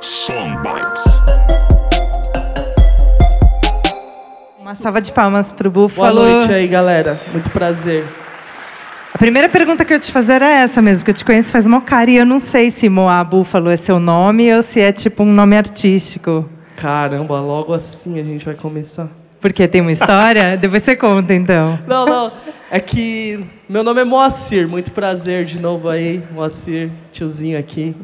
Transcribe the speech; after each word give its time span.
Songbites. 0.00 1.02
Uma 4.60 4.76
salva 4.76 5.00
de 5.00 5.10
palmas 5.10 5.50
pro 5.50 5.70
Búfalo. 5.72 6.20
Boa 6.20 6.38
noite 6.38 6.52
aí, 6.52 6.68
galera. 6.68 7.20
Muito 7.32 7.50
prazer. 7.50 8.04
A 9.12 9.18
primeira 9.18 9.48
pergunta 9.48 9.84
que 9.84 9.92
eu 9.92 9.98
te 9.98 10.12
fazer 10.12 10.34
era 10.34 10.48
essa 10.48 10.80
mesmo, 10.80 11.04
que 11.04 11.10
eu 11.10 11.14
te 11.14 11.24
conheço 11.24 11.50
faz 11.50 11.66
uma 11.66 11.80
cara 11.80 12.08
e 12.12 12.16
eu 12.16 12.24
não 12.24 12.38
sei 12.38 12.70
se 12.70 12.88
Moá 12.88 13.24
Búfalo 13.24 13.70
é 13.70 13.76
seu 13.76 13.98
nome 13.98 14.54
ou 14.54 14.62
se 14.62 14.80
é 14.80 14.92
tipo 14.92 15.24
um 15.24 15.32
nome 15.32 15.56
artístico. 15.56 16.48
Caramba, 16.76 17.40
logo 17.40 17.74
assim 17.74 18.20
a 18.20 18.22
gente 18.22 18.44
vai 18.44 18.54
começar. 18.54 19.08
Porque 19.40 19.66
tem 19.66 19.80
uma 19.80 19.90
história? 19.90 20.56
Depois 20.58 20.84
você 20.84 20.94
conta, 20.94 21.34
então. 21.34 21.76
Não, 21.88 22.06
não. 22.06 22.32
É 22.70 22.78
que 22.78 23.44
meu 23.68 23.82
nome 23.82 24.02
é 24.02 24.04
Moacir. 24.04 24.68
Muito 24.68 24.92
prazer 24.92 25.44
de 25.44 25.58
novo 25.58 25.88
aí, 25.88 26.22
Moacir, 26.30 26.88
tiozinho 27.10 27.58
aqui. 27.58 27.96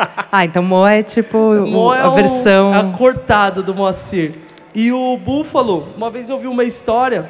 Ah, 0.32 0.44
então 0.44 0.62
Moa 0.62 0.92
é 0.92 1.02
tipo 1.02 1.36
Mo 1.66 1.92
é 1.92 2.00
a 2.00 2.08
versão... 2.10 2.70
O, 2.70 2.74
a 2.74 2.96
cortada 2.96 3.62
do 3.62 3.74
Moacir. 3.74 4.34
E 4.74 4.92
o 4.92 5.16
búfalo, 5.16 5.88
uma 5.96 6.10
vez 6.10 6.30
eu 6.30 6.38
vi 6.38 6.46
uma 6.46 6.62
história 6.64 7.28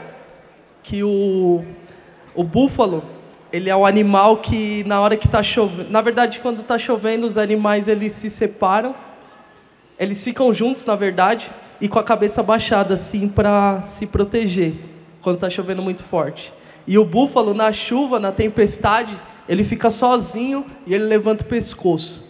que 0.83 1.03
o, 1.03 1.65
o 2.35 2.45
búfalo, 2.45 3.03
ele 3.53 3.71
é 3.71 3.77
um 3.77 3.87
animal 3.87 4.37
que 4.39 4.85
na 4.85 5.01
hora 5.01 5.17
que 5.17 5.27
está 5.27 5.43
chovendo... 5.43 5.91
Na 5.91 6.03
verdade, 6.03 6.41
quando 6.41 6.61
está 6.61 6.77
chovendo, 6.77 7.27
os 7.27 7.39
animais 7.39 7.89
eles 7.89 8.13
se 8.13 8.29
separam. 8.29 8.95
Eles 9.99 10.23
ficam 10.23 10.53
juntos, 10.53 10.85
na 10.87 10.95
verdade, 10.95 11.51
e 11.81 11.89
com 11.89 11.99
a 11.99 12.05
cabeça 12.05 12.43
baixada, 12.43 12.95
assim, 12.95 13.29
para 13.29 13.83
se 13.83 14.07
proteger, 14.07 14.75
quando 15.21 15.37
está 15.37 15.51
chovendo 15.51 15.83
muito 15.83 16.03
forte. 16.03 16.53
E 16.87 16.99
o 16.99 17.05
búfalo, 17.05 17.53
na 17.53 17.73
chuva, 17.73 18.19
na 18.19 18.33
tempestade, 18.33 19.15
ele 19.49 19.65
fica 19.65 19.91
sozinho 19.91 20.65
e 20.87 20.95
ele 20.95 21.05
levanta 21.05 21.45
o 21.45 21.47
pescoço. 21.47 22.30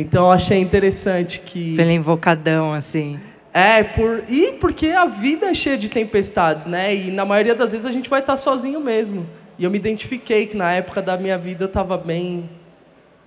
Então 0.00 0.24
eu 0.24 0.30
achei 0.30 0.58
interessante 0.58 1.40
que. 1.40 1.76
Pelo 1.76 1.90
invocadão, 1.90 2.72
assim. 2.72 3.18
É, 3.52 3.82
por... 3.82 4.24
e 4.28 4.52
porque 4.52 4.88
a 4.88 5.06
vida 5.06 5.46
é 5.46 5.54
cheia 5.54 5.76
de 5.76 5.88
tempestades, 5.88 6.66
né? 6.66 6.94
E 6.94 7.10
na 7.10 7.24
maioria 7.24 7.54
das 7.54 7.72
vezes 7.72 7.84
a 7.84 7.92
gente 7.92 8.08
vai 8.08 8.20
estar 8.20 8.36
sozinho 8.36 8.80
mesmo. 8.80 9.26
E 9.58 9.64
eu 9.64 9.70
me 9.70 9.76
identifiquei 9.76 10.46
que 10.46 10.56
na 10.56 10.72
época 10.72 11.02
da 11.02 11.16
minha 11.18 11.36
vida 11.36 11.64
eu 11.64 11.68
estava 11.68 11.98
bem 11.98 12.48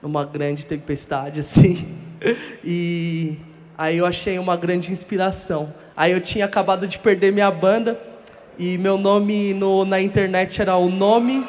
numa 0.01 0.25
grande 0.25 0.66
tempestade, 0.66 1.39
assim. 1.41 1.88
E 2.63 3.38
aí 3.77 3.97
eu 3.97 4.05
achei 4.05 4.39
uma 4.39 4.55
grande 4.55 4.91
inspiração. 4.91 5.73
Aí 5.95 6.11
eu 6.11 6.21
tinha 6.21 6.45
acabado 6.45 6.88
de 6.88 6.97
perder 6.97 7.31
minha 7.31 7.51
banda 7.51 7.99
e 8.57 8.77
meu 8.77 8.97
nome 8.97 9.53
no, 9.53 9.85
na 9.85 10.01
internet 10.01 10.61
era 10.61 10.75
o 10.75 10.89
nome 10.89 11.45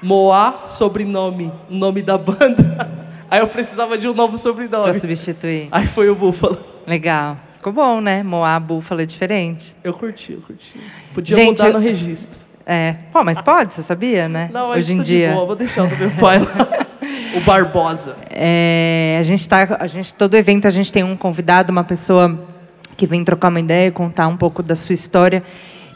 Moá, 0.00 0.62
sobrenome, 0.66 1.52
o 1.68 1.74
nome 1.74 2.02
da 2.02 2.16
banda. 2.16 2.88
Aí 3.30 3.40
eu 3.40 3.48
precisava 3.48 3.98
de 3.98 4.08
um 4.08 4.14
novo 4.14 4.36
sobrenome. 4.36 4.84
Pra 4.84 4.94
substituir. 4.94 5.68
Aí 5.70 5.86
foi 5.86 6.08
o 6.08 6.14
Búfalo. 6.14 6.58
Legal. 6.86 7.36
Ficou 7.54 7.72
bom, 7.72 8.00
né? 8.00 8.22
Moá, 8.22 8.58
Búfalo 8.58 9.02
é 9.02 9.06
diferente. 9.06 9.74
Eu 9.82 9.92
curti, 9.92 10.32
eu 10.32 10.40
curti. 10.40 10.80
Podia 11.12 11.34
Gente, 11.34 11.58
mudar 11.58 11.72
no 11.72 11.78
registro. 11.78 12.38
É. 12.64 12.96
Pô, 13.12 13.24
mas 13.24 13.40
pode, 13.40 13.72
você 13.72 13.82
sabia, 13.82 14.28
né? 14.28 14.50
Não, 14.52 14.70
Hoje 14.70 14.92
em 14.92 15.00
dia. 15.00 15.28
De 15.28 15.34
boa, 15.34 15.46
vou 15.46 15.56
deixar 15.56 15.84
o 15.84 15.88
do 15.88 15.96
meu 15.96 16.10
pai 16.12 16.38
lá. 16.38 16.86
o 17.36 17.40
Barbosa. 17.40 18.16
É, 18.30 19.16
a 19.18 19.22
gente 19.22 19.48
tá, 19.48 19.76
a 19.80 19.86
gente 19.86 20.12
todo 20.14 20.36
evento 20.36 20.66
a 20.66 20.70
gente 20.70 20.92
tem 20.92 21.02
um 21.02 21.16
convidado, 21.16 21.72
uma 21.72 21.84
pessoa 21.84 22.38
que 22.96 23.06
vem 23.06 23.24
trocar 23.24 23.48
uma 23.48 23.60
ideia, 23.60 23.90
contar 23.90 24.28
um 24.28 24.36
pouco 24.36 24.62
da 24.62 24.76
sua 24.76 24.92
história. 24.92 25.42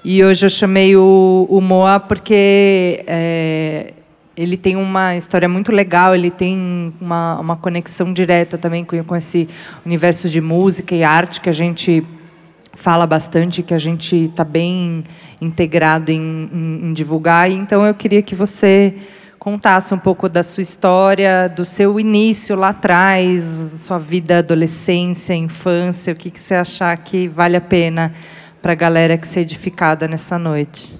E 0.04 0.24
hoje 0.24 0.46
eu 0.46 0.50
chamei 0.50 0.96
o, 0.96 1.46
o 1.48 1.60
Moa 1.60 2.00
porque 2.00 3.04
é, 3.06 3.92
ele 4.36 4.56
tem 4.56 4.76
uma 4.76 5.16
história 5.16 5.48
muito 5.48 5.70
legal, 5.70 6.14
ele 6.14 6.30
tem 6.30 6.92
uma, 7.00 7.38
uma 7.38 7.56
conexão 7.56 8.12
direta 8.12 8.56
também 8.56 8.84
com, 8.84 9.02
com 9.04 9.16
esse 9.16 9.48
universo 9.84 10.28
de 10.28 10.40
música 10.40 10.94
e 10.94 11.04
arte 11.04 11.40
que 11.40 11.50
a 11.50 11.52
gente 11.52 12.04
fala 12.74 13.06
bastante, 13.06 13.62
que 13.62 13.74
a 13.74 13.78
gente 13.78 14.16
está 14.16 14.44
bem 14.44 15.04
integrado 15.40 16.10
em, 16.10 16.48
em, 16.52 16.88
em 16.88 16.92
divulgar. 16.92 17.50
Então, 17.50 17.84
eu 17.84 17.94
queria 17.94 18.22
que 18.22 18.34
você 18.34 18.94
contasse 19.38 19.92
um 19.92 19.98
pouco 19.98 20.28
da 20.28 20.42
sua 20.42 20.62
história, 20.62 21.48
do 21.48 21.64
seu 21.64 21.98
início 21.98 22.56
lá 22.56 22.68
atrás, 22.68 23.42
sua 23.82 23.98
vida, 23.98 24.38
adolescência, 24.38 25.34
infância, 25.34 26.12
o 26.12 26.16
que, 26.16 26.30
que 26.30 26.40
você 26.40 26.54
achar 26.54 26.96
que 26.96 27.26
vale 27.26 27.56
a 27.56 27.60
pena 27.60 28.14
para 28.62 28.72
a 28.72 28.76
galera 28.76 29.18
que 29.18 29.26
se 29.26 29.40
edificada 29.40 30.06
nessa 30.06 30.38
noite. 30.38 30.98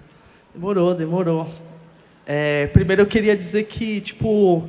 Demorou, 0.53 0.93
demorou. 0.93 1.62
É, 2.27 2.69
primeiro 2.69 3.03
eu 3.03 3.07
queria 3.07 3.37
dizer 3.37 3.65
que, 3.65 4.01
tipo, 4.01 4.69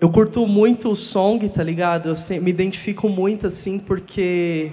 eu 0.00 0.10
curto 0.10 0.46
muito 0.46 0.90
o 0.90 0.96
song, 0.96 1.48
tá 1.48 1.62
ligado? 1.62 2.08
Eu 2.08 2.40
me 2.40 2.50
identifico 2.50 3.08
muito, 3.08 3.46
assim, 3.46 3.78
porque 3.78 4.72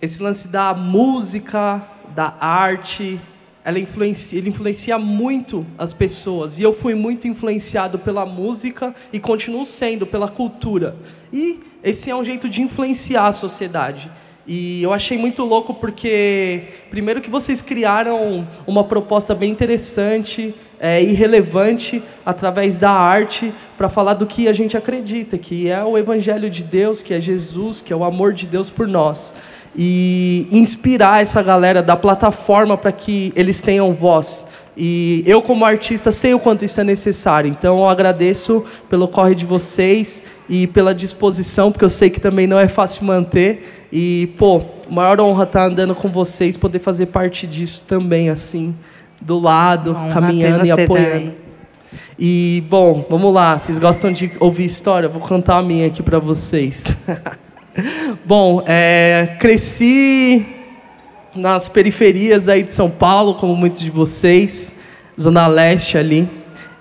esse 0.00 0.22
lance 0.22 0.48
da 0.48 0.72
música, 0.72 1.86
da 2.14 2.34
arte, 2.40 3.20
ela 3.62 3.78
influencia, 3.78 4.38
ele 4.38 4.48
influencia 4.48 4.98
muito 4.98 5.66
as 5.76 5.92
pessoas. 5.92 6.58
E 6.58 6.62
eu 6.62 6.72
fui 6.72 6.94
muito 6.94 7.28
influenciado 7.28 7.98
pela 7.98 8.24
música 8.24 8.94
e 9.12 9.20
continuo 9.20 9.66
sendo 9.66 10.06
pela 10.06 10.28
cultura. 10.28 10.96
E 11.30 11.60
esse 11.82 12.10
é 12.10 12.16
um 12.16 12.24
jeito 12.24 12.48
de 12.48 12.62
influenciar 12.62 13.26
a 13.26 13.32
sociedade. 13.32 14.10
E 14.52 14.82
eu 14.82 14.92
achei 14.92 15.16
muito 15.16 15.44
louco 15.44 15.72
porque, 15.72 16.62
primeiro, 16.90 17.20
que 17.20 17.30
vocês 17.30 17.62
criaram 17.62 18.44
uma 18.66 18.82
proposta 18.82 19.32
bem 19.32 19.48
interessante 19.48 20.52
é, 20.80 21.00
e 21.00 21.12
relevante 21.12 22.02
através 22.26 22.76
da 22.76 22.90
arte 22.90 23.54
para 23.78 23.88
falar 23.88 24.14
do 24.14 24.26
que 24.26 24.48
a 24.48 24.52
gente 24.52 24.76
acredita, 24.76 25.38
que 25.38 25.70
é 25.70 25.84
o 25.84 25.96
Evangelho 25.96 26.50
de 26.50 26.64
Deus, 26.64 27.00
que 27.00 27.14
é 27.14 27.20
Jesus, 27.20 27.80
que 27.80 27.92
é 27.92 27.96
o 27.96 28.02
amor 28.02 28.32
de 28.32 28.44
Deus 28.48 28.68
por 28.68 28.88
nós. 28.88 29.36
E 29.76 30.48
inspirar 30.50 31.22
essa 31.22 31.40
galera 31.44 31.80
da 31.80 31.96
plataforma 31.96 32.76
para 32.76 32.90
que 32.90 33.32
eles 33.36 33.62
tenham 33.62 33.94
voz. 33.94 34.44
E 34.76 35.22
eu, 35.26 35.42
como 35.42 35.64
artista, 35.64 36.12
sei 36.12 36.32
o 36.32 36.38
quanto 36.38 36.64
isso 36.64 36.80
é 36.80 36.84
necessário. 36.84 37.50
Então, 37.50 37.78
eu 37.78 37.88
agradeço 37.88 38.64
pelo 38.88 39.08
corre 39.08 39.34
de 39.34 39.44
vocês 39.44 40.22
e 40.48 40.66
pela 40.66 40.94
disposição, 40.94 41.72
porque 41.72 41.84
eu 41.84 41.90
sei 41.90 42.08
que 42.08 42.20
também 42.20 42.46
não 42.46 42.58
é 42.58 42.68
fácil 42.68 43.04
manter. 43.04 43.86
E, 43.92 44.32
pô, 44.38 44.62
maior 44.88 45.20
honra 45.20 45.44
estar 45.44 45.60
tá 45.60 45.66
andando 45.66 45.94
com 45.94 46.08
vocês, 46.08 46.56
poder 46.56 46.78
fazer 46.78 47.06
parte 47.06 47.46
disso 47.46 47.84
também, 47.86 48.30
assim, 48.30 48.74
do 49.20 49.38
lado, 49.38 49.96
caminhando 50.12 50.64
e 50.64 50.70
apoiando. 50.70 51.12
Também. 51.12 51.34
E, 52.18 52.62
bom, 52.68 53.04
vamos 53.08 53.34
lá. 53.34 53.58
Vocês 53.58 53.78
gostam 53.78 54.12
de 54.12 54.30
ouvir 54.38 54.66
história? 54.66 55.08
Vou 55.08 55.20
contar 55.20 55.56
a 55.56 55.62
minha 55.62 55.86
aqui 55.86 56.02
para 56.02 56.18
vocês. 56.18 56.84
bom, 58.24 58.62
é, 58.66 59.36
cresci 59.40 60.59
nas 61.34 61.68
periferias 61.68 62.48
aí 62.48 62.62
de 62.62 62.72
São 62.72 62.90
Paulo, 62.90 63.34
como 63.34 63.54
muitos 63.54 63.80
de 63.80 63.90
vocês, 63.90 64.74
Zona 65.20 65.46
Leste 65.46 65.96
ali. 65.96 66.28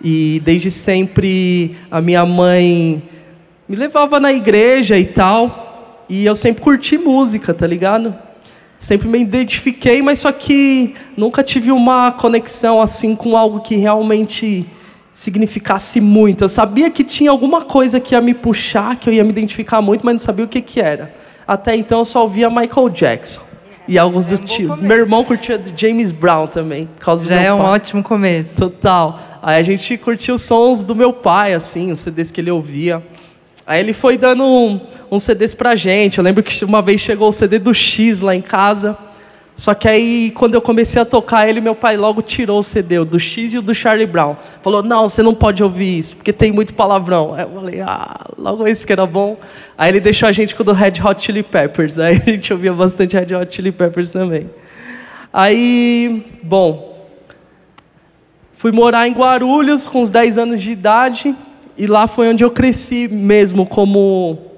E 0.01 0.41
desde 0.45 0.71
sempre 0.71 1.75
a 1.91 1.99
minha 2.01 2.25
mãe 2.25 3.03
me 3.67 3.75
levava 3.75 4.19
na 4.19 4.31
igreja 4.31 4.97
e 4.97 5.05
tal. 5.05 6.05
E 6.09 6.25
eu 6.25 6.35
sempre 6.35 6.61
curti 6.61 6.97
música, 6.97 7.53
tá 7.53 7.67
ligado? 7.67 8.15
Sempre 8.79 9.07
me 9.07 9.19
identifiquei, 9.19 10.01
mas 10.01 10.19
só 10.19 10.31
que 10.31 10.95
nunca 11.15 11.43
tive 11.43 11.71
uma 11.71 12.11
conexão 12.13 12.81
assim 12.81 13.15
com 13.15 13.35
algo 13.35 13.59
que 13.59 13.75
realmente 13.75 14.65
significasse 15.13 15.99
muito. 15.99 16.45
Eu 16.45 16.49
sabia 16.49 16.89
que 16.89 17.03
tinha 17.03 17.29
alguma 17.29 17.61
coisa 17.65 17.99
que 17.99 18.15
ia 18.15 18.21
me 18.21 18.33
puxar, 18.33 18.95
que 18.95 19.09
eu 19.09 19.13
ia 19.13 19.23
me 19.23 19.31
identificar 19.31 19.81
muito, 19.81 20.05
mas 20.05 20.13
não 20.13 20.19
sabia 20.19 20.45
o 20.45 20.47
que, 20.47 20.61
que 20.61 20.79
era. 20.79 21.13
Até 21.45 21.75
então 21.75 21.99
eu 21.99 22.05
só 22.05 22.21
ouvia 22.21 22.49
Michael 22.49 22.89
Jackson. 22.89 23.48
E 23.89 23.97
algo 23.97 24.23
do 24.23 24.35
é 24.35 24.37
um 24.37 24.45
tipo. 24.45 24.77
Meu 24.77 24.97
irmão 24.97 25.23
curtia 25.23 25.59
James 25.75 26.11
Brown 26.11 26.45
também. 26.45 26.85
Por 26.85 27.03
causa 27.05 27.25
Já 27.25 27.35
do 27.35 27.41
é 27.41 27.51
um 27.51 27.57
pai. 27.57 27.65
ótimo 27.65 28.03
começo. 28.03 28.55
Total. 28.55 29.19
Aí 29.41 29.59
a 29.59 29.63
gente 29.63 29.97
curtia 29.97 30.35
os 30.35 30.43
sons 30.43 30.83
do 30.83 30.95
meu 30.95 31.11
pai, 31.11 31.55
assim, 31.55 31.91
os 31.91 31.99
CDs 31.99 32.29
que 32.29 32.39
ele 32.39 32.51
ouvia. 32.51 33.01
Aí 33.65 33.79
ele 33.79 33.93
foi 33.93 34.15
dando 34.15 34.43
um, 34.43 34.79
uns 35.09 35.23
CDs 35.23 35.55
pra 35.55 35.75
gente. 35.75 36.19
Eu 36.19 36.23
lembro 36.23 36.43
que 36.43 36.63
uma 36.63 36.83
vez 36.83 37.01
chegou 37.01 37.29
o 37.29 37.33
CD 37.33 37.57
do 37.57 37.73
X 37.73 38.19
lá 38.19 38.35
em 38.35 38.41
casa. 38.41 38.95
Só 39.59 39.73
que 39.73 39.89
aí, 39.89 40.31
quando 40.35 40.53
eu 40.55 40.61
comecei 40.61 41.01
a 41.01 41.05
tocar 41.05 41.49
ele, 41.49 41.59
meu 41.59 41.75
pai 41.75 41.97
logo 41.97 42.21
tirou 42.21 42.59
o 42.59 42.63
CD, 42.63 42.99
o 42.99 43.03
do 43.03 43.19
X 43.19 43.51
e 43.51 43.57
o 43.57 43.61
do 43.61 43.75
Charlie 43.75 44.07
Brown. 44.07 44.37
Falou, 44.63 44.81
não, 44.81 45.09
você 45.09 45.21
não 45.21 45.35
pode 45.35 45.61
ouvir 45.61 45.99
isso, 45.99 46.15
porque 46.15 46.31
tem 46.31 46.53
muito 46.53 46.73
palavrão. 46.73 47.33
Aí 47.33 47.43
eu 47.43 47.49
falei, 47.49 47.81
ah, 47.81 48.25
logo 48.37 48.65
esse 48.65 48.87
que 48.87 48.93
era 48.93 49.05
bom. 49.05 49.37
Aí 49.77 49.91
ele 49.91 49.99
deixou 49.99 50.29
a 50.29 50.31
gente 50.31 50.55
com 50.55 50.63
o 50.63 50.65
do 50.65 50.71
Red 50.71 50.93
Hot 51.03 51.21
Chili 51.21 51.43
Peppers. 51.43 51.99
Aí 51.99 52.21
a 52.25 52.29
gente 52.29 52.53
ouvia 52.53 52.71
bastante 52.71 53.17
Red 53.17 53.35
Hot 53.35 53.53
Chili 53.53 53.73
Peppers 53.73 54.11
também. 54.11 54.49
Aí, 55.33 56.25
bom, 56.41 57.05
fui 58.53 58.71
morar 58.71 59.09
em 59.09 59.11
Guarulhos 59.11 59.89
com 59.89 60.01
uns 60.01 60.09
10 60.09 60.37
anos 60.37 60.61
de 60.61 60.71
idade. 60.71 61.35
E 61.77 61.85
lá 61.85 62.07
foi 62.07 62.29
onde 62.29 62.45
eu 62.45 62.51
cresci 62.51 63.09
mesmo 63.09 63.65
como 63.65 64.48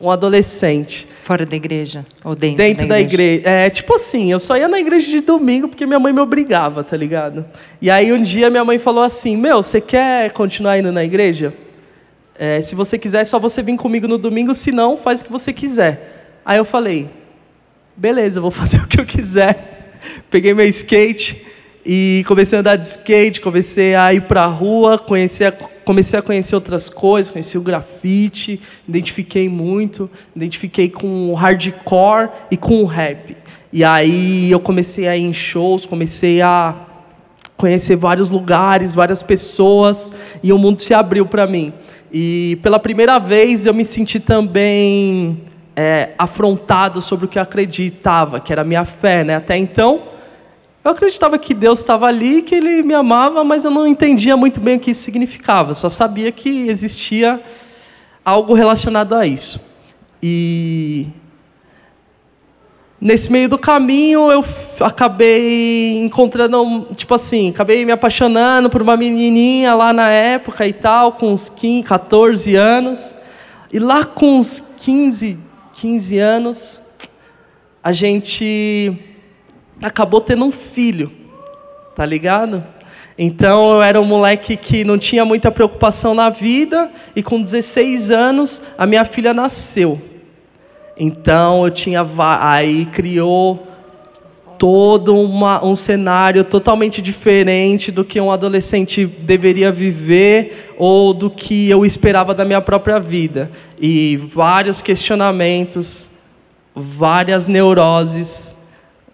um 0.00 0.10
adolescente. 0.10 1.06
Fora 1.22 1.44
da 1.44 1.54
igreja? 1.54 2.04
Ou 2.24 2.34
dentro, 2.34 2.56
dentro 2.56 2.86
da, 2.86 2.94
da 2.94 3.00
igreja? 3.00 3.40
igreja? 3.40 3.56
É, 3.66 3.70
tipo 3.70 3.94
assim, 3.94 4.32
eu 4.32 4.40
só 4.40 4.56
ia 4.56 4.66
na 4.66 4.80
igreja 4.80 5.10
de 5.10 5.20
domingo 5.20 5.68
porque 5.68 5.84
minha 5.86 6.00
mãe 6.00 6.12
me 6.12 6.20
obrigava, 6.20 6.82
tá 6.82 6.96
ligado? 6.96 7.44
E 7.80 7.90
aí 7.90 8.12
um 8.12 8.22
dia 8.22 8.48
minha 8.48 8.64
mãe 8.64 8.78
falou 8.78 9.04
assim: 9.04 9.36
Meu, 9.36 9.62
você 9.62 9.80
quer 9.80 10.32
continuar 10.32 10.78
indo 10.78 10.90
na 10.90 11.04
igreja? 11.04 11.52
É, 12.42 12.62
se 12.62 12.74
você 12.74 12.96
quiser, 12.96 13.20
é 13.20 13.24
só 13.26 13.38
você 13.38 13.62
vir 13.62 13.76
comigo 13.76 14.08
no 14.08 14.16
domingo, 14.16 14.54
se 14.54 14.72
não, 14.72 14.96
faz 14.96 15.20
o 15.20 15.26
que 15.26 15.30
você 15.30 15.52
quiser. 15.52 16.40
Aí 16.42 16.56
eu 16.56 16.64
falei, 16.64 17.10
beleza, 17.94 18.38
eu 18.38 18.42
vou 18.42 18.50
fazer 18.50 18.78
o 18.78 18.86
que 18.86 18.98
eu 18.98 19.04
quiser. 19.04 19.98
Peguei 20.30 20.54
meu 20.54 20.64
skate 20.64 21.44
e 21.84 22.24
comecei 22.26 22.58
a 22.58 22.60
andar 22.60 22.76
de 22.76 22.86
skate, 22.86 23.40
comecei 23.40 23.94
a 23.94 24.12
ir 24.12 24.22
para 24.22 24.42
a 24.42 24.46
rua, 24.46 24.98
comecei 24.98 25.46
a, 25.46 25.52
comecei 25.52 26.18
a 26.18 26.22
conhecer 26.22 26.54
outras 26.54 26.88
coisas, 26.88 27.32
conheci 27.32 27.56
o 27.56 27.62
grafite, 27.62 28.60
identifiquei 28.88 29.48
muito, 29.48 30.10
identifiquei 30.36 30.88
com 30.88 31.30
o 31.30 31.34
hardcore 31.34 32.28
e 32.50 32.56
com 32.56 32.82
o 32.82 32.86
rap. 32.86 33.36
E 33.72 33.82
aí 33.84 34.50
eu 34.50 34.60
comecei 34.60 35.08
a 35.08 35.16
ir 35.16 35.22
em 35.22 35.32
shows, 35.32 35.86
comecei 35.86 36.42
a 36.42 36.74
conhecer 37.56 37.96
vários 37.96 38.30
lugares, 38.30 38.94
várias 38.94 39.22
pessoas, 39.22 40.12
e 40.42 40.52
o 40.52 40.58
mundo 40.58 40.80
se 40.80 40.92
abriu 40.94 41.26
para 41.26 41.46
mim. 41.46 41.72
E 42.12 42.58
pela 42.62 42.78
primeira 42.78 43.18
vez 43.18 43.66
eu 43.66 43.74
me 43.74 43.84
senti 43.84 44.18
também 44.18 45.42
é, 45.76 46.10
afrontado 46.18 47.00
sobre 47.00 47.26
o 47.26 47.28
que 47.28 47.38
eu 47.38 47.42
acreditava, 47.42 48.40
que 48.40 48.52
era 48.52 48.62
a 48.62 48.64
minha 48.64 48.84
fé. 48.84 49.22
Né? 49.22 49.36
Até 49.36 49.56
então, 49.56 50.02
eu 50.84 50.90
acreditava 50.90 51.38
que 51.38 51.52
Deus 51.52 51.80
estava 51.80 52.06
ali, 52.06 52.42
que 52.42 52.54
Ele 52.54 52.82
me 52.82 52.94
amava, 52.94 53.44
mas 53.44 53.64
eu 53.64 53.70
não 53.70 53.86
entendia 53.86 54.36
muito 54.36 54.60
bem 54.60 54.76
o 54.76 54.80
que 54.80 54.90
isso 54.90 55.02
significava. 55.02 55.70
Eu 55.70 55.74
só 55.74 55.88
sabia 55.88 56.32
que 56.32 56.68
existia 56.68 57.42
algo 58.24 58.54
relacionado 58.54 59.14
a 59.14 59.26
isso. 59.26 59.60
E 60.22 61.06
Nesse 63.00 63.32
meio 63.32 63.48
do 63.48 63.56
caminho, 63.56 64.30
eu 64.30 64.44
acabei 64.80 65.98
encontrando, 66.02 66.86
tipo 66.94 67.14
assim, 67.14 67.48
acabei 67.48 67.82
me 67.82 67.92
apaixonando 67.92 68.68
por 68.68 68.82
uma 68.82 68.94
menininha 68.94 69.74
lá 69.74 69.90
na 69.90 70.10
época 70.10 70.66
e 70.66 70.72
tal, 70.74 71.12
com 71.12 71.32
uns 71.32 71.48
15, 71.48 71.82
14 71.82 72.56
anos. 72.56 73.16
E 73.72 73.78
lá 73.78 74.04
com 74.04 74.38
uns 74.38 74.62
15, 74.76 75.38
15 75.72 76.18
anos, 76.18 76.80
a 77.82 77.90
gente 77.90 78.98
acabou 79.82 80.20
tendo 80.20 80.44
um 80.44 80.52
filho, 80.52 81.10
tá 81.94 82.04
ligado? 82.04 82.62
Então 83.18 83.74
eu 83.74 83.82
era 83.82 84.00
um 84.00 84.04
moleque 84.04 84.56
que 84.56 84.84
não 84.84 84.96
tinha 84.96 85.24
muita 85.24 85.50
preocupação 85.50 86.14
na 86.14 86.30
vida, 86.30 86.90
e 87.14 87.22
com 87.22 87.40
16 87.40 88.10
anos, 88.10 88.62
a 88.78 88.86
minha 88.86 89.04
filha 89.04 89.34
nasceu. 89.34 90.00
Então 90.96 91.64
eu 91.64 91.70
tinha 91.70 92.06
aí 92.40 92.86
criou 92.86 93.66
todo 94.60 95.18
uma, 95.18 95.64
um 95.64 95.74
cenário 95.74 96.44
totalmente 96.44 97.00
diferente 97.00 97.90
do 97.90 98.04
que 98.04 98.20
um 98.20 98.30
adolescente 98.30 99.06
deveria 99.06 99.72
viver 99.72 100.74
ou 100.76 101.14
do 101.14 101.30
que 101.30 101.70
eu 101.70 101.86
esperava 101.86 102.34
da 102.34 102.44
minha 102.44 102.60
própria 102.60 103.00
vida. 103.00 103.50
E 103.80 104.18
vários 104.18 104.82
questionamentos, 104.82 106.10
várias 106.74 107.46
neuroses, 107.46 108.54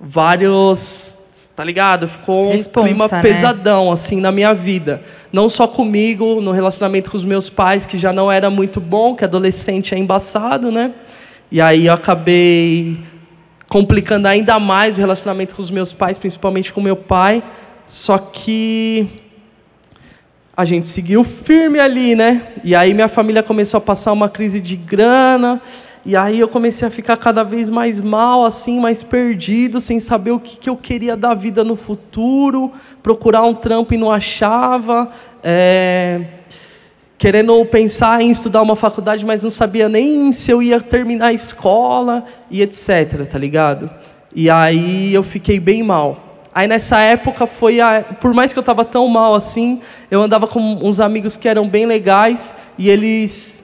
vários. 0.00 1.16
Tá 1.54 1.64
ligado? 1.64 2.06
Ficou 2.06 2.48
um 2.48 2.50
Responsa, 2.50 2.86
clima 2.86 3.08
né? 3.10 3.22
pesadão, 3.22 3.90
assim, 3.90 4.20
na 4.20 4.30
minha 4.30 4.52
vida. 4.52 5.02
Não 5.32 5.48
só 5.48 5.66
comigo, 5.66 6.38
no 6.42 6.52
relacionamento 6.52 7.10
com 7.10 7.16
os 7.16 7.24
meus 7.24 7.48
pais, 7.48 7.86
que 7.86 7.96
já 7.96 8.12
não 8.12 8.30
era 8.30 8.50
muito 8.50 8.78
bom, 8.78 9.14
que 9.14 9.24
adolescente 9.24 9.94
é 9.94 9.98
embaçado, 9.98 10.70
né? 10.70 10.92
E 11.50 11.58
aí 11.58 11.86
eu 11.86 11.94
acabei 11.94 12.98
complicando 13.68 14.28
ainda 14.28 14.58
mais 14.58 14.96
o 14.96 15.00
relacionamento 15.00 15.54
com 15.54 15.62
os 15.62 15.70
meus 15.70 15.92
pais, 15.94 16.18
principalmente 16.18 16.72
com 16.72 16.80
meu 16.80 16.96
pai. 16.96 17.42
Só 17.86 18.18
que 18.18 19.08
a 20.56 20.64
gente 20.64 20.88
seguiu 20.88 21.22
firme 21.22 21.78
ali, 21.78 22.14
né? 22.14 22.48
E 22.64 22.74
aí 22.74 22.94
minha 22.94 23.08
família 23.08 23.42
começou 23.42 23.78
a 23.78 23.80
passar 23.80 24.12
uma 24.12 24.28
crise 24.28 24.60
de 24.60 24.74
grana. 24.74 25.60
E 26.06 26.14
aí 26.14 26.38
eu 26.38 26.46
comecei 26.46 26.86
a 26.86 26.90
ficar 26.90 27.16
cada 27.16 27.42
vez 27.42 27.68
mais 27.68 28.00
mal, 28.00 28.44
assim, 28.44 28.78
mais 28.78 29.02
perdido, 29.02 29.80
sem 29.80 29.98
saber 29.98 30.30
o 30.30 30.38
que, 30.38 30.56
que 30.56 30.70
eu 30.70 30.76
queria 30.76 31.16
da 31.16 31.34
vida 31.34 31.64
no 31.64 31.74
futuro, 31.74 32.70
procurar 33.02 33.42
um 33.42 33.52
trampo 33.52 33.92
e 33.92 33.96
não 33.96 34.12
achava. 34.12 35.10
É 35.42 36.20
querendo 37.18 37.64
pensar 37.64 38.20
em 38.20 38.30
estudar 38.30 38.62
uma 38.62 38.76
faculdade, 38.76 39.24
mas 39.24 39.42
não 39.42 39.50
sabia 39.50 39.88
nem 39.88 40.32
se 40.32 40.50
eu 40.50 40.62
ia 40.62 40.80
terminar 40.80 41.28
a 41.28 41.32
escola 41.32 42.24
e 42.50 42.62
etc, 42.62 43.26
tá 43.28 43.38
ligado? 43.38 43.90
E 44.34 44.50
aí 44.50 45.14
eu 45.14 45.22
fiquei 45.22 45.58
bem 45.58 45.82
mal. 45.82 46.44
Aí 46.54 46.68
nessa 46.68 46.98
época 47.00 47.46
foi 47.46 47.80
a, 47.80 48.04
por 48.20 48.32
mais 48.34 48.52
que 48.52 48.58
eu 48.58 48.62
estava 48.62 48.84
tão 48.84 49.08
mal 49.08 49.34
assim, 49.34 49.80
eu 50.10 50.22
andava 50.22 50.46
com 50.46 50.60
uns 50.60 51.00
amigos 51.00 51.36
que 51.36 51.48
eram 51.48 51.68
bem 51.68 51.86
legais 51.86 52.54
e 52.78 52.88
eles 52.90 53.62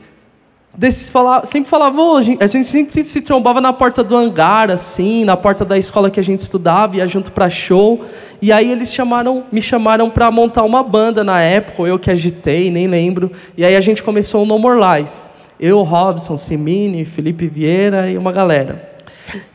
desses 0.77 1.11
falava, 1.11 1.45
sempre 1.45 1.69
falavam, 1.69 2.17
a 2.17 2.23
gente 2.23 2.67
sempre 2.67 3.03
se 3.03 3.21
trombava 3.21 3.61
na 3.61 3.73
porta 3.73 4.03
do 4.03 4.17
hangar, 4.17 4.71
assim, 4.71 5.25
na 5.25 5.37
porta 5.37 5.65
da 5.65 5.77
escola 5.77 6.11
que 6.11 6.19
a 6.19 6.25
gente 6.25 6.41
estudava, 6.41 6.97
ia 6.97 7.07
junto 7.07 7.31
para 7.31 7.51
show. 7.51 8.05
E 8.41 8.51
aí 8.51 8.71
eles 8.71 8.93
chamaram, 8.93 9.45
me 9.53 9.61
chamaram 9.61 10.09
para 10.09 10.31
montar 10.31 10.63
uma 10.65 10.83
banda 10.83 11.23
na 11.23 11.41
época, 11.41 11.83
eu 11.83 11.99
que 11.99 12.11
agitei, 12.11 12.71
nem 12.71 12.87
lembro. 12.87 13.31
E 13.57 13.65
aí 13.65 13.77
a 13.77 13.81
gente 13.81 14.03
começou 14.03 14.43
o 14.43 14.47
No 14.47 14.59
More 14.59 14.81
Lies. 14.81 15.29
Eu, 15.61 15.83
Robson, 15.83 16.37
Simini, 16.37 17.05
Felipe 17.05 17.47
Vieira 17.47 18.11
e 18.11 18.17
uma 18.17 18.33
galera. 18.33 18.91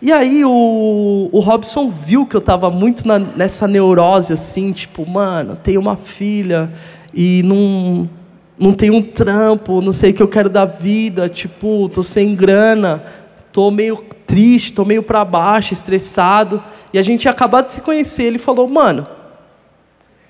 E 0.01 0.11
aí 0.11 0.45
o, 0.45 1.29
o 1.31 1.39
Robson 1.39 1.89
viu 1.89 2.25
que 2.25 2.35
eu 2.35 2.39
estava 2.39 2.71
muito 2.71 3.07
na, 3.07 3.19
nessa 3.19 3.67
neurose, 3.67 4.31
assim, 4.31 4.71
tipo, 4.71 5.07
mano, 5.07 5.57
tenho 5.61 5.81
uma 5.81 5.95
filha 5.97 6.71
e 7.13 7.43
não 7.43 8.09
não 8.59 8.73
tenho 8.73 8.95
um 8.95 9.01
trampo, 9.01 9.81
não 9.81 9.91
sei 9.91 10.11
o 10.11 10.13
que 10.13 10.23
eu 10.23 10.27
quero 10.27 10.49
da 10.49 10.65
vida, 10.65 11.29
tipo, 11.29 11.87
tô 11.89 12.01
sem 12.01 12.35
grana, 12.35 13.03
tô 13.51 13.69
meio 13.69 13.97
triste, 14.25 14.73
tô 14.73 14.83
meio 14.83 15.03
para 15.03 15.23
baixo, 15.23 15.73
estressado. 15.73 16.61
E 16.91 16.97
a 16.97 17.01
gente 17.01 17.21
tinha 17.21 17.31
acabado 17.31 17.65
de 17.65 17.71
se 17.71 17.81
conhecer, 17.81 18.23
ele 18.23 18.39
falou: 18.39 18.67
"Mano, 18.67 19.07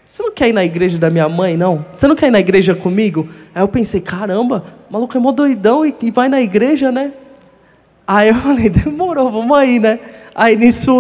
você 0.03 0.23
não 0.23 0.31
quer 0.31 0.49
ir 0.49 0.53
na 0.53 0.63
igreja 0.63 0.97
da 0.97 1.09
minha 1.09 1.27
mãe, 1.29 1.55
não? 1.55 1.85
Você 1.91 2.07
não 2.07 2.15
quer 2.15 2.27
ir 2.27 2.31
na 2.31 2.39
igreja 2.39 2.75
comigo?" 2.75 3.29
Aí 3.55 3.61
eu 3.61 3.67
pensei: 3.67 4.01
"Caramba, 4.01 4.63
o 4.89 4.93
maluco 4.93 5.17
é 5.17 5.19
mó 5.19 5.31
doidão 5.31 5.85
e, 5.85 5.95
e 6.01 6.11
vai 6.11 6.27
na 6.27 6.41
igreja, 6.41 6.91
né?" 6.91 7.13
Aí 8.05 8.29
eu 8.29 8.35
falei: 8.41 8.69
"Demorou, 8.69 9.31
vamos 9.31 9.57
aí, 9.57 9.79
né?" 9.79 9.99
Aí 10.35 10.55
nisso 10.55 10.91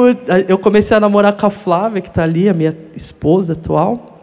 eu 0.47 0.57
comecei 0.57 0.97
a 0.97 0.99
namorar 0.99 1.33
com 1.33 1.45
a 1.45 1.49
Flávia, 1.51 2.01
que 2.01 2.07
está 2.07 2.23
ali, 2.23 2.49
a 2.49 2.53
minha 2.53 2.75
esposa 2.95 3.53
atual. 3.53 4.16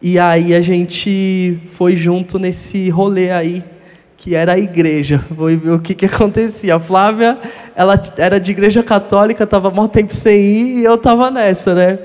E 0.00 0.18
aí 0.18 0.54
a 0.54 0.60
gente 0.60 1.58
foi 1.74 1.96
junto 1.96 2.38
nesse 2.38 2.90
rolê 2.90 3.30
aí, 3.30 3.64
que 4.16 4.34
era 4.34 4.52
a 4.52 4.58
igreja. 4.58 5.18
Foi 5.34 5.56
ver 5.56 5.70
o 5.70 5.78
que, 5.78 5.94
que 5.94 6.06
acontecia. 6.06 6.76
A 6.76 6.80
Flávia, 6.80 7.38
ela 7.74 8.00
era 8.16 8.38
de 8.38 8.50
igreja 8.50 8.82
católica, 8.82 9.44
estava 9.44 9.70
mal 9.70 9.88
tempo 9.88 10.14
sem 10.14 10.38
ir, 10.38 10.78
e 10.78 10.84
eu 10.84 10.94
estava 10.96 11.30
nessa, 11.30 11.74
né? 11.74 11.98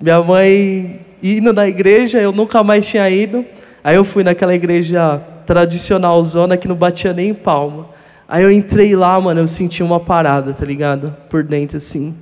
Minha 0.00 0.20
mãe 0.20 1.00
indo 1.22 1.52
na 1.52 1.68
igreja, 1.68 2.20
eu 2.20 2.32
nunca 2.32 2.64
mais 2.64 2.86
tinha 2.86 3.08
ido. 3.08 3.44
Aí 3.84 3.94
eu 3.94 4.04
fui 4.04 4.24
naquela 4.24 4.54
igreja 4.54 5.22
tradicional 5.46 6.22
zona 6.24 6.56
que 6.56 6.66
não 6.66 6.74
batia 6.74 7.12
nem 7.12 7.28
em 7.28 7.34
palma. 7.34 7.88
Aí 8.28 8.42
eu 8.42 8.50
entrei 8.50 8.96
lá, 8.96 9.20
mano, 9.20 9.40
eu 9.40 9.48
senti 9.48 9.82
uma 9.82 10.00
parada, 10.00 10.52
tá 10.54 10.64
ligado? 10.64 11.14
Por 11.28 11.44
dentro, 11.44 11.76
assim. 11.76 12.14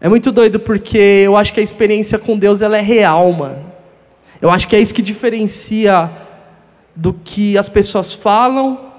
É 0.00 0.08
muito 0.08 0.32
doido 0.32 0.58
porque 0.58 1.22
eu 1.24 1.36
acho 1.36 1.52
que 1.52 1.60
a 1.60 1.62
experiência 1.62 2.18
com 2.18 2.36
Deus 2.38 2.62
ela 2.62 2.76
é 2.76 2.80
real, 2.80 3.30
mano. 3.32 3.73
Eu 4.44 4.50
acho 4.50 4.68
que 4.68 4.76
é 4.76 4.78
isso 4.78 4.92
que 4.92 5.00
diferencia 5.00 6.10
do 6.94 7.14
que 7.14 7.56
as 7.56 7.66
pessoas 7.66 8.12
falam, 8.12 8.92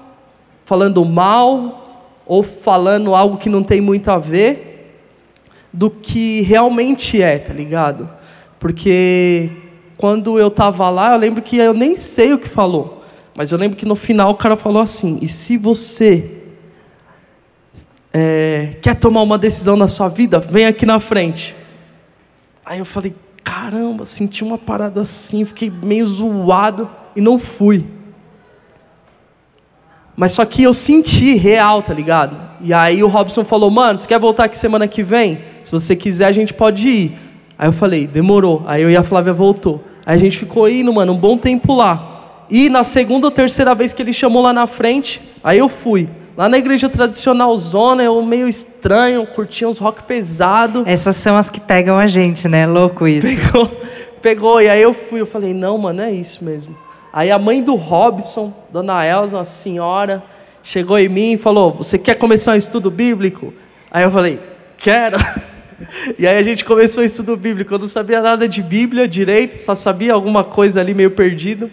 falando 0.64 1.04
mal, 1.04 2.18
ou 2.26 2.42
falando 2.42 3.14
algo 3.14 3.36
que 3.36 3.48
não 3.48 3.62
tem 3.62 3.80
muito 3.80 4.10
a 4.10 4.18
ver, 4.18 4.98
do 5.72 5.88
que 5.88 6.40
realmente 6.40 7.22
é, 7.22 7.38
tá 7.38 7.52
ligado? 7.52 8.10
Porque 8.58 9.52
quando 9.96 10.36
eu 10.36 10.48
estava 10.48 10.90
lá, 10.90 11.12
eu 11.12 11.18
lembro 11.18 11.40
que 11.40 11.58
eu 11.58 11.72
nem 11.72 11.96
sei 11.96 12.32
o 12.32 12.38
que 12.38 12.48
falou, 12.48 13.04
mas 13.32 13.52
eu 13.52 13.58
lembro 13.58 13.76
que 13.76 13.86
no 13.86 13.94
final 13.94 14.32
o 14.32 14.34
cara 14.34 14.56
falou 14.56 14.82
assim: 14.82 15.16
e 15.22 15.28
se 15.28 15.56
você 15.56 16.38
é, 18.12 18.78
quer 18.82 18.96
tomar 18.96 19.22
uma 19.22 19.38
decisão 19.38 19.76
na 19.76 19.86
sua 19.86 20.08
vida, 20.08 20.40
vem 20.40 20.66
aqui 20.66 20.84
na 20.84 20.98
frente. 20.98 21.54
Aí 22.64 22.80
eu 22.80 22.84
falei, 22.84 23.14
caramba, 23.46 24.04
senti 24.04 24.42
uma 24.42 24.58
parada 24.58 25.02
assim, 25.02 25.44
fiquei 25.44 25.70
meio 25.70 26.04
zoado 26.04 26.90
e 27.14 27.20
não 27.20 27.38
fui. 27.38 27.86
Mas 30.16 30.32
só 30.32 30.44
que 30.44 30.64
eu 30.64 30.74
senti 30.74 31.34
real, 31.34 31.80
tá 31.80 31.94
ligado? 31.94 32.36
E 32.60 32.74
aí 32.74 33.04
o 33.04 33.06
Robson 33.06 33.44
falou, 33.44 33.70
mano, 33.70 34.00
você 34.00 34.08
quer 34.08 34.18
voltar 34.18 34.44
aqui 34.46 34.58
semana 34.58 34.88
que 34.88 35.00
vem? 35.00 35.38
Se 35.62 35.70
você 35.70 35.94
quiser, 35.94 36.26
a 36.26 36.32
gente 36.32 36.52
pode 36.52 36.88
ir. 36.88 37.18
Aí 37.56 37.68
eu 37.68 37.72
falei, 37.72 38.08
demorou. 38.08 38.64
Aí 38.66 38.82
eu 38.82 38.90
e 38.90 38.96
a 38.96 39.04
Flávia 39.04 39.32
voltou. 39.32 39.80
Aí 40.04 40.16
a 40.16 40.18
gente 40.18 40.38
ficou 40.38 40.68
indo, 40.68 40.92
mano, 40.92 41.12
um 41.12 41.16
bom 41.16 41.38
tempo 41.38 41.72
lá. 41.72 42.42
E 42.50 42.68
na 42.68 42.82
segunda 42.82 43.28
ou 43.28 43.30
terceira 43.30 43.76
vez 43.76 43.92
que 43.92 44.02
ele 44.02 44.12
chamou 44.12 44.42
lá 44.42 44.52
na 44.52 44.66
frente, 44.66 45.22
aí 45.44 45.58
eu 45.58 45.68
fui. 45.68 46.08
Lá 46.36 46.50
na 46.50 46.58
igreja 46.58 46.88
tradicional 46.88 47.56
zona, 47.56 48.02
eu 48.02 48.20
meio 48.22 48.46
estranho, 48.46 49.26
curtia 49.26 49.66
uns 49.66 49.78
rock 49.78 50.02
pesado. 50.02 50.82
Essas 50.86 51.16
são 51.16 51.34
as 51.34 51.48
que 51.48 51.58
pegam 51.58 51.98
a 51.98 52.06
gente, 52.06 52.46
né? 52.46 52.66
Louco 52.66 53.08
isso. 53.08 53.26
Pegou, 53.26 53.66
pegou. 54.20 54.60
E 54.60 54.68
aí 54.68 54.82
eu 54.82 54.92
fui, 54.92 55.20
eu 55.22 55.26
falei, 55.26 55.54
não, 55.54 55.78
mano, 55.78 56.02
é 56.02 56.12
isso 56.12 56.44
mesmo. 56.44 56.76
Aí 57.10 57.30
a 57.30 57.38
mãe 57.38 57.62
do 57.62 57.74
Robson, 57.74 58.52
dona 58.70 59.06
Elza, 59.06 59.38
uma 59.38 59.44
senhora, 59.46 60.22
chegou 60.62 60.98
em 60.98 61.08
mim 61.08 61.32
e 61.32 61.38
falou: 61.38 61.72
Você 61.72 61.96
quer 61.96 62.16
começar 62.16 62.52
um 62.52 62.56
estudo 62.56 62.90
bíblico? 62.90 63.54
Aí 63.90 64.04
eu 64.04 64.10
falei: 64.10 64.38
Quero. 64.76 65.16
E 66.18 66.26
aí 66.26 66.38
a 66.38 66.42
gente 66.42 66.64
começou 66.64 67.02
o 67.02 67.06
estudo 67.06 67.36
bíblico. 67.36 67.74
Eu 67.74 67.78
não 67.78 67.86
sabia 67.86 68.22
nada 68.22 68.48
de 68.48 68.62
Bíblia 68.62 69.06
direito, 69.06 69.56
só 69.56 69.74
sabia 69.74 70.14
alguma 70.14 70.42
coisa 70.42 70.80
ali 70.80 70.94
meio 70.94 71.10
perdido. 71.10 71.70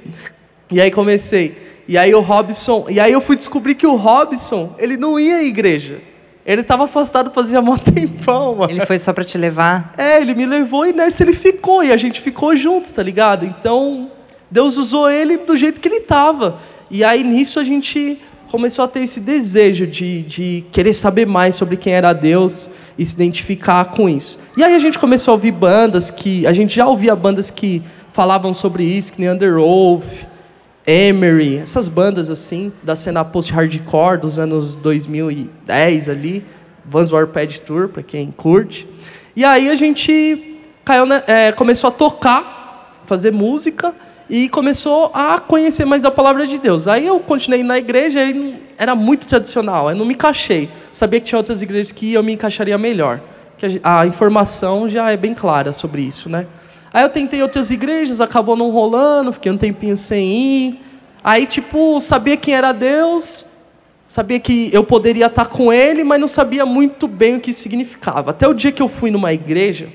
E 0.70 0.82
aí 0.82 0.92
comecei. 0.92 1.63
E 1.88 1.98
aí 1.98 2.14
o 2.16 2.22
Robson, 2.22 2.86
e 2.90 3.00
aí 3.00 3.12
eu 3.12 3.20
fui 3.20 3.36
descobrir 3.36 3.76
que 3.76 3.86
o 3.86 3.96
Robson, 3.96 4.76
ele 4.78 4.96
não 4.96 5.20
ia 5.20 5.38
à 5.38 5.44
igreja. 5.44 6.00
Ele 6.46 6.62
estava 6.62 6.86
afastado 6.86 7.32
fazia 7.32 7.60
um 7.60 7.76
tempão, 7.78 8.56
mano. 8.56 8.72
Ele 8.72 8.86
foi 8.86 8.98
só 8.98 9.14
para 9.14 9.24
te 9.24 9.38
levar? 9.38 9.94
É, 9.98 10.22
ele 10.22 10.36
me 10.36 10.46
levou 10.46 10.86
e 10.86 10.94
nessa 10.94 11.24
ele 11.24 11.34
ficou 11.34 11.84
e 11.84 11.92
a 11.92 11.98
gente 11.98 12.22
ficou 12.22 12.56
junto, 12.56 12.94
tá 12.94 13.02
ligado? 13.02 13.46
Então, 13.46 14.12
Deus 14.52 14.78
usou 14.78 15.10
ele 15.10 15.38
do 15.38 15.56
jeito 15.56 15.80
que 15.80 15.88
ele 15.88 15.98
estava. 15.98 16.58
E 16.92 17.04
aí 17.04 17.24
nisso 17.24 17.60
a 17.60 17.64
gente 17.64 18.20
começou 18.52 18.86
a 18.86 18.88
ter 18.88 19.00
esse 19.00 19.20
desejo 19.20 19.88
de, 19.88 20.22
de 20.22 20.64
querer 20.72 20.94
saber 20.94 21.26
mais 21.26 21.56
sobre 21.56 21.76
quem 21.76 21.94
era 21.94 22.14
Deus 22.14 22.70
e 22.98 23.06
se 23.06 23.16
identificar 23.16 23.86
com 23.86 24.08
isso. 24.08 24.40
E 24.56 24.64
aí 24.64 24.76
a 24.76 24.80
gente 24.80 25.00
começou 25.00 25.32
a 25.32 25.36
ouvir 25.36 25.52
bandas 25.52 26.12
que. 26.12 26.46
A 26.46 26.54
gente 26.54 26.76
já 26.76 26.88
ouvia 26.88 27.16
bandas 27.16 27.50
que 27.50 27.82
falavam 28.12 28.54
sobre 28.54 28.84
isso, 28.84 29.12
que 29.12 29.20
nem 29.20 29.32
Underwolf, 29.32 30.06
Emery, 30.86 31.58
essas 31.58 31.88
bandas 31.88 32.30
assim, 32.30 32.72
da 32.84 32.96
cena 32.96 33.24
post-hardcore 33.24 34.20
dos 34.20 34.38
anos 34.38 34.76
2010 34.76 36.10
ali, 36.10 36.46
Vans 36.86 37.12
Warped 37.12 37.62
Tour, 37.62 37.88
para 37.88 38.04
quem 38.04 38.32
curte. 38.32 38.88
E 39.36 39.46
aí 39.46 39.70
a 39.70 39.76
gente 39.76 40.60
caiu, 40.84 41.06
é, 41.28 41.52
começou 41.54 41.88
a 41.88 41.92
tocar, 41.92 43.02
fazer 43.06 43.32
música 43.32 43.94
e 44.30 44.50
começou 44.50 45.12
a 45.14 45.40
conhecer 45.40 45.86
mais 45.86 46.04
a 46.06 46.12
palavra 46.12 46.46
de 46.46 46.58
Deus. 46.58 46.88
Aí 46.88 47.08
eu 47.08 47.20
continuei 47.20 47.64
na 47.64 47.78
igreja 47.78 48.24
e 48.24 48.56
era 48.78 48.96
muito 48.96 49.28
tradicional, 49.28 49.90
eu 49.90 49.96
não 49.96 50.06
me 50.06 50.14
encaixei. 50.14 50.70
Sabia 50.92 51.20
que 51.20 51.28
tinha 51.28 51.40
outras 51.40 51.62
igrejas 51.62 51.92
que 51.92 52.14
eu 52.14 52.24
me 52.24 52.34
encaixaria 52.34 52.78
melhor. 52.78 53.22
Que 53.58 53.80
a 53.84 54.06
informação 54.06 54.90
já 54.90 55.12
é 55.12 55.16
bem 55.16 55.34
clara 55.34 55.72
sobre 55.72 56.02
isso, 56.02 56.30
né? 56.30 56.46
Aí 56.94 57.04
eu 57.04 57.10
tentei 57.10 57.42
outras 57.42 57.72
igrejas, 57.72 58.22
acabou 58.22 58.56
não 58.56 58.70
rolando, 58.70 59.34
fiquei 59.34 59.52
um 59.52 59.58
tempinho 59.58 59.98
sem 59.98 60.32
ir. 60.32 60.80
Aí, 61.24 61.48
tipo, 61.48 62.00
sabia 62.00 62.38
quem 62.38 62.54
era 62.54 62.72
Deus, 62.72 63.44
sabia 64.06 64.40
que 64.40 64.70
eu 64.72 64.84
poderia 64.84 65.26
estar 65.26 65.48
com 65.48 65.74
Ele, 65.74 66.04
mas 66.04 66.22
não 66.22 66.28
sabia 66.28 66.68
muito 66.68 67.08
bem 67.08 67.38
o 67.38 67.40
que 67.40 67.52
significava. 67.52 68.30
Até 68.30 68.48
o 68.48 68.54
dia 68.54 68.72
que 68.72 68.82
eu 68.82 68.88
fui 68.88 69.10
numa 69.10 69.34
igreja, 69.34 69.90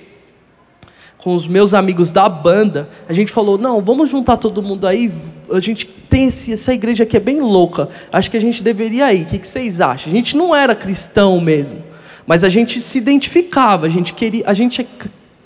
com 1.18 1.34
os 1.34 1.46
meus 1.46 1.74
amigos 1.74 2.10
da 2.10 2.28
banda, 2.28 2.88
a 3.08 3.12
gente 3.12 3.30
falou: 3.30 3.58
não, 3.58 3.80
vamos 3.80 4.10
juntar 4.10 4.36
todo 4.36 4.62
mundo 4.62 4.86
aí. 4.86 5.12
A 5.52 5.60
gente 5.60 5.86
tem 5.86 6.28
esse, 6.28 6.52
essa 6.52 6.72
igreja 6.72 7.04
aqui 7.04 7.16
é 7.16 7.20
bem 7.20 7.40
louca. 7.40 7.88
Acho 8.10 8.30
que 8.30 8.36
a 8.36 8.40
gente 8.40 8.60
deveria 8.62 9.12
ir. 9.12 9.22
O 9.22 9.26
que, 9.26 9.38
que 9.38 9.46
vocês 9.46 9.80
acham? 9.80 10.12
A 10.12 10.16
gente 10.16 10.36
não 10.36 10.54
era 10.54 10.74
cristão 10.74 11.40
mesmo, 11.40 11.80
mas 12.26 12.42
a 12.42 12.48
gente 12.48 12.80
se 12.80 12.98
identificava. 12.98 13.86
A 13.86 13.88
gente 13.88 14.14
queria, 14.14 14.44
a 14.46 14.54
gente 14.54 14.88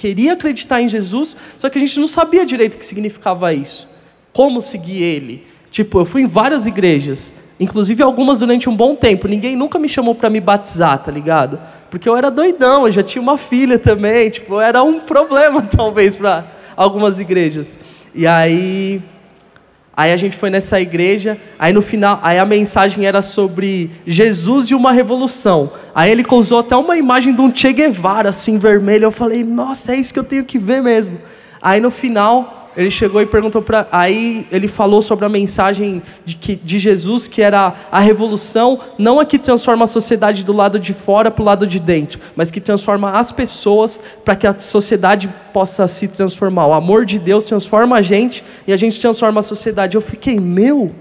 queria 0.03 0.33
acreditar 0.33 0.83
em 0.83 0.89
Jesus, 0.89 1.37
só 1.57 1.71
que 1.71 1.79
a 1.79 1.81
gente 1.81 2.01
não 2.01 2.09
sabia 2.09 2.45
direito 2.45 2.75
o 2.75 2.79
que 2.79 2.85
significava 2.85 3.55
isso. 3.55 3.89
Como 4.33 4.61
seguir 4.61 5.01
Ele? 5.01 5.47
Tipo, 5.71 6.01
eu 6.01 6.05
fui 6.05 6.23
em 6.23 6.27
várias 6.27 6.67
igrejas, 6.67 7.33
inclusive 7.61 8.03
algumas 8.03 8.41
durante 8.41 8.69
um 8.69 8.75
bom 8.75 8.97
tempo. 8.97 9.29
Ninguém 9.29 9.55
nunca 9.55 9.79
me 9.79 9.89
chamou 9.89 10.13
para 10.13 10.29
me 10.29 10.41
batizar, 10.41 10.99
tá 10.99 11.13
ligado? 11.13 11.57
Porque 11.89 12.09
eu 12.09 12.17
era 12.17 12.33
doidão, 12.33 12.85
eu 12.85 12.91
já 12.91 13.01
tinha 13.01 13.23
uma 13.23 13.39
filha 13.39 13.79
também, 13.79 14.29
tipo, 14.29 14.61
era 14.61 14.83
um 14.83 14.99
problema 15.07 15.63
talvez 15.63 16.17
para 16.17 16.47
algumas 16.77 17.21
igrejas. 17.21 17.79
E 18.13 18.27
aí 18.27 19.01
Aí 19.95 20.11
a 20.13 20.17
gente 20.17 20.37
foi 20.37 20.49
nessa 20.49 20.81
igreja, 20.81 21.39
aí 21.59 21.73
no 21.73 21.83
final, 21.83 22.19
aí 22.23 22.39
a 22.39 22.47
mensagem 22.47 23.05
era 23.05 23.21
sobre 23.21 23.91
Jesus 24.07 24.71
e 24.71 24.75
uma 24.75 24.91
revolução. 24.91 25.71
Aí 25.95 26.11
ele 26.11 26.25
usou 26.31 26.61
até 26.61 26.75
uma 26.75 26.97
imagem 26.97 27.35
de 27.35 27.41
um 27.43 27.55
Che 27.55 27.73
Guevara 27.73 28.31
assim 28.31 28.59
vermelho. 28.59 29.05
Eu 29.05 29.13
falei: 29.13 29.45
"Nossa, 29.45 29.93
é 29.93 29.97
isso 29.97 30.13
que 30.13 30.19
eu 30.19 30.25
tenho 30.25 30.45
que 30.45 30.59
ver 30.59 30.83
mesmo". 30.83 31.19
Aí 31.61 31.79
no 31.79 31.91
final, 31.91 32.62
ele 32.77 32.91
chegou 32.91 33.21
e 33.21 33.27
perguntou 33.27 33.61
para. 33.61 33.87
Aí 33.91 34.47
ele 34.51 34.69
falou 34.69 35.03
sobre 35.03 35.25
a 35.25 35.29
mensagem 35.29 36.03
de, 36.25 36.37
que, 36.37 36.55
de 36.57 36.79
Jesus, 36.79 37.29
que 37.29 37.43
era 37.43 37.75
a 37.91 38.01
revolução, 38.01 38.79
não 38.99 39.21
a 39.21 39.25
que 39.25 39.39
transforma 39.39 39.85
a 39.85 39.89
sociedade 39.89 40.45
do 40.45 40.53
lado 40.53 40.79
de 40.79 40.95
fora 40.95 41.31
para 41.31 41.43
o 41.43 41.45
lado 41.45 41.67
de 41.67 41.79
dentro, 41.79 42.21
mas 42.35 42.51
que 42.51 42.61
transforma 42.61 43.13
as 43.13 43.31
pessoas 43.33 44.03
para 44.25 44.37
que 44.37 44.47
a 44.47 44.59
sociedade 44.59 45.33
possa 45.53 45.87
se 45.87 46.09
transformar. 46.09 46.67
O 46.67 46.73
amor 46.73 47.05
de 47.05 47.19
Deus 47.19 47.45
transforma 47.45 47.97
a 47.97 48.03
gente 48.03 48.45
e 48.67 48.73
a 48.73 48.77
gente 48.77 49.01
transforma 49.01 49.41
a 49.41 49.43
sociedade. 49.43 49.95
Eu 49.95 50.01
fiquei, 50.01 50.41
meu, 50.41 50.93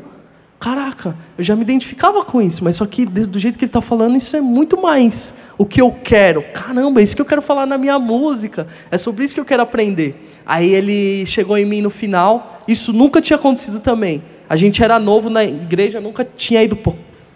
caraca, 0.61 1.15
eu 1.35 1.43
já 1.43 1.55
me 1.55 1.63
identificava 1.63 2.23
com 2.23 2.39
isso, 2.39 2.63
mas 2.63 2.75
só 2.75 2.85
que 2.85 3.03
do 3.03 3.39
jeito 3.39 3.57
que 3.57 3.65
ele 3.65 3.69
está 3.69 3.81
falando, 3.81 4.15
isso 4.15 4.37
é 4.37 4.41
muito 4.41 4.79
mais 4.79 5.33
o 5.57 5.65
que 5.65 5.81
eu 5.81 5.91
quero. 5.91 6.43
Caramba, 6.53 7.01
é 7.01 7.03
isso 7.03 7.15
que 7.15 7.21
eu 7.21 7.25
quero 7.25 7.41
falar 7.41 7.65
na 7.65 7.79
minha 7.79 7.97
música, 7.97 8.67
é 8.91 8.97
sobre 8.97 9.25
isso 9.25 9.33
que 9.33 9.41
eu 9.41 9.45
quero 9.45 9.63
aprender. 9.63 10.29
Aí 10.45 10.71
ele 10.71 11.25
chegou 11.25 11.57
em 11.57 11.65
mim 11.65 11.81
no 11.81 11.89
final. 11.89 12.61
Isso 12.67 12.93
nunca 12.93 13.21
tinha 13.21 13.37
acontecido 13.37 13.79
também. 13.79 14.23
A 14.47 14.55
gente 14.55 14.83
era 14.83 14.99
novo 14.99 15.29
na 15.29 15.43
igreja, 15.43 15.99
nunca 15.99 16.23
tinha 16.23 16.61
ido 16.61 16.77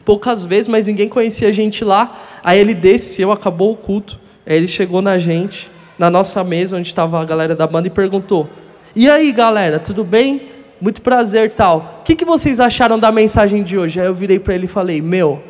poucas 0.04 0.44
vezes, 0.44 0.68
mas 0.68 0.88
ninguém 0.88 1.10
conhecia 1.10 1.50
a 1.50 1.52
gente 1.52 1.84
lá. 1.84 2.20
Aí 2.44 2.60
ele 2.60 2.74
desceu, 2.74 3.32
acabou 3.32 3.72
o 3.72 3.76
culto. 3.76 4.20
Aí 4.46 4.56
ele 4.58 4.68
chegou 4.68 5.02
na 5.02 5.18
gente, 5.18 5.72
na 5.98 6.10
nossa 6.10 6.44
mesa, 6.44 6.78
onde 6.78 6.90
estava 6.90 7.20
a 7.20 7.26
galera 7.26 7.56
da 7.56 7.66
banda, 7.66 7.88
e 7.88 7.92
perguntou: 7.92 8.48
E 8.96 9.10
aí, 9.10 9.32
galera, 9.32 9.80
tudo 9.80 10.04
bem? 10.04 10.55
Muito 10.80 11.02
prazer, 11.02 11.52
tal. 11.52 11.96
O 12.00 12.02
que, 12.04 12.16
que 12.16 12.26
vocês 12.26 12.60
acharam 12.60 13.00
da 13.00 13.12
mensagem 13.12 13.64
de 13.64 13.78
hoje? 13.78 14.00
Aí 14.00 14.08
eu 14.08 14.14
virei 14.14 14.40
para 14.40 14.56
ele 14.56 14.66
e 14.66 14.68
falei: 14.68 15.02
Meu, 15.02 15.42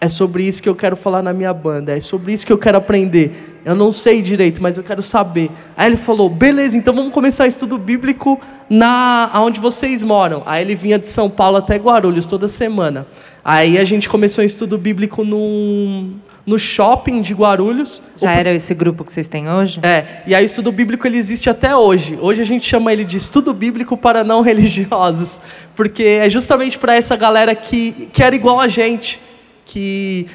é 0.00 0.08
sobre 0.08 0.44
isso 0.44 0.62
que 0.62 0.68
eu 0.68 0.74
quero 0.74 0.96
falar 0.96 1.22
na 1.22 1.32
minha 1.32 1.52
banda, 1.52 1.94
é 1.96 2.00
sobre 2.00 2.32
isso 2.32 2.46
que 2.46 2.52
eu 2.52 2.58
quero 2.58 2.78
aprender. 2.78 3.60
Eu 3.62 3.74
não 3.74 3.92
sei 3.92 4.22
direito, 4.22 4.62
mas 4.62 4.78
eu 4.78 4.82
quero 4.82 5.02
saber. 5.02 5.50
Aí 5.76 5.90
ele 5.90 5.98
falou: 5.98 6.30
beleza, 6.30 6.76
então 6.76 6.94
vamos 6.94 7.12
começar 7.12 7.46
estudo 7.46 7.76
bíblico 7.76 8.40
na 8.70 9.30
onde 9.34 9.60
vocês 9.60 10.02
moram. 10.02 10.42
Aí 10.46 10.62
ele 10.62 10.74
vinha 10.74 10.98
de 10.98 11.08
São 11.08 11.28
Paulo 11.28 11.58
até 11.58 11.76
Guarulhos 11.76 12.24
toda 12.24 12.48
semana. 12.48 13.06
Aí 13.44 13.78
a 13.78 13.84
gente 13.84 14.08
começou 14.08 14.42
estudo 14.42 14.78
bíblico 14.78 15.22
no, 15.24 16.14
no 16.46 16.58
shopping 16.58 17.20
de 17.22 17.34
Guarulhos. 17.34 18.02
Já 18.16 18.28
o... 18.28 18.38
era 18.38 18.52
esse 18.52 18.74
grupo 18.74 19.04
que 19.04 19.12
vocês 19.12 19.28
têm 19.28 19.48
hoje? 19.48 19.80
É, 19.82 20.22
e 20.26 20.34
aí 20.34 20.44
o 20.44 20.46
estudo 20.46 20.72
bíblico 20.72 21.06
ele 21.06 21.18
existe 21.18 21.48
até 21.48 21.74
hoje. 21.74 22.18
Hoje 22.20 22.42
a 22.42 22.44
gente 22.44 22.66
chama 22.66 22.92
ele 22.92 23.04
de 23.04 23.16
estudo 23.16 23.52
bíblico 23.52 23.96
para 23.96 24.24
não 24.24 24.40
religiosos, 24.42 25.40
porque 25.74 26.02
é 26.02 26.30
justamente 26.30 26.78
para 26.78 26.94
essa 26.94 27.16
galera 27.16 27.54
que, 27.54 28.08
que 28.12 28.22
era 28.22 28.34
igual 28.34 28.60
a 28.60 28.68
gente 28.68 29.20
que 29.64 30.26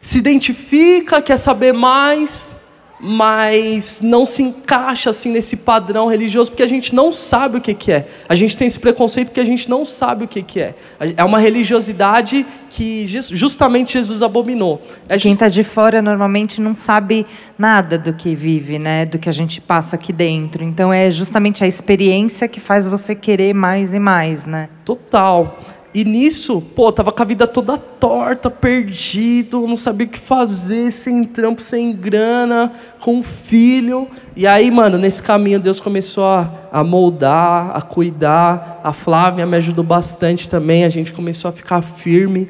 se 0.00 0.18
identifica, 0.18 1.20
quer 1.20 1.38
saber 1.38 1.72
mais, 1.72 2.54
mas 3.00 4.00
não 4.02 4.24
se 4.24 4.42
encaixa 4.42 5.10
assim 5.10 5.30
nesse 5.30 5.56
padrão 5.56 6.06
religioso 6.06 6.50
porque 6.50 6.62
a 6.62 6.68
gente 6.68 6.94
não 6.94 7.12
sabe 7.12 7.58
o 7.58 7.60
que, 7.60 7.74
que 7.74 7.92
é. 7.92 8.06
A 8.28 8.34
gente 8.34 8.56
tem 8.56 8.66
esse 8.66 8.78
preconceito 8.78 9.28
porque 9.28 9.40
a 9.40 9.44
gente 9.44 9.68
não 9.68 9.84
sabe 9.84 10.24
o 10.24 10.28
que, 10.28 10.42
que 10.42 10.60
é. 10.60 10.74
É 11.16 11.24
uma 11.24 11.38
religiosidade 11.38 12.46
que 12.70 13.06
justamente 13.06 13.94
Jesus 13.94 14.22
abominou. 14.22 14.80
É 15.08 15.18
Quem 15.18 15.32
está 15.32 15.48
de 15.48 15.64
fora 15.64 16.00
normalmente 16.00 16.60
não 16.60 16.74
sabe 16.74 17.26
nada 17.58 17.98
do 17.98 18.12
que 18.12 18.34
vive, 18.34 18.78
né? 18.78 19.04
Do 19.04 19.18
que 19.18 19.28
a 19.28 19.32
gente 19.32 19.60
passa 19.60 19.96
aqui 19.96 20.12
dentro. 20.12 20.64
Então 20.64 20.92
é 20.92 21.10
justamente 21.10 21.62
a 21.62 21.66
experiência 21.66 22.48
que 22.48 22.60
faz 22.60 22.86
você 22.86 23.14
querer 23.14 23.54
mais 23.54 23.92
e 23.92 23.98
mais, 23.98 24.46
né? 24.46 24.68
Total. 24.84 25.58
E 25.94 26.04
nisso, 26.04 26.60
pô, 26.60 26.90
tava 26.90 27.12
com 27.12 27.22
a 27.22 27.24
vida 27.24 27.46
toda 27.46 27.78
torta, 27.78 28.50
perdido, 28.50 29.64
não 29.64 29.76
sabia 29.76 30.08
o 30.08 30.10
que 30.10 30.18
fazer, 30.18 30.90
sem 30.90 31.24
trampo, 31.24 31.62
sem 31.62 31.92
grana, 31.92 32.72
com 32.98 33.18
um 33.18 33.22
filho. 33.22 34.08
E 34.34 34.44
aí, 34.44 34.72
mano, 34.72 34.98
nesse 34.98 35.22
caminho 35.22 35.60
Deus 35.60 35.78
começou 35.78 36.24
a, 36.24 36.50
a 36.72 36.82
moldar, 36.82 37.70
a 37.76 37.80
cuidar. 37.80 38.80
A 38.82 38.92
Flávia 38.92 39.46
me 39.46 39.56
ajudou 39.56 39.84
bastante 39.84 40.48
também, 40.48 40.84
a 40.84 40.88
gente 40.88 41.12
começou 41.12 41.48
a 41.48 41.52
ficar 41.52 41.80
firme. 41.80 42.48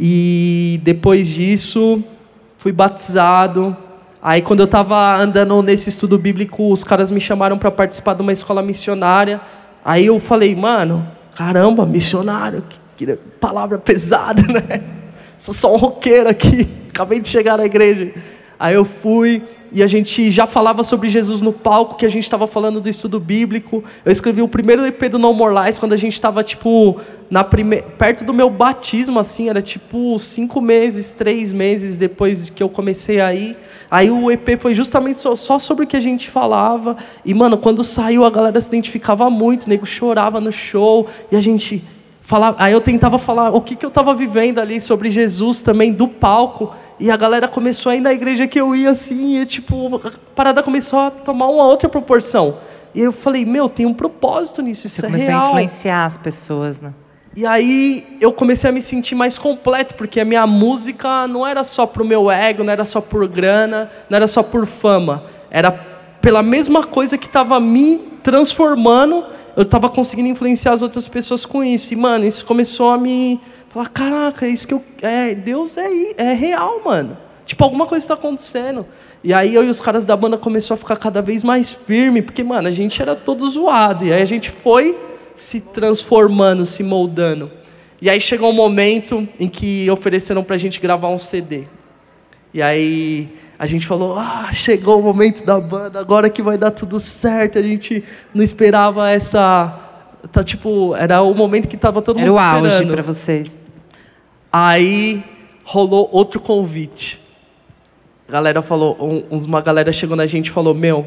E 0.00 0.80
depois 0.82 1.28
disso, 1.28 2.02
fui 2.56 2.72
batizado. 2.72 3.76
Aí, 4.22 4.40
quando 4.40 4.60
eu 4.60 4.64
estava 4.64 5.16
andando 5.16 5.62
nesse 5.62 5.90
estudo 5.90 6.16
bíblico, 6.16 6.72
os 6.72 6.82
caras 6.82 7.10
me 7.10 7.20
chamaram 7.20 7.58
para 7.58 7.70
participar 7.70 8.14
de 8.14 8.22
uma 8.22 8.32
escola 8.32 8.62
missionária. 8.62 9.38
Aí 9.84 10.06
eu 10.06 10.18
falei, 10.18 10.56
mano, 10.56 11.06
caramba, 11.34 11.84
missionário, 11.84 12.64
que 12.66 12.85
palavra 13.40 13.78
pesada, 13.78 14.42
né? 14.50 14.82
Sou 15.38 15.52
só 15.52 15.74
um 15.74 15.76
roqueiro 15.76 16.28
aqui, 16.28 16.68
acabei 16.88 17.20
de 17.20 17.28
chegar 17.28 17.58
na 17.58 17.66
igreja. 17.66 18.12
Aí 18.58 18.74
eu 18.74 18.84
fui 18.84 19.42
e 19.72 19.82
a 19.82 19.86
gente 19.86 20.30
já 20.30 20.46
falava 20.46 20.82
sobre 20.82 21.10
Jesus 21.10 21.40
no 21.40 21.52
palco, 21.52 21.96
que 21.96 22.06
a 22.06 22.08
gente 22.08 22.24
estava 22.24 22.46
falando 22.46 22.80
do 22.80 22.88
estudo 22.88 23.18
bíblico. 23.18 23.82
Eu 24.04 24.12
escrevi 24.12 24.40
o 24.40 24.48
primeiro 24.48 24.86
EP 24.86 25.10
do 25.10 25.18
No 25.18 25.32
More 25.32 25.54
Lies 25.54 25.78
quando 25.78 25.92
a 25.92 25.96
gente 25.96 26.14
estava, 26.14 26.42
tipo, 26.42 26.98
na 27.28 27.42
prime... 27.42 27.82
perto 27.98 28.24
do 28.24 28.32
meu 28.32 28.48
batismo, 28.48 29.18
assim, 29.18 29.48
era 29.48 29.60
tipo 29.60 30.18
cinco 30.18 30.60
meses, 30.60 31.12
três 31.12 31.52
meses 31.52 31.96
depois 31.96 32.48
que 32.48 32.62
eu 32.62 32.68
comecei 32.68 33.20
aí. 33.20 33.56
Aí 33.90 34.10
o 34.10 34.30
EP 34.30 34.58
foi 34.58 34.74
justamente 34.74 35.18
só, 35.18 35.34
só 35.36 35.58
sobre 35.58 35.84
o 35.84 35.86
que 35.86 35.96
a 35.96 36.00
gente 36.00 36.30
falava. 36.30 36.96
E, 37.24 37.34
mano, 37.34 37.58
quando 37.58 37.84
saiu, 37.84 38.24
a 38.24 38.30
galera 38.30 38.60
se 38.60 38.68
identificava 38.68 39.28
muito, 39.28 39.64
o 39.64 39.68
nego 39.68 39.84
chorava 39.84 40.40
no 40.40 40.52
show, 40.52 41.06
e 41.30 41.36
a 41.36 41.40
gente. 41.40 41.84
Falava... 42.26 42.56
Aí 42.58 42.72
eu 42.72 42.80
tentava 42.80 43.18
falar 43.18 43.50
o 43.54 43.60
que, 43.60 43.76
que 43.76 43.86
eu 43.86 43.88
estava 43.88 44.12
vivendo 44.12 44.58
ali 44.58 44.80
sobre 44.80 45.12
Jesus 45.12 45.62
também, 45.62 45.92
do 45.92 46.08
palco. 46.08 46.74
E 46.98 47.08
a 47.08 47.16
galera 47.16 47.46
começou 47.46 47.92
a 47.92 47.94
ir 47.96 48.00
na 48.00 48.12
igreja 48.12 48.48
que 48.48 48.60
eu 48.60 48.74
ia 48.74 48.90
assim, 48.90 49.40
e 49.40 49.46
tipo, 49.46 50.00
a 50.04 50.10
parada 50.34 50.60
começou 50.60 50.98
a 50.98 51.10
tomar 51.10 51.46
uma 51.46 51.62
outra 51.62 51.88
proporção. 51.88 52.58
E 52.92 53.00
eu 53.00 53.12
falei, 53.12 53.44
meu, 53.44 53.68
tem 53.68 53.86
um 53.86 53.94
propósito 53.94 54.60
nisso, 54.60 54.88
isso 54.88 54.96
Você 54.96 55.06
é 55.06 55.08
começou 55.08 55.28
real. 55.28 55.42
a 55.42 55.46
influenciar 55.50 56.04
as 56.04 56.18
pessoas, 56.18 56.80
né? 56.80 56.92
E 57.36 57.46
aí 57.46 58.16
eu 58.20 58.32
comecei 58.32 58.70
a 58.70 58.72
me 58.72 58.82
sentir 58.82 59.14
mais 59.14 59.38
completo, 59.38 59.94
porque 59.94 60.18
a 60.18 60.24
minha 60.24 60.48
música 60.48 61.28
não 61.28 61.46
era 61.46 61.62
só 61.62 61.86
pro 61.86 62.04
meu 62.04 62.28
ego, 62.28 62.64
não 62.64 62.72
era 62.72 62.84
só 62.84 63.00
por 63.00 63.28
grana, 63.28 63.88
não 64.10 64.16
era 64.16 64.26
só 64.26 64.42
por 64.42 64.66
fama. 64.66 65.22
Era 65.48 65.70
pela 66.20 66.42
mesma 66.42 66.82
coisa 66.82 67.16
que 67.16 67.26
estava 67.26 67.60
me 67.60 67.98
transformando, 68.20 69.24
eu 69.56 69.62
estava 69.62 69.88
conseguindo 69.88 70.28
influenciar 70.28 70.72
as 70.72 70.82
outras 70.82 71.08
pessoas 71.08 71.46
com 71.46 71.64
isso. 71.64 71.94
E, 71.94 71.96
mano, 71.96 72.26
isso 72.26 72.44
começou 72.44 72.90
a 72.90 72.98
me 72.98 73.40
falar, 73.70 73.88
caraca, 73.88 74.46
é 74.46 74.50
isso 74.50 74.68
que 74.68 74.74
eu. 74.74 74.84
É, 75.00 75.34
Deus 75.34 75.78
é, 75.78 75.88
é 76.18 76.34
real, 76.34 76.82
mano. 76.84 77.16
Tipo, 77.46 77.64
alguma 77.64 77.86
coisa 77.86 78.04
está 78.04 78.14
acontecendo. 78.14 78.86
E 79.24 79.32
aí 79.32 79.54
eu 79.54 79.64
e 79.64 79.70
os 79.70 79.80
caras 79.80 80.04
da 80.04 80.14
banda 80.14 80.36
começou 80.36 80.74
a 80.74 80.76
ficar 80.76 80.96
cada 80.96 81.22
vez 81.22 81.42
mais 81.42 81.72
firme, 81.72 82.20
porque, 82.20 82.44
mano, 82.44 82.68
a 82.68 82.70
gente 82.70 83.00
era 83.00 83.16
todo 83.16 83.48
zoado. 83.48 84.04
E 84.04 84.12
aí 84.12 84.20
a 84.20 84.26
gente 84.26 84.50
foi 84.50 84.96
se 85.34 85.60
transformando, 85.60 86.66
se 86.66 86.82
moldando. 86.82 87.50
E 88.00 88.10
aí 88.10 88.20
chegou 88.20 88.50
um 88.50 88.54
momento 88.54 89.26
em 89.40 89.48
que 89.48 89.90
ofereceram 89.90 90.44
pra 90.44 90.58
gente 90.58 90.78
gravar 90.80 91.08
um 91.08 91.18
CD. 91.18 91.64
E 92.52 92.60
aí 92.60 93.28
a 93.58 93.66
gente 93.66 93.86
falou: 93.86 94.16
"Ah, 94.16 94.50
chegou 94.52 94.98
o 95.00 95.02
momento 95.02 95.44
da 95.44 95.58
banda, 95.60 95.98
agora 96.00 96.28
que 96.30 96.42
vai 96.42 96.56
dar 96.58 96.70
tudo 96.70 96.98
certo". 97.00 97.58
A 97.58 97.62
gente 97.62 98.02
não 98.34 98.42
esperava 98.44 99.08
essa 99.10 99.80
tá 100.32 100.42
tipo, 100.42 100.94
era 100.96 101.22
o 101.22 101.32
momento 101.34 101.68
que 101.68 101.76
tava 101.76 102.02
todo 102.02 102.18
Era 102.18 102.28
mundo 102.28 102.36
o 102.36 102.40
auge 102.40 102.66
esperando. 102.66 102.92
para 102.94 103.02
vocês. 103.02 103.62
Aí 104.52 105.22
rolou 105.64 106.08
outro 106.12 106.40
convite. 106.40 107.20
A 108.28 108.32
galera 108.32 108.60
falou, 108.62 108.96
um- 109.00 109.36
uma 109.44 109.60
galera 109.60 109.92
chegou 109.92 110.16
na 110.16 110.26
gente 110.26 110.46
e 110.48 110.50
falou: 110.50 110.74
Meu, 110.74 111.06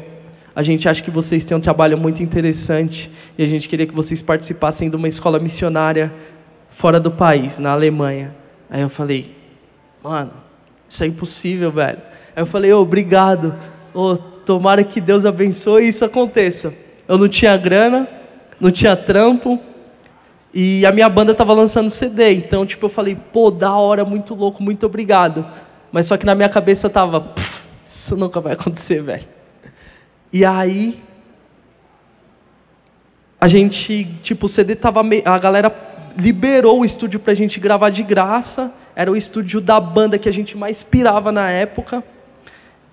a 0.54 0.62
gente 0.62 0.88
acha 0.88 1.02
que 1.02 1.10
vocês 1.10 1.44
têm 1.44 1.56
um 1.56 1.60
trabalho 1.60 1.98
muito 1.98 2.22
interessante 2.22 3.10
e 3.36 3.42
a 3.42 3.46
gente 3.46 3.68
queria 3.68 3.86
que 3.86 3.94
vocês 3.94 4.20
participassem 4.20 4.88
de 4.88 4.96
uma 4.96 5.08
escola 5.08 5.38
missionária 5.38 6.12
fora 6.70 6.98
do 6.98 7.10
país, 7.10 7.58
na 7.58 7.72
Alemanha. 7.72 8.34
Aí 8.70 8.80
eu 8.80 8.88
falei: 8.88 9.34
Mano, 10.02 10.32
isso 10.88 11.04
é 11.04 11.06
impossível, 11.06 11.70
velho. 11.70 11.98
Aí 12.40 12.42
eu 12.42 12.46
falei: 12.46 12.72
"Ô, 12.72 12.80
Obrigado. 12.80 13.54
Ô, 13.92 14.16
tomara 14.16 14.82
que 14.82 14.98
Deus 14.98 15.26
abençoe 15.26 15.84
e 15.84 15.88
isso 15.90 16.06
aconteça. 16.06 16.72
Eu 17.06 17.18
não 17.18 17.28
tinha 17.28 17.54
grana, 17.58 18.08
não 18.58 18.70
tinha 18.70 18.96
trampo, 18.96 19.60
e 20.54 20.86
a 20.86 20.90
minha 20.90 21.08
banda 21.10 21.32
estava 21.32 21.52
lançando 21.52 21.90
CD, 21.90 22.32
então 22.32 22.64
tipo 22.64 22.86
eu 22.86 22.88
falei, 22.88 23.14
pô, 23.14 23.50
da 23.50 23.74
hora, 23.74 24.06
muito 24.06 24.34
louco, 24.34 24.62
muito 24.62 24.86
obrigado. 24.86 25.46
Mas 25.92 26.06
só 26.06 26.16
que 26.16 26.24
na 26.24 26.34
minha 26.34 26.48
cabeça 26.48 26.88
tava, 26.88 27.20
"Pff, 27.20 27.60
isso 27.84 28.16
nunca 28.16 28.40
vai 28.40 28.54
acontecer, 28.54 29.02
velho. 29.02 29.28
E 30.32 30.42
aí 30.42 30.98
a 33.38 33.48
gente, 33.48 34.06
tipo, 34.22 34.46
o 34.46 34.48
CD 34.48 34.74
tava 34.74 35.02
meio, 35.02 35.24
a 35.26 35.38
galera 35.38 35.70
liberou 36.16 36.80
o 36.80 36.84
estúdio 36.86 37.20
pra 37.20 37.34
gente 37.34 37.60
gravar 37.60 37.90
de 37.90 38.02
graça. 38.02 38.72
Era 38.96 39.12
o 39.12 39.16
estúdio 39.16 39.60
da 39.60 39.78
banda 39.78 40.18
que 40.18 40.28
a 40.28 40.32
gente 40.32 40.56
mais 40.56 40.82
pirava 40.82 41.30
na 41.30 41.50
época. 41.50 42.02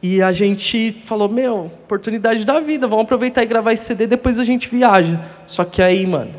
E 0.10 0.22
a 0.22 0.32
gente 0.32 1.02
falou, 1.04 1.28
meu, 1.28 1.66
oportunidade 1.84 2.46
da 2.46 2.62
vida, 2.62 2.88
vamos 2.88 3.04
aproveitar 3.04 3.44
e 3.44 3.46
gravar 3.46 3.74
esse 3.74 3.84
CD, 3.84 4.08
depois 4.08 4.40
a 4.40 4.44
gente 4.46 4.70
viaja. 4.70 5.20
Só 5.46 5.66
que 5.66 5.82
aí, 5.82 6.08
mano, 6.08 6.32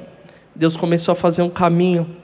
Deus 0.55 0.75
começou 0.75 1.13
a 1.13 1.15
fazer 1.15 1.43
um 1.43 1.51
caminho 1.51 2.17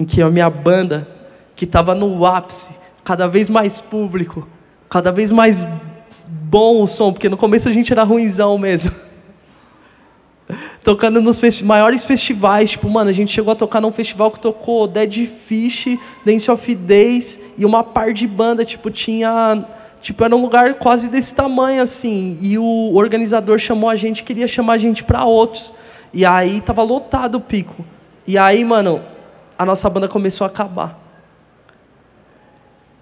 em 0.00 0.06
que 0.06 0.22
a 0.22 0.30
minha 0.30 0.48
banda, 0.48 1.06
que 1.54 1.66
estava 1.66 1.94
no 1.94 2.24
ápice, 2.24 2.70
cada 3.04 3.26
vez 3.26 3.50
mais 3.50 3.82
público, 3.82 4.48
cada 4.88 5.12
vez 5.12 5.30
mais 5.30 5.66
bom 6.26 6.82
o 6.82 6.86
som, 6.86 7.12
porque 7.12 7.28
no 7.28 7.36
começo 7.36 7.68
a 7.68 7.72
gente 7.72 7.92
era 7.92 8.02
ruimzão 8.02 8.56
mesmo. 8.56 8.90
Tocando 10.82 11.20
nos 11.20 11.38
festi- 11.38 11.66
maiores 11.66 12.06
festivais, 12.06 12.70
tipo, 12.70 12.88
mano, 12.88 13.10
a 13.10 13.12
gente 13.12 13.30
chegou 13.30 13.52
a 13.52 13.56
tocar 13.56 13.82
num 13.82 13.92
festival 13.92 14.30
que 14.30 14.40
tocou 14.40 14.88
Dead 14.88 15.26
Fish, 15.26 15.98
Dance 16.24 16.50
of 16.50 16.74
Days 16.74 17.38
e 17.58 17.66
uma 17.66 17.84
par 17.84 18.14
de 18.14 18.26
banda, 18.26 18.64
tipo, 18.64 18.90
tinha 18.90 19.66
Tipo, 20.00 20.24
era 20.24 20.34
um 20.34 20.40
lugar 20.40 20.74
quase 20.74 21.08
desse 21.08 21.34
tamanho, 21.34 21.82
assim. 21.82 22.38
E 22.40 22.58
o 22.58 22.94
organizador 22.94 23.58
chamou 23.58 23.90
a 23.90 23.96
gente, 23.96 24.24
queria 24.24 24.46
chamar 24.46 24.74
a 24.74 24.78
gente 24.78 25.02
para 25.02 25.24
outros. 25.24 25.74
E 26.12 26.24
aí 26.24 26.60
tava 26.60 26.82
lotado 26.82 27.36
o 27.36 27.40
pico. 27.40 27.84
E 28.26 28.38
aí, 28.38 28.64
mano, 28.64 29.02
a 29.58 29.64
nossa 29.64 29.88
banda 29.90 30.08
começou 30.08 30.44
a 30.44 30.48
acabar. 30.48 30.98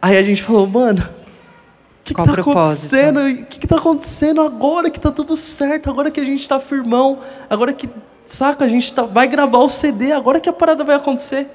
Aí 0.00 0.16
a 0.16 0.22
gente 0.22 0.42
falou, 0.42 0.66
mano, 0.66 1.02
o 1.02 2.04
que, 2.04 2.14
que 2.14 2.24
tá 2.24 2.32
propósito? 2.32 2.50
acontecendo? 2.50 3.20
O 3.20 3.46
que, 3.46 3.59
que 3.59 3.66
tá 3.66 3.76
acontecendo 3.76 4.40
agora 4.40 4.90
que 4.90 5.00
tá 5.00 5.11
tudo 5.11 5.37
certo? 5.37 5.90
Agora 5.90 6.11
que 6.11 6.20
a 6.20 6.24
gente 6.24 6.48
tá 6.48 6.61
firmão? 6.61 7.18
Agora 7.50 7.72
que, 7.72 7.88
saca, 8.24 8.64
a 8.64 8.68
gente 8.68 8.92
tá, 8.92 9.02
vai 9.02 9.26
gravar 9.26 9.59
o 9.59 9.68
CD, 9.68 10.12
agora 10.12 10.40
que 10.40 10.48
a 10.48 10.52
parada 10.52 10.85
vai 10.85 10.96
acontecer. 10.96 11.48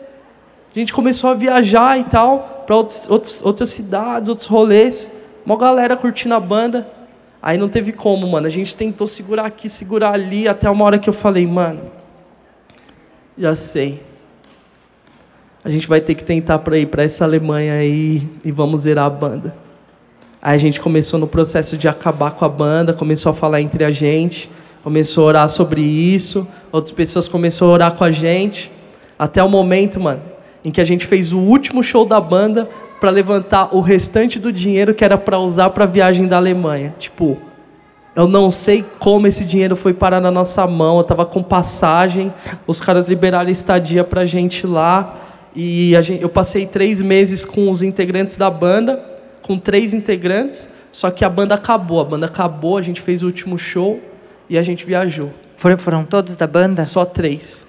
A 0.74 0.80
gente 0.80 0.94
começou 0.94 1.30
a 1.30 1.34
viajar 1.34 1.98
e 2.00 2.04
tal, 2.06 2.64
para 2.66 2.76
outros, 2.76 3.10
outros, 3.10 3.42
outras 3.44 3.70
cidades, 3.70 4.30
outros 4.30 4.48
rolês. 4.48 5.12
Uma 5.46 5.58
galera 5.58 5.98
curtindo 5.98 6.36
a 6.36 6.40
banda. 6.40 6.88
Aí 7.42 7.58
não 7.58 7.68
teve 7.68 7.92
como, 7.92 8.28
mano. 8.28 8.48
A 8.48 8.50
gente 8.50 8.76
tentou 8.76 9.08
segurar 9.08 9.46
aqui, 9.46 9.68
segurar 9.68 10.14
ali, 10.14 10.48
até 10.48 10.70
uma 10.70 10.86
hora 10.86 11.00
que 11.00 11.10
eu 11.10 11.14
falei, 11.14 11.48
mano, 11.48 11.82
já 13.38 13.56
sei. 13.56 14.02
A 15.64 15.70
gente 15.70 15.88
vai 15.88 16.02
ter 16.02 16.16
que 16.16 16.24
tentar 16.24 16.60
para 16.60 16.78
ir 16.78 16.88
para 16.88 17.04
essa 17.04 17.24
Alemanha 17.24 17.74
aí 17.74 18.28
e 18.44 18.52
vamos 18.52 18.82
zerar 18.82 19.06
a 19.06 19.10
banda. 19.10 19.56
Aí 20.42 20.56
a 20.56 20.58
gente 20.58 20.82
começou 20.82 21.20
no 21.20 21.28
processo 21.28 21.78
de 21.78 21.88
acabar 21.88 22.32
com 22.32 22.44
a 22.46 22.50
banda, 22.50 22.94
começou 22.94 23.32
a 23.32 23.36
falar 23.36 23.62
entre 23.62 23.84
a 23.84 23.92
gente, 23.92 24.50
começou 24.84 25.26
a 25.26 25.28
orar 25.28 25.50
sobre 25.50 25.82
isso, 25.82 26.48
outras 26.72 26.92
pessoas 26.92 27.28
começaram 27.28 27.72
a 27.72 27.74
orar 27.76 27.94
com 27.94 28.04
a 28.04 28.10
gente, 28.10 28.72
até 29.20 29.44
o 29.44 29.48
momento, 29.48 30.00
mano, 30.00 30.22
em 30.66 30.72
que 30.72 30.82
a 30.82 30.84
gente 30.84 31.06
fez 31.06 31.32
o 31.32 31.38
último 31.38 31.84
show 31.84 32.08
da 32.08 32.20
banda 32.20 32.68
para 33.02 33.10
levantar 33.10 33.76
o 33.76 33.82
restante 33.82 34.38
do 34.38 34.54
dinheiro 34.54 34.94
que 34.94 35.04
era 35.04 35.18
para 35.18 35.40
usar 35.40 35.72
para 35.72 35.86
a 35.86 35.88
viagem 35.88 36.28
da 36.28 36.38
Alemanha. 36.38 36.94
Tipo, 37.00 37.36
eu 38.16 38.28
não 38.28 38.52
sei 38.52 38.86
como 39.00 39.26
esse 39.26 39.44
dinheiro 39.44 39.76
foi 39.76 39.92
parar 39.92 40.22
na 40.22 40.30
nossa 40.30 40.68
mão. 40.68 41.00
Eu 41.00 41.04
tava 41.04 41.26
com 41.26 41.42
passagem, 41.42 42.32
os 42.68 42.80
caras 42.80 43.10
liberaram 43.10 43.50
estadia 43.50 44.04
pra 44.04 44.28
gente 44.28 44.68
lá. 44.68 45.18
E 45.56 45.96
a 45.96 46.02
gente, 46.04 46.22
eu 46.22 46.30
passei 46.30 46.68
três 46.68 47.02
meses 47.02 47.44
com 47.44 47.72
os 47.72 47.82
integrantes 47.82 48.38
da 48.38 48.52
banda, 48.52 49.04
com 49.42 49.58
três 49.58 49.96
integrantes. 49.96 50.70
Só 50.92 51.10
que 51.10 51.26
a 51.26 51.30
banda 51.30 51.56
acabou. 51.56 52.02
A 52.02 52.06
banda 52.06 52.28
acabou, 52.28 52.78
a 52.78 52.84
gente 52.84 53.02
fez 53.02 53.24
o 53.24 53.26
último 53.26 53.58
show 53.58 54.00
e 54.48 54.60
a 54.60 54.62
gente 54.62 54.86
viajou. 54.86 55.32
Foram, 55.58 55.78
foram 55.80 56.06
todos 56.06 56.36
da 56.36 56.46
banda? 56.46 56.86
Só 56.86 57.04
três. 57.04 57.66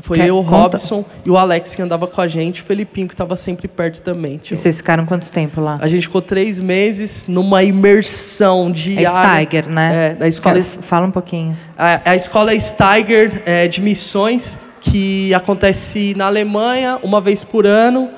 Foi 0.00 0.16
Quer- 0.16 0.28
eu, 0.28 0.38
o 0.38 0.42
conta- 0.44 0.78
Robson 0.78 1.04
e 1.24 1.30
o 1.30 1.36
Alex 1.36 1.74
que 1.74 1.82
andava 1.82 2.06
com 2.06 2.20
a 2.20 2.26
gente, 2.26 2.62
o 2.62 2.64
Felipinho 2.64 3.06
que 3.06 3.14
estava 3.14 3.36
sempre 3.36 3.68
perto 3.68 4.00
também. 4.00 4.40
E 4.50 4.56
vocês 4.56 4.78
ficaram 4.78 5.04
quanto 5.04 5.30
tempo 5.30 5.60
lá? 5.60 5.78
A 5.82 5.86
gente 5.88 6.06
ficou 6.06 6.22
três 6.22 6.58
meses 6.58 7.26
numa 7.28 7.62
imersão 7.62 8.68
É 8.68 8.72
diária. 8.72 9.44
Steiger, 9.46 9.68
né? 9.68 9.90
É, 10.12 10.16
na 10.18 10.28
escola 10.28 10.56
Quer- 10.56 10.64
Fala 10.64 11.06
um 11.06 11.10
pouquinho. 11.10 11.54
a, 11.76 12.10
a 12.10 12.16
escola 12.16 12.58
Steiger 12.58 13.42
é, 13.44 13.68
de 13.68 13.82
missões, 13.82 14.58
que 14.80 15.32
acontece 15.32 16.12
na 16.16 16.26
Alemanha 16.26 16.98
uma 17.02 17.20
vez 17.20 17.44
por 17.44 17.66
ano. 17.66 18.10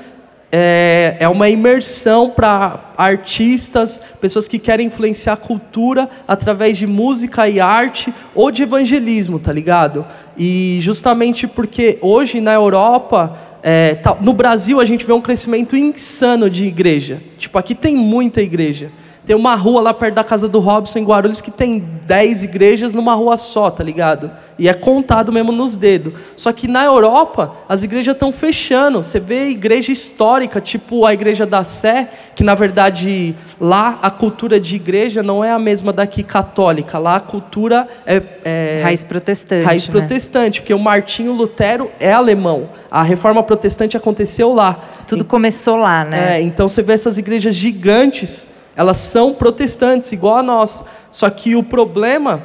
É, 0.57 1.17
é 1.19 1.29
uma 1.29 1.49
imersão 1.49 2.31
para 2.31 2.93
artistas, 2.97 4.01
pessoas 4.21 4.47
que 4.47 4.57
querem 4.57 4.87
influenciar 4.87 5.33
a 5.33 5.37
cultura 5.37 6.09
através 6.29 6.79
de 6.79 6.87
música 6.87 7.49
e 7.49 7.59
arte 7.59 8.15
ou 8.37 8.53
de 8.53 8.63
evangelismo, 8.63 9.41
tá 9.41 9.53
ligado? 9.53 10.07
E 10.39 10.79
justamente 10.81 11.49
porque 11.49 11.99
hoje 12.01 12.41
na 12.41 12.53
Europa, 12.53 13.37
é, 13.65 13.97
tá- 13.97 14.17
no 14.21 14.33
Brasil 14.33 14.81
a 14.81 14.85
gente 14.85 15.05
vê 15.05 15.13
um 15.13 15.21
crescimento 15.21 15.77
insano 15.77 16.49
de 16.49 16.67
igreja. 16.67 17.21
Tipo, 17.37 17.59
aqui 17.59 17.75
tem 17.75 17.97
muita 17.97 18.41
igreja. 18.41 18.93
Tem 19.27 19.35
uma 19.35 19.55
rua 19.55 19.81
lá 19.81 19.95
perto 19.95 20.17
da 20.17 20.25
casa 20.25 20.47
do 20.47 20.61
Robson, 20.61 20.99
em 20.99 21.05
Guarulhos, 21.05 21.41
que 21.41 21.51
tem 21.51 21.79
10 21.79 22.43
igrejas 22.43 22.95
numa 22.95 23.15
rua 23.15 23.39
só, 23.39 23.71
tá 23.71 23.83
ligado? 23.83 24.31
E 24.59 24.69
é 24.69 24.75
contado 24.75 25.33
mesmo 25.33 25.51
nos 25.51 25.77
dedos. 25.77 26.13
Só 26.37 26.53
que 26.53 26.69
na 26.69 26.85
Europa, 26.85 27.55
as 27.67 27.83
igrejas 27.83 28.15
estão 28.15 28.31
fechando. 28.31 29.03
Você 29.03 29.19
vê 29.19 29.49
igreja 29.49 29.91
histórica, 29.91 30.61
tipo 30.61 31.07
a 31.07 31.15
igreja 31.15 31.47
da 31.47 31.65
Sé, 31.65 32.09
que 32.37 32.45
na 32.45 32.55
verdade 32.55 33.35
lá 33.59 33.99
a 34.03 34.11
cultura 34.11 34.61
de 34.61 34.77
igreja 34.77 35.23
não 35.23 35.43
é 35.43 35.51
a 35.51 35.59
mesma 35.59 35.91
daqui 35.91 36.23
católica. 36.23 36.99
Lá 36.99 37.17
a 37.17 37.21
cultura 37.21 37.89
é. 38.05 38.23
é 38.45 38.81
raiz 38.83 39.03
protestante. 39.03 39.65
Raiz 39.65 39.89
né? 39.89 39.93
protestante, 39.93 40.61
porque 40.61 40.75
o 40.75 40.79
Martinho 40.79 41.33
Lutero 41.33 41.91
é 41.99 42.13
alemão. 42.13 42.69
A 42.91 43.03
reforma 43.03 43.43
protestante 43.43 43.97
aconteceu 43.97 44.53
lá. 44.53 44.79
Tudo 45.09 45.25
começou 45.25 45.77
lá, 45.77 46.05
né? 46.05 46.37
É, 46.37 46.43
então 46.43 46.69
você 46.69 46.83
vê 46.83 46.93
essas 46.93 47.17
igrejas 47.17 47.55
gigantes 47.55 48.53
elas 48.77 48.99
são 48.99 49.35
protestantes, 49.35 50.13
igual 50.13 50.39
a 50.39 50.43
nós. 50.43 50.85
Só 51.11 51.29
que 51.31 51.55
o 51.55 51.63
problema 51.63 52.43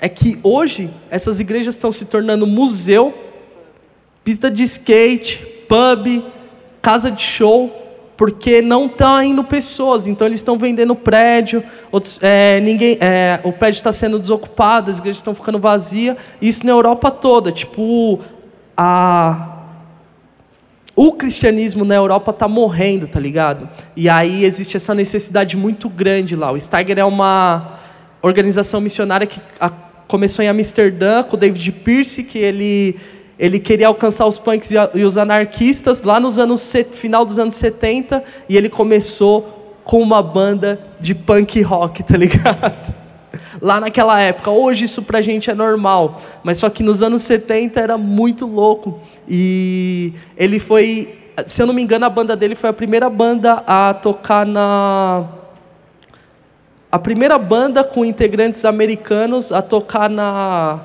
é 0.00 0.08
que 0.08 0.38
hoje 0.42 0.90
essas 1.10 1.40
igrejas 1.40 1.74
estão 1.74 1.92
se 1.92 2.06
tornando 2.06 2.46
museu, 2.46 3.14
pista 4.24 4.50
de 4.50 4.62
skate, 4.62 5.46
pub, 5.68 6.24
casa 6.82 7.10
de 7.10 7.22
show, 7.22 7.70
porque 8.16 8.60
não 8.60 8.86
estão 8.86 9.16
tá 9.16 9.24
indo 9.24 9.42
pessoas. 9.44 10.06
Então 10.06 10.26
eles 10.26 10.40
estão 10.40 10.58
vendendo 10.58 10.94
prédio, 10.94 11.64
outros, 11.90 12.18
é, 12.22 12.60
ninguém, 12.60 12.98
é, 13.00 13.40
o 13.44 13.52
prédio 13.52 13.78
está 13.78 13.92
sendo 13.92 14.18
desocupado, 14.18 14.90
as 14.90 14.98
igrejas 14.98 15.18
estão 15.18 15.34
ficando 15.34 15.58
vazias. 15.58 16.16
Isso 16.40 16.66
na 16.66 16.72
Europa 16.72 17.10
toda. 17.10 17.50
Tipo, 17.50 18.20
a 18.76 19.59
o 20.94 21.12
cristianismo 21.12 21.84
na 21.84 21.94
Europa 21.94 22.30
está 22.30 22.48
morrendo, 22.48 23.06
tá 23.06 23.18
ligado? 23.18 23.68
E 23.96 24.08
aí 24.08 24.44
existe 24.44 24.76
essa 24.76 24.94
necessidade 24.94 25.56
muito 25.56 25.88
grande 25.88 26.36
lá. 26.36 26.52
O 26.52 26.60
Steiger 26.60 26.98
é 26.98 27.04
uma 27.04 27.78
organização 28.22 28.80
missionária 28.80 29.26
que 29.26 29.40
começou 30.06 30.44
em 30.44 30.48
Amsterdã 30.48 31.22
com 31.22 31.36
o 31.36 31.38
David 31.38 31.72
Pierce, 31.72 32.24
que 32.24 32.38
ele 32.38 32.96
ele 33.38 33.58
queria 33.58 33.86
alcançar 33.86 34.26
os 34.26 34.38
punks 34.38 34.70
e 34.70 35.02
os 35.02 35.16
anarquistas 35.16 36.02
lá 36.02 36.20
nos 36.20 36.38
anos 36.38 36.70
final 36.92 37.24
dos 37.24 37.38
anos 37.38 37.54
70 37.54 38.22
e 38.46 38.54
ele 38.54 38.68
começou 38.68 39.80
com 39.82 40.02
uma 40.02 40.22
banda 40.22 40.78
de 41.00 41.14
punk 41.14 41.62
rock, 41.62 42.02
tá 42.02 42.18
ligado? 42.18 42.99
Lá 43.60 43.80
naquela 43.80 44.20
época, 44.20 44.50
hoje 44.50 44.84
isso 44.84 45.02
pra 45.02 45.20
gente 45.22 45.50
é 45.50 45.54
normal, 45.54 46.20
mas 46.44 46.58
só 46.58 46.68
que 46.70 46.82
nos 46.82 47.02
anos 47.02 47.22
70 47.22 47.80
era 47.80 47.98
muito 47.98 48.46
louco. 48.46 49.00
E 49.28 50.12
ele 50.36 50.60
foi, 50.60 51.18
se 51.46 51.62
eu 51.62 51.66
não 51.66 51.74
me 51.74 51.82
engano, 51.82 52.04
a 52.04 52.10
banda 52.10 52.36
dele 52.36 52.54
foi 52.54 52.70
a 52.70 52.72
primeira 52.72 53.08
banda 53.08 53.62
a 53.66 53.94
tocar 53.94 54.46
na 54.46 55.26
a 56.92 56.98
primeira 56.98 57.38
banda 57.38 57.84
com 57.84 58.04
integrantes 58.04 58.64
americanos 58.64 59.52
a 59.52 59.62
tocar 59.62 60.10
na 60.10 60.80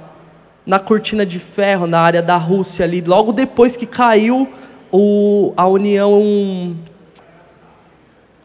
na 0.65 0.79
cortina 0.79 1.25
de 1.25 1.37
ferro 1.37 1.85
na 1.85 1.99
área 1.99 2.23
da 2.23 2.37
Rússia 2.37 2.85
ali, 2.85 2.99
logo 3.01 3.31
depois 3.31 3.77
que 3.77 3.85
caiu 3.85 4.49
o, 4.91 5.53
a 5.55 5.67
União 5.67 6.75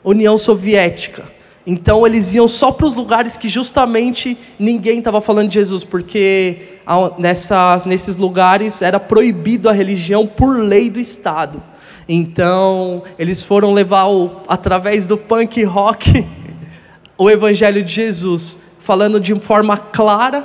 União 0.04 0.36
Soviética. 0.36 1.39
Então 1.70 2.04
eles 2.04 2.34
iam 2.34 2.48
só 2.48 2.72
para 2.72 2.84
os 2.84 2.94
lugares 2.94 3.36
que 3.36 3.48
justamente 3.48 4.36
ninguém 4.58 4.98
estava 4.98 5.20
falando 5.20 5.46
de 5.46 5.54
Jesus, 5.54 5.84
porque 5.84 6.80
nessas, 7.16 7.84
nesses 7.84 8.16
lugares 8.16 8.82
era 8.82 8.98
proibido 8.98 9.68
a 9.68 9.72
religião 9.72 10.26
por 10.26 10.58
lei 10.58 10.90
do 10.90 10.98
Estado. 10.98 11.62
Então 12.08 13.04
eles 13.16 13.44
foram 13.44 13.72
levar 13.72 14.08
o, 14.08 14.42
através 14.48 15.06
do 15.06 15.16
punk 15.16 15.62
rock 15.62 16.26
o 17.16 17.30
evangelho 17.30 17.84
de 17.84 17.92
Jesus, 17.92 18.58
falando 18.80 19.20
de 19.20 19.32
forma 19.38 19.76
clara 19.76 20.44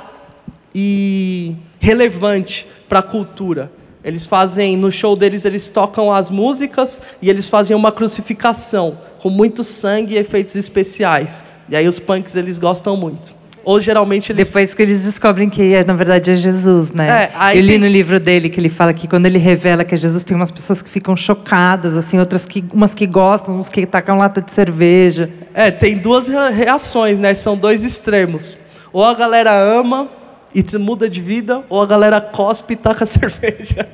e 0.72 1.56
relevante 1.80 2.68
para 2.88 3.00
a 3.00 3.02
cultura. 3.02 3.72
Eles 4.06 4.24
fazem, 4.26 4.76
no 4.76 4.90
show 4.90 5.16
deles, 5.16 5.44
eles 5.44 5.68
tocam 5.68 6.12
as 6.12 6.30
músicas 6.30 7.02
e 7.20 7.28
eles 7.28 7.48
fazem 7.48 7.76
uma 7.76 7.90
crucificação 7.90 8.96
com 9.20 9.28
muito 9.28 9.64
sangue 9.64 10.14
e 10.14 10.18
efeitos 10.18 10.54
especiais. 10.54 11.42
E 11.68 11.74
aí 11.74 11.88
os 11.88 11.98
punks 11.98 12.36
eles 12.36 12.56
gostam 12.58 12.96
muito. 12.96 13.34
Ou 13.64 13.80
geralmente 13.80 14.30
eles. 14.30 14.46
Depois 14.46 14.74
que 14.74 14.80
eles 14.80 15.04
descobrem 15.04 15.50
que 15.50 15.74
é, 15.74 15.82
na 15.82 15.92
verdade 15.92 16.30
é 16.30 16.34
Jesus, 16.36 16.92
né? 16.92 17.28
É, 17.34 17.56
Eu 17.58 17.60
li 17.62 17.66
tem- 17.70 17.78
no 17.78 17.88
livro 17.88 18.20
dele 18.20 18.48
que 18.48 18.60
ele 18.60 18.68
fala 18.68 18.92
que 18.92 19.08
quando 19.08 19.26
ele 19.26 19.38
revela 19.38 19.82
que 19.84 19.92
é 19.92 19.96
Jesus, 19.98 20.22
tem 20.22 20.36
umas 20.36 20.52
pessoas 20.52 20.80
que 20.80 20.88
ficam 20.88 21.16
chocadas, 21.16 21.96
assim, 21.96 22.16
outras 22.20 22.46
que 22.46 22.64
umas 22.72 22.94
que 22.94 23.08
gostam, 23.08 23.58
uns 23.58 23.68
que 23.68 23.84
tacam 23.84 24.18
lata 24.18 24.40
de 24.40 24.52
cerveja. 24.52 25.28
É, 25.52 25.72
tem 25.72 25.96
duas 25.98 26.28
rea- 26.28 26.50
reações, 26.50 27.18
né? 27.18 27.34
São 27.34 27.56
dois 27.56 27.82
extremos. 27.82 28.56
Ou 28.92 29.04
a 29.04 29.12
galera 29.14 29.50
ama 29.60 30.08
e 30.56 30.78
muda 30.78 31.08
de 31.08 31.20
vida, 31.20 31.62
ou 31.68 31.82
a 31.82 31.86
galera 31.86 32.20
cospe 32.20 32.72
e 32.72 32.76
taca 32.76 33.04
cerveja. 33.06 33.86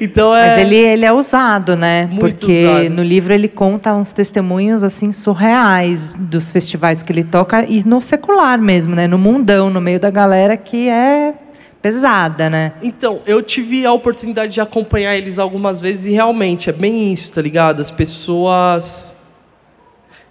Então 0.00 0.34
é. 0.34 0.48
Mas 0.48 0.58
ele, 0.58 0.76
ele 0.76 1.04
é 1.04 1.12
usado, 1.12 1.76
né? 1.76 2.08
Muito 2.10 2.40
Porque 2.40 2.66
usado. 2.66 2.96
no 2.96 3.02
livro 3.02 3.32
ele 3.32 3.46
conta 3.46 3.94
uns 3.94 4.12
testemunhos 4.12 4.82
assim 4.82 5.12
surreais 5.12 6.12
dos 6.18 6.50
festivais 6.50 7.02
que 7.02 7.12
ele 7.12 7.22
toca 7.22 7.64
e 7.68 7.84
no 7.84 8.00
secular 8.00 8.58
mesmo, 8.58 8.96
né? 8.96 9.06
No 9.06 9.18
mundão, 9.18 9.70
no 9.70 9.80
meio 9.80 10.00
da 10.00 10.10
galera 10.10 10.56
que 10.56 10.88
é 10.88 11.34
pesada, 11.80 12.50
né? 12.50 12.72
Então, 12.82 13.20
eu 13.26 13.42
tive 13.42 13.86
a 13.86 13.92
oportunidade 13.92 14.52
de 14.52 14.60
acompanhar 14.60 15.16
eles 15.16 15.38
algumas 15.38 15.80
vezes 15.80 16.06
e 16.06 16.10
realmente 16.10 16.68
é 16.68 16.72
bem 16.72 17.12
isso, 17.12 17.32
tá 17.34 17.42
ligado? 17.42 17.80
As 17.80 17.90
pessoas. 17.90 19.14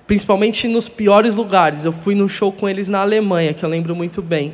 Principalmente 0.06 0.68
nos 0.68 0.90
piores 0.90 1.36
lugares. 1.36 1.86
Eu 1.86 1.92
fui 1.92 2.16
no 2.16 2.28
show 2.28 2.52
com 2.52 2.68
eles 2.68 2.90
na 2.90 3.02
Alemanha, 3.02 3.54
que 3.54 3.64
eu 3.64 3.70
lembro 3.70 3.96
muito 3.96 4.22
bem. 4.22 4.54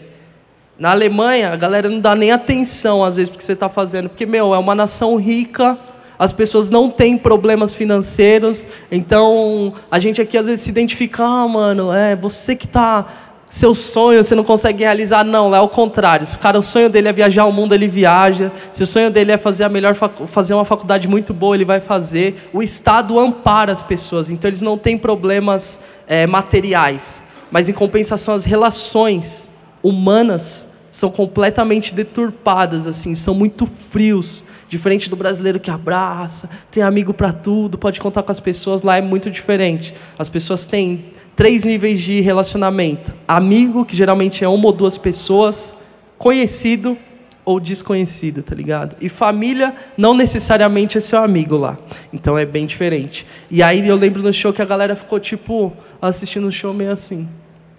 Na 0.77 0.91
Alemanha, 0.91 1.53
a 1.53 1.55
galera 1.55 1.89
não 1.89 2.01
dá 2.01 2.13
nem 2.15 2.33
atenção 2.33 3.01
às 3.01 3.15
vezes 3.15 3.29
porque 3.29 3.43
você 3.45 3.53
está 3.53 3.69
fazendo, 3.69 4.09
porque 4.09 4.25
meu, 4.25 4.53
é 4.53 4.57
uma 4.57 4.75
nação 4.75 5.15
rica, 5.15 5.77
as 6.19 6.33
pessoas 6.33 6.69
não 6.69 6.89
têm 6.89 7.17
problemas 7.17 7.73
financeiros, 7.73 8.67
então 8.91 9.73
a 9.89 9.99
gente 9.99 10.21
aqui 10.21 10.37
às 10.37 10.47
vezes 10.47 10.65
se 10.65 10.69
identifica, 10.69 11.23
ah, 11.23 11.47
mano, 11.47 11.93
é 11.93 12.13
você 12.13 12.57
que 12.57 12.67
tá 12.67 13.05
seu 13.49 13.73
sonho 13.73 14.21
você 14.21 14.35
não 14.35 14.43
consegue 14.43 14.83
realizar, 14.83 15.23
não, 15.23 15.55
é 15.55 15.61
o 15.61 15.69
contrário. 15.69 16.27
Se 16.27 16.35
o 16.35 16.39
cara 16.39 16.59
o 16.59 16.63
sonho 16.63 16.89
dele 16.89 17.07
é 17.07 17.13
viajar 17.13 17.45
o 17.45 17.53
mundo, 17.53 17.73
ele 17.73 17.87
viaja. 17.87 18.51
Se 18.69 18.83
o 18.83 18.85
sonho 18.85 19.09
dele 19.09 19.31
é 19.31 19.37
fazer 19.37 19.63
a 19.63 19.69
melhor 19.69 19.95
fazer 19.95 20.53
uma 20.53 20.65
faculdade 20.65 21.07
muito 21.07 21.33
boa, 21.33 21.55
ele 21.55 21.63
vai 21.63 21.79
fazer. 21.79 22.49
O 22.51 22.61
Estado 22.61 23.17
ampara 23.17 23.71
as 23.71 23.81
pessoas, 23.81 24.29
então 24.29 24.49
eles 24.49 24.61
não 24.61 24.77
têm 24.77 24.97
problemas 24.97 25.79
eh, 26.05 26.27
materiais, 26.27 27.23
mas 27.49 27.69
em 27.69 27.71
compensação 27.71 28.33
as 28.33 28.43
relações 28.43 29.49
humanas 29.87 30.67
são 30.89 31.11
completamente 31.11 31.93
deturpadas, 31.93 32.87
assim, 32.87 33.13
são 33.13 33.33
muito 33.33 33.65
frios. 33.65 34.43
Diferente 34.67 35.09
do 35.09 35.15
brasileiro 35.15 35.59
que 35.59 35.69
abraça, 35.69 36.49
tem 36.71 36.81
amigo 36.81 37.13
para 37.13 37.31
tudo, 37.31 37.77
pode 37.77 37.99
contar 37.99 38.23
com 38.23 38.31
as 38.31 38.39
pessoas, 38.39 38.81
lá 38.81 38.97
é 38.97 39.01
muito 39.01 39.29
diferente. 39.29 39.93
As 40.17 40.27
pessoas 40.27 40.65
têm 40.65 41.05
três 41.35 41.63
níveis 41.63 42.01
de 42.01 42.19
relacionamento: 42.19 43.13
amigo, 43.27 43.85
que 43.85 43.95
geralmente 43.95 44.43
é 44.43 44.47
uma 44.47 44.65
ou 44.65 44.73
duas 44.73 44.97
pessoas, 44.97 45.75
conhecido 46.17 46.97
ou 47.45 47.59
desconhecido, 47.59 48.41
tá 48.41 48.55
ligado? 48.55 48.95
E 48.99 49.07
família 49.07 49.75
não 49.95 50.15
necessariamente 50.15 50.97
é 50.97 50.99
seu 50.99 51.19
amigo 51.19 51.55
lá. 51.55 51.77
Então 52.11 52.35
é 52.35 52.45
bem 52.45 52.65
diferente. 52.65 53.25
E 53.51 53.61
aí 53.61 53.87
eu 53.87 53.95
lembro 53.95 54.23
no 54.23 54.33
show 54.33 54.51
que 54.51 54.63
a 54.63 54.65
galera 54.65 54.95
ficou 54.95 55.19
tipo 55.19 55.71
assistindo 56.01 56.47
o 56.47 56.51
show 56.51 56.73
meio 56.73 56.91
assim. 56.91 57.29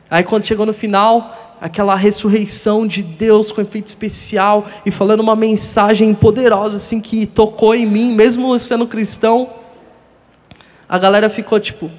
Aí 0.09 0.23
quando 0.23 0.45
chegou 0.45 0.65
no 0.65 0.73
final, 0.73 1.46
aquela 1.61 1.97
ressurreição 1.97 2.87
de 2.87 3.03
Deus 3.03 3.51
com 3.51 3.61
efeito 3.61 3.87
especial 3.87 4.67
e 4.85 4.91
falando 4.91 5.21
uma 5.21 5.37
mensagem 5.37 6.15
poderosa 6.15 6.77
assim 6.77 7.01
que 7.01 7.27
tocou 7.27 7.75
em 7.75 7.87
mim, 7.87 8.13
mesmo 8.13 8.59
sendo 8.59 8.87
cristão, 8.87 9.49
a 10.89 10.99
galera 10.99 11.29
ficou 11.29 11.59
tipo 11.59 11.91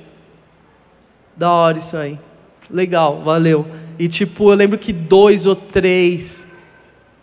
da 1.36 1.52
hora 1.52 1.78
isso 1.78 1.96
aí. 1.96 2.18
Legal, 2.70 3.22
valeu. 3.24 3.66
E 4.00 4.08
tipo, 4.08 4.52
eu 4.52 4.56
lembro 4.56 4.78
que 4.78 4.92
dois 4.92 5.46
ou 5.46 5.56
três 5.56 6.48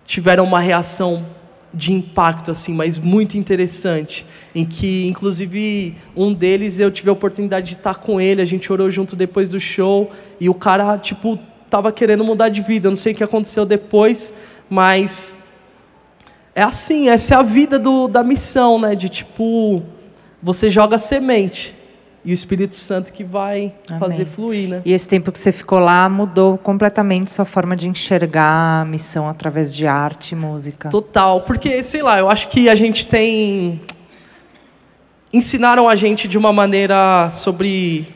tiveram 0.06 0.44
uma 0.44 0.60
reação 0.60 1.26
de 1.72 1.92
impacto 1.92 2.52
assim, 2.52 2.72
mas 2.72 2.98
muito 2.98 3.36
interessante, 3.36 4.24
em 4.54 4.64
que 4.64 5.08
inclusive 5.08 5.96
um 6.14 6.32
deles 6.32 6.78
eu 6.78 6.90
tive 6.90 7.10
a 7.10 7.12
oportunidade 7.12 7.66
de 7.66 7.74
estar 7.74 7.96
com 7.96 8.20
ele, 8.20 8.40
a 8.40 8.44
gente 8.44 8.72
orou 8.72 8.88
junto 8.90 9.16
depois 9.16 9.50
do 9.50 9.58
show 9.58 10.10
e 10.38 10.48
o 10.48 10.54
cara 10.54 10.96
tipo 10.98 11.38
tava 11.74 11.90
querendo 11.90 12.22
mudar 12.22 12.50
de 12.50 12.62
vida, 12.62 12.86
eu 12.86 12.92
não 12.92 12.96
sei 12.96 13.12
o 13.12 13.16
que 13.16 13.24
aconteceu 13.24 13.66
depois, 13.66 14.32
mas 14.70 15.34
é 16.54 16.62
assim, 16.62 17.08
essa 17.08 17.34
é 17.34 17.36
a 17.36 17.42
vida 17.42 17.80
do, 17.80 18.06
da 18.06 18.22
missão, 18.22 18.78
né? 18.78 18.94
De 18.94 19.08
tipo, 19.08 19.82
você 20.40 20.70
joga 20.70 21.00
semente 21.00 21.74
e 22.24 22.30
o 22.30 22.32
Espírito 22.32 22.76
Santo 22.76 23.12
que 23.12 23.24
vai 23.24 23.74
Amém. 23.88 23.98
fazer 23.98 24.24
fluir, 24.24 24.68
né? 24.68 24.82
E 24.84 24.92
esse 24.92 25.08
tempo 25.08 25.32
que 25.32 25.38
você 25.38 25.50
ficou 25.50 25.80
lá 25.80 26.08
mudou 26.08 26.56
completamente 26.56 27.32
sua 27.32 27.44
forma 27.44 27.74
de 27.74 27.88
enxergar 27.88 28.82
a 28.82 28.84
missão 28.84 29.28
através 29.28 29.74
de 29.74 29.84
arte 29.84 30.30
e 30.30 30.36
música. 30.36 30.90
Total, 30.90 31.40
porque, 31.40 31.82
sei 31.82 32.02
lá, 32.02 32.20
eu 32.20 32.30
acho 32.30 32.50
que 32.50 32.68
a 32.68 32.76
gente 32.76 33.04
tem. 33.04 33.82
Ensinaram 35.32 35.88
a 35.88 35.96
gente 35.96 36.28
de 36.28 36.38
uma 36.38 36.52
maneira 36.52 37.32
sobre 37.32 38.14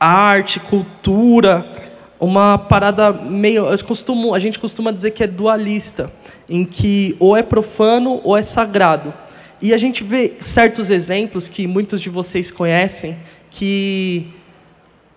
arte, 0.00 0.58
cultura, 0.58 1.66
uma 2.20 2.58
parada 2.58 3.12
meio. 3.12 3.66
Eu 3.66 3.84
costumo, 3.84 4.34
a 4.34 4.38
gente 4.38 4.58
costuma 4.58 4.90
dizer 4.90 5.12
que 5.12 5.22
é 5.22 5.26
dualista, 5.26 6.10
em 6.48 6.64
que 6.64 7.16
ou 7.18 7.36
é 7.36 7.42
profano 7.42 8.20
ou 8.24 8.36
é 8.36 8.42
sagrado. 8.42 9.12
E 9.60 9.72
a 9.72 9.78
gente 9.78 10.04
vê 10.04 10.34
certos 10.40 10.90
exemplos 10.90 11.48
que 11.48 11.66
muitos 11.66 12.00
de 12.00 12.10
vocês 12.10 12.50
conhecem 12.50 13.16
que 13.50 14.26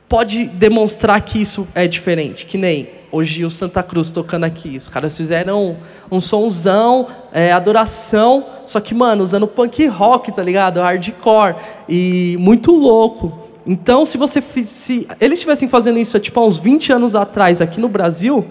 pode 0.08 0.46
demonstrar 0.46 1.22
que 1.22 1.42
isso 1.42 1.68
é 1.76 1.88
diferente, 1.88 2.46
que 2.46 2.58
nem 2.58 2.90
hoje 3.12 3.44
o 3.44 3.50
Santa 3.50 3.84
Cruz 3.84 4.10
tocando 4.10 4.46
aqui. 4.46 4.78
Os 4.78 4.88
caras 4.88 5.16
fizeram 5.18 5.78
um 6.12 6.22
sonzão, 6.22 7.08
é, 7.32 7.52
adoração, 7.52 8.46
só 8.66 8.80
que, 8.80 8.94
mano, 8.94 9.24
usando 9.24 9.48
punk 9.48 9.86
rock, 9.88 10.32
tá 10.32 10.42
ligado? 10.42 10.80
Hardcore. 10.80 11.56
E 11.88 12.38
muito 12.40 12.72
louco. 12.72 13.49
Então, 13.72 14.04
se 14.04 14.18
você 14.18 14.42
se 14.42 15.08
eles 15.22 15.38
estivessem 15.38 15.70
fazendo 15.70 16.00
isso 16.00 16.20
tipo 16.20 16.40
há 16.40 16.44
uns 16.44 16.58
20 16.58 16.92
anos 16.92 17.16
atrás 17.16 17.62
aqui 17.62 17.80
no 17.80 17.88
Brasil, 17.88 18.44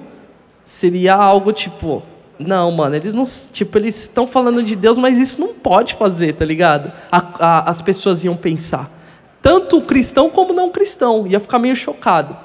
seria 0.65 1.13
algo 1.17 1.53
tipo, 1.53 2.05
não, 2.39 2.71
mano, 2.71 2.95
eles 2.95 3.13
não, 3.13 3.25
tipo, 3.53 3.77
eles 3.79 4.03
estão 4.03 4.29
falando 4.29 4.63
de 4.63 4.77
Deus, 4.77 4.97
mas 4.97 5.19
isso 5.19 5.41
não 5.41 5.55
pode 5.55 5.97
fazer, 5.97 6.35
tá 6.37 6.45
ligado? 6.45 6.93
A, 7.11 7.19
a, 7.19 7.69
as 7.69 7.83
pessoas 7.83 8.23
iam 8.23 8.37
pensar, 8.37 8.89
tanto 9.43 9.81
cristão 9.81 10.31
como 10.31 10.53
não 10.53 10.71
cristão, 10.71 11.27
ia 11.27 11.41
ficar 11.41 11.59
meio 11.59 11.75
chocado. 11.75 12.37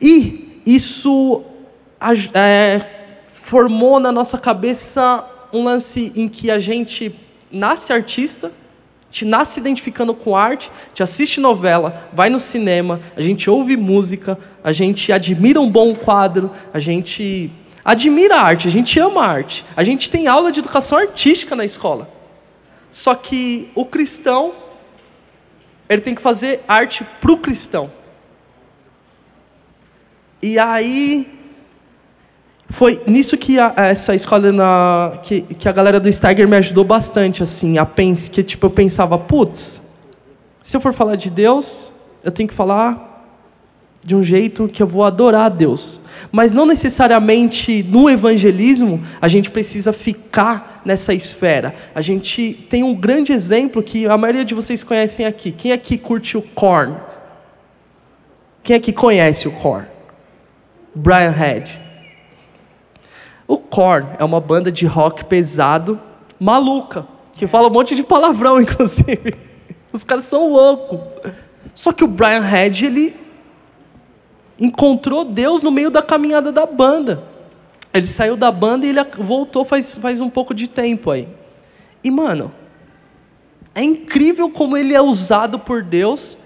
E 0.00 0.62
isso 0.64 1.42
é, 2.32 2.80
formou 3.32 3.98
na 3.98 4.12
nossa 4.12 4.38
cabeça 4.38 5.24
um 5.52 5.64
lance 5.64 6.12
em 6.14 6.28
que 6.28 6.48
a 6.48 6.60
gente 6.60 7.12
nasce 7.50 7.92
artista, 7.92 8.52
gente 9.10 9.24
nasce 9.24 9.58
identificando 9.58 10.14
com 10.14 10.36
arte, 10.36 10.70
a 10.70 10.88
gente 10.88 11.02
assiste 11.02 11.40
novela, 11.40 12.08
vai 12.12 12.30
no 12.30 12.38
cinema, 12.38 13.00
a 13.16 13.20
gente 13.20 13.50
ouve 13.50 13.76
música, 13.76 14.38
a 14.62 14.70
gente 14.70 15.12
admira 15.12 15.60
um 15.60 15.68
bom 15.68 15.94
quadro, 15.94 16.50
a 16.72 16.78
gente 16.78 17.50
admira 17.84 18.36
a 18.36 18.42
arte, 18.42 18.68
a 18.68 18.70
gente 18.70 18.98
ama 19.00 19.24
a 19.24 19.28
arte. 19.28 19.64
A 19.76 19.82
gente 19.82 20.08
tem 20.08 20.28
aula 20.28 20.52
de 20.52 20.60
educação 20.60 20.96
artística 20.96 21.56
na 21.56 21.64
escola. 21.64 22.08
Só 22.92 23.14
que 23.14 23.70
o 23.74 23.84
cristão, 23.84 24.54
ele 25.88 26.00
tem 26.00 26.14
que 26.14 26.22
fazer 26.22 26.62
arte 26.68 27.04
para 27.20 27.32
o 27.32 27.38
cristão. 27.38 27.90
E 30.40 30.58
aí 30.58 31.39
foi 32.70 33.02
nisso 33.06 33.36
que 33.36 33.58
a, 33.58 33.74
essa 33.76 34.14
escola 34.14 34.50
na, 34.52 35.18
que, 35.22 35.42
que 35.42 35.68
a 35.68 35.72
galera 35.72 36.00
do 36.00 36.10
Steiger 36.10 36.48
me 36.48 36.56
ajudou 36.56 36.84
bastante 36.84 37.42
assim 37.42 37.78
a 37.78 37.84
pensar 37.84 38.30
que 38.30 38.42
tipo 38.42 38.66
eu 38.66 38.70
pensava 38.70 39.18
putz 39.18 39.82
se 40.62 40.76
eu 40.76 40.80
for 40.80 40.92
falar 40.92 41.16
de 41.16 41.28
Deus 41.28 41.92
eu 42.22 42.30
tenho 42.30 42.48
que 42.48 42.54
falar 42.54 43.10
de 44.04 44.16
um 44.16 44.24
jeito 44.24 44.66
que 44.66 44.82
eu 44.82 44.86
vou 44.86 45.04
adorar 45.04 45.46
a 45.46 45.48
Deus. 45.48 46.00
Mas 46.32 46.52
não 46.52 46.64
necessariamente 46.64 47.82
no 47.82 48.08
evangelismo 48.08 49.02
a 49.20 49.28
gente 49.28 49.50
precisa 49.50 49.92
ficar 49.92 50.80
nessa 50.84 51.12
esfera. 51.12 51.74
A 51.94 52.00
gente 52.00 52.66
tem 52.70 52.82
um 52.82 52.94
grande 52.94 53.32
exemplo 53.32 53.82
que 53.82 54.06
a 54.06 54.16
maioria 54.16 54.44
de 54.44 54.54
vocês 54.54 54.82
conhecem 54.82 55.26
aqui. 55.26 55.52
Quem 55.52 55.72
aqui 55.72 55.98
curte 55.98 56.36
o 56.36 56.42
Korn 56.42 56.96
quem 58.62 58.76
aqui 58.76 58.92
conhece 58.92 59.48
o 59.48 59.52
Korn 59.52 59.86
Brian 60.94 61.30
Head 61.30 61.80
o 63.50 63.58
Korn 63.58 64.10
é 64.16 64.24
uma 64.24 64.40
banda 64.40 64.70
de 64.70 64.86
rock 64.86 65.24
pesado, 65.24 66.00
maluca, 66.38 67.04
que 67.34 67.48
fala 67.48 67.66
um 67.66 67.72
monte 67.72 67.96
de 67.96 68.04
palavrão, 68.04 68.60
inclusive. 68.62 69.34
Os 69.92 70.04
caras 70.04 70.26
são 70.26 70.52
loucos. 70.52 71.00
Só 71.74 71.92
que 71.92 72.04
o 72.04 72.06
Brian 72.06 72.42
Head, 72.42 72.86
ele 72.86 73.16
encontrou 74.56 75.24
Deus 75.24 75.64
no 75.64 75.72
meio 75.72 75.90
da 75.90 76.00
caminhada 76.00 76.52
da 76.52 76.64
banda. 76.64 77.24
Ele 77.92 78.06
saiu 78.06 78.36
da 78.36 78.52
banda 78.52 78.86
e 78.86 78.90
ele 78.90 79.00
voltou 79.18 79.64
faz, 79.64 79.96
faz 79.96 80.20
um 80.20 80.30
pouco 80.30 80.54
de 80.54 80.68
tempo 80.68 81.10
aí. 81.10 81.26
E, 82.04 82.10
mano, 82.10 82.52
é 83.74 83.82
incrível 83.82 84.48
como 84.48 84.76
ele 84.76 84.94
é 84.94 85.00
usado 85.00 85.58
por 85.58 85.82
Deus, 85.82 86.38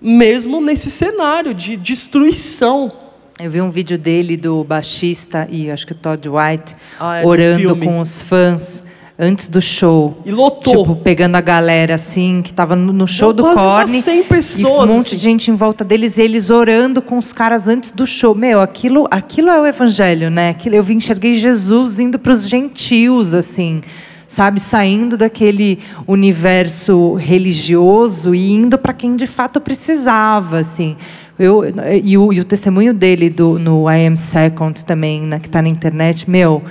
mesmo 0.00 0.60
nesse 0.60 0.90
cenário 0.90 1.54
de 1.54 1.76
destruição. 1.76 3.03
Eu 3.40 3.50
vi 3.50 3.60
um 3.60 3.68
vídeo 3.68 3.98
dele 3.98 4.36
do 4.36 4.62
baixista 4.62 5.48
e 5.50 5.68
acho 5.68 5.84
que 5.86 5.92
o 5.92 5.96
Todd 5.96 6.28
White 6.28 6.76
ah, 7.00 7.16
é 7.16 7.26
orando 7.26 7.74
com 7.76 7.98
os 7.98 8.22
fãs 8.22 8.84
antes 9.18 9.48
do 9.48 9.60
show. 9.60 10.16
E 10.24 10.30
lotou. 10.30 10.84
Tipo, 10.84 10.96
pegando 10.96 11.34
a 11.34 11.40
galera 11.40 11.96
assim, 11.96 12.42
que 12.42 12.50
estava 12.50 12.76
no 12.76 13.06
show 13.08 13.32
do 13.32 13.42
Korn. 13.42 13.88
100 13.88 14.22
pessoas. 14.24 14.62
E 14.62 14.66
um 14.66 14.94
monte 14.94 15.06
assim. 15.06 15.16
de 15.16 15.22
gente 15.22 15.50
em 15.50 15.56
volta 15.56 15.84
deles, 15.84 16.16
e 16.16 16.22
eles 16.22 16.48
orando 16.48 17.02
com 17.02 17.18
os 17.18 17.32
caras 17.32 17.68
antes 17.68 17.90
do 17.90 18.06
show. 18.06 18.36
Meu, 18.36 18.60
aquilo, 18.60 19.06
aquilo 19.10 19.50
é 19.50 19.60
o 19.60 19.66
evangelho, 19.66 20.30
né? 20.30 20.50
Aquilo, 20.50 20.76
eu 20.76 20.82
vi, 20.82 20.94
enxerguei 20.94 21.34
Jesus 21.34 21.98
indo 21.98 22.20
para 22.20 22.32
os 22.32 22.48
gentios, 22.48 23.34
assim. 23.34 23.82
Sabe, 24.28 24.60
saindo 24.60 25.16
daquele 25.16 25.78
universo 26.08 27.14
religioso 27.14 28.34
e 28.34 28.52
indo 28.52 28.78
para 28.78 28.92
quem 28.92 29.14
de 29.14 29.26
fato 29.26 29.60
precisava, 29.60 30.58
assim. 30.58 30.96
Eu, 31.38 31.64
e, 32.02 32.16
o, 32.16 32.32
e 32.32 32.40
o 32.40 32.44
testemunho 32.44 32.94
dele 32.94 33.28
do, 33.28 33.58
no 33.58 33.90
I 33.90 34.06
Am 34.06 34.16
Second 34.16 34.84
também, 34.84 35.22
né, 35.22 35.40
que 35.40 35.48
está 35.48 35.60
na 35.60 35.68
internet, 35.68 36.30
meu. 36.30 36.62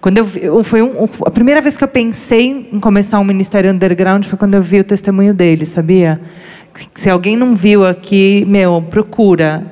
Quando 0.00 0.18
eu, 0.18 0.28
eu 0.40 0.64
foi 0.64 0.82
um, 0.82 1.08
a 1.24 1.30
primeira 1.30 1.60
vez 1.60 1.76
que 1.76 1.84
eu 1.84 1.88
pensei 1.88 2.68
em 2.72 2.80
começar 2.80 3.18
um 3.18 3.24
ministério 3.24 3.70
underground 3.70 4.24
foi 4.24 4.38
quando 4.38 4.54
eu 4.54 4.62
vi 4.62 4.80
o 4.80 4.84
testemunho 4.84 5.34
dele, 5.34 5.66
sabia? 5.66 6.20
Se 6.94 7.10
alguém 7.10 7.36
não 7.36 7.54
viu 7.54 7.84
aqui, 7.84 8.44
meu, 8.46 8.82
procura. 8.88 9.66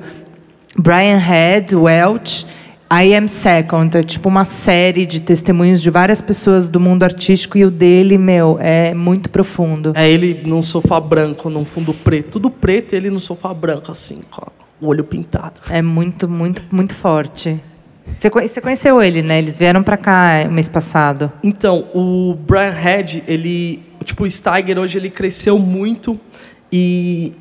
Brian 0.77 1.17
Head, 1.17 1.75
Welch, 1.75 2.45
I 2.91 3.13
Am 3.13 3.27
Second, 3.27 3.95
é 3.95 4.01
tipo 4.01 4.27
uma 4.27 4.45
série 4.45 5.05
de 5.05 5.19
testemunhos 5.19 5.79
de 5.79 5.91
várias 5.91 6.21
pessoas 6.21 6.67
do 6.67 6.79
mundo 6.79 7.03
artístico 7.03 7.55
e 7.55 7.63
o 7.63 7.69
dele, 7.69 8.17
meu, 8.17 8.57
é 8.59 8.95
muito 8.95 9.29
profundo. 9.29 9.93
É 9.95 10.09
ele 10.09 10.41
num 10.43 10.63
sofá 10.63 10.99
branco, 10.99 11.51
num 11.51 11.63
fundo 11.63 11.93
preto, 11.93 12.31
tudo 12.31 12.49
preto, 12.49 12.93
e 12.93 12.95
ele 12.95 13.11
no 13.11 13.19
sofá 13.19 13.53
branco 13.53 13.91
assim, 13.91 14.21
com 14.31 14.47
o 14.81 14.87
olho 14.87 15.03
pintado. 15.03 15.61
É 15.69 15.83
muito, 15.83 16.27
muito, 16.27 16.63
muito 16.71 16.95
forte. 16.95 17.59
Você 18.17 18.59
conheceu 18.59 19.01
ele, 19.03 19.21
né? 19.21 19.37
Eles 19.37 19.59
vieram 19.59 19.83
para 19.83 19.95
cá 19.95 20.47
mês 20.49 20.67
passado. 20.67 21.31
Então, 21.43 21.85
o 21.93 22.33
Brian 22.33 22.71
Head, 22.71 23.23
ele, 23.27 23.83
tipo, 24.03 24.23
o 24.23 24.31
Steiger 24.31 24.79
hoje 24.79 24.97
ele 24.97 25.11
cresceu 25.11 25.59
muito 25.59 26.19
e 26.71 27.33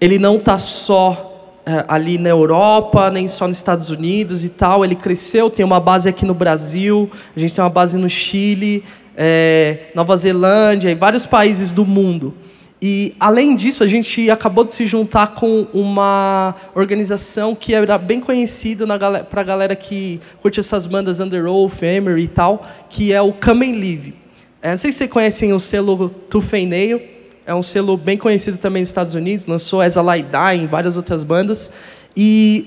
ele 0.00 0.18
não 0.18 0.40
tá 0.40 0.58
só 0.58 1.27
ali 1.86 2.18
na 2.18 2.28
Europa, 2.28 3.10
nem 3.10 3.28
só 3.28 3.46
nos 3.46 3.56
Estados 3.56 3.90
Unidos 3.90 4.44
e 4.44 4.48
tal. 4.48 4.84
Ele 4.84 4.94
cresceu, 4.94 5.50
tem 5.50 5.64
uma 5.64 5.80
base 5.80 6.08
aqui 6.08 6.24
no 6.24 6.34
Brasil, 6.34 7.10
a 7.36 7.40
gente 7.40 7.54
tem 7.54 7.62
uma 7.62 7.70
base 7.70 7.98
no 7.98 8.08
Chile, 8.08 8.84
é, 9.16 9.90
Nova 9.94 10.16
Zelândia 10.16 10.90
e 10.90 10.94
vários 10.94 11.26
países 11.26 11.70
do 11.72 11.84
mundo. 11.84 12.34
E, 12.80 13.16
além 13.18 13.56
disso, 13.56 13.82
a 13.82 13.88
gente 13.88 14.30
acabou 14.30 14.64
de 14.64 14.72
se 14.72 14.86
juntar 14.86 15.34
com 15.34 15.66
uma 15.74 16.54
organização 16.74 17.52
que 17.54 17.74
era 17.74 17.98
bem 17.98 18.20
conhecida 18.20 18.86
para 19.28 19.40
a 19.40 19.44
galera 19.44 19.74
que 19.74 20.20
curte 20.40 20.60
essas 20.60 20.86
bandas 20.86 21.18
Under 21.18 21.46
Oath, 21.46 21.82
Emery 21.82 22.22
e 22.22 22.28
tal, 22.28 22.62
que 22.88 23.12
é 23.12 23.20
o 23.20 23.32
Come 23.32 23.68
and 23.68 23.80
Live. 23.80 24.14
É, 24.62 24.70
não 24.70 24.76
sei 24.76 24.92
se 24.92 24.98
vocês 24.98 25.10
conhecem 25.10 25.52
o 25.52 25.58
selo 25.58 26.10
Nail, 26.68 27.00
é 27.48 27.54
um 27.54 27.62
selo 27.62 27.96
bem 27.96 28.18
conhecido 28.18 28.58
também 28.58 28.82
nos 28.82 28.90
Estados 28.90 29.14
Unidos, 29.14 29.46
lançou 29.46 29.80
As 29.80 29.96
I 29.96 30.22
Die 30.22 30.64
em 30.64 30.66
várias 30.66 30.98
outras 30.98 31.22
bandas. 31.22 31.72
E 32.14 32.66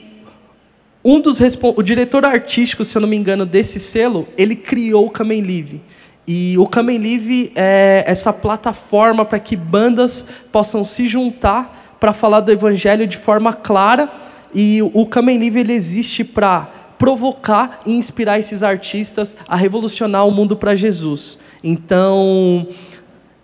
um 1.05 1.21
dos 1.21 1.37
o 1.61 1.83
diretor 1.83 2.25
artístico, 2.25 2.83
se 2.83 2.97
eu 2.97 3.01
não 3.01 3.07
me 3.07 3.15
engano, 3.15 3.45
desse 3.45 3.79
selo, 3.79 4.27
ele 4.35 4.55
criou 4.55 5.05
o 5.05 5.09
Kamen 5.11 5.43
Live. 5.43 5.81
E 6.27 6.57
o 6.57 6.65
Kamen 6.65 6.97
Live 6.97 7.51
é 7.53 8.03
essa 8.07 8.33
plataforma 8.33 9.23
para 9.23 9.37
que 9.37 9.55
bandas 9.55 10.25
possam 10.51 10.83
se 10.83 11.07
juntar 11.07 11.95
para 11.99 12.11
falar 12.11 12.39
do 12.39 12.51
evangelho 12.51 13.05
de 13.05 13.17
forma 13.17 13.53
clara. 13.53 14.11
E 14.51 14.81
o 14.81 15.05
Kamen 15.05 15.37
Live 15.37 15.59
ele 15.59 15.73
existe 15.73 16.23
para 16.23 16.67
provocar 16.97 17.81
e 17.85 17.93
inspirar 17.93 18.39
esses 18.39 18.63
artistas 18.63 19.37
a 19.47 19.55
revolucionar 19.55 20.25
o 20.25 20.31
mundo 20.31 20.55
para 20.55 20.73
Jesus. 20.73 21.37
Então, 21.63 22.67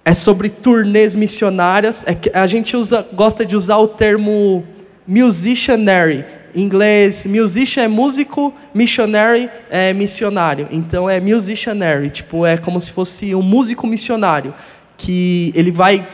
é 0.07 0.13
sobre 0.13 0.47
turnês 0.47 1.15
missionárias. 1.15 2.05
É 2.07 2.39
a 2.39 2.47
gente 2.47 2.77
usa, 2.77 3.05
gosta 3.11 3.45
de 3.45 3.57
usar 3.57 3.75
o 3.75 3.89
termo 3.89 4.63
musicianary. 5.05 6.23
Em 6.55 6.61
inglês, 6.61 7.25
musician 7.25 7.83
é 7.83 7.87
músico, 7.89 8.53
missionary 8.73 9.49
é 9.69 9.91
missionário. 9.91 10.69
Então 10.71 11.09
é 11.09 11.19
musicianary, 11.19 12.09
tipo, 12.09 12.45
é 12.45 12.55
como 12.57 12.79
se 12.79 12.89
fosse 12.89 13.35
um 13.35 13.41
músico 13.41 13.85
missionário, 13.85 14.53
que 14.95 15.51
ele 15.53 15.71
vai 15.71 16.07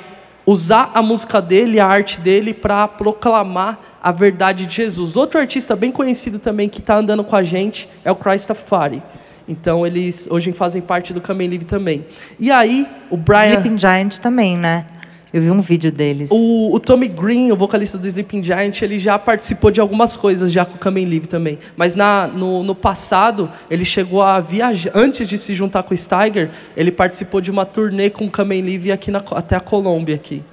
usar 0.43 0.89
a 0.95 1.01
música 1.03 1.39
dele, 1.39 1.79
a 1.79 1.85
arte 1.85 2.19
dele, 2.19 2.51
para 2.51 2.87
proclamar 2.87 3.79
a 4.01 4.11
verdade 4.11 4.65
de 4.65 4.75
Jesus. 4.75 5.15
Outro 5.15 5.39
artista 5.39 5.75
bem 5.75 5.91
conhecido 5.91 6.39
também 6.39 6.67
que 6.67 6.79
está 6.79 6.95
andando 6.95 7.23
com 7.23 7.35
a 7.35 7.43
gente 7.43 7.87
é 8.03 8.11
o 8.11 8.15
Christafari. 8.15 9.03
Então 9.47 9.85
eles 9.85 10.27
hoje 10.29 10.51
fazem 10.51 10.81
parte 10.81 11.13
do 11.13 11.21
Kamen 11.21 11.47
Livre 11.47 11.65
também. 11.65 12.05
E 12.39 12.51
aí, 12.51 12.87
o 13.09 13.17
Brian. 13.17 13.59
Sleeping 13.59 13.77
Giant 13.77 14.17
também, 14.17 14.57
né? 14.57 14.85
Eu 15.33 15.41
vi 15.41 15.49
um 15.49 15.59
vídeo 15.59 15.91
deles. 15.91 16.29
O, 16.31 16.75
o 16.75 16.79
Tommy 16.79 17.07
Green, 17.07 17.51
o 17.51 17.57
vocalista 17.57 17.97
do 17.97 18.05
Sleeping 18.05 18.43
Giant, 18.43 18.83
ele 18.83 18.99
já 18.99 19.17
participou 19.17 19.71
de 19.71 19.81
algumas 19.81 20.15
coisas 20.15 20.51
já 20.51 20.63
com 20.63 20.75
o 20.75 20.77
Kamen 20.77 21.05
Live 21.05 21.25
também. 21.25 21.57
Mas 21.75 21.95
na, 21.95 22.27
no, 22.27 22.61
no 22.61 22.75
passado, 22.75 23.49
ele 23.67 23.83
chegou 23.83 24.21
a 24.21 24.39
viajar. 24.39 24.91
Antes 24.93 25.27
de 25.27 25.35
se 25.39 25.55
juntar 25.55 25.81
com 25.81 25.95
o 25.95 25.97
Steiger, 25.97 26.51
ele 26.77 26.91
participou 26.91 27.41
de 27.41 27.49
uma 27.49 27.65
turnê 27.65 28.11
com 28.11 28.25
o 28.25 28.29
Kamen 28.29 28.61
Live 28.61 28.91
aqui 28.91 29.09
na, 29.09 29.23
até 29.31 29.55
a 29.55 29.59
Colômbia 29.59 30.13
aqui. 30.13 30.43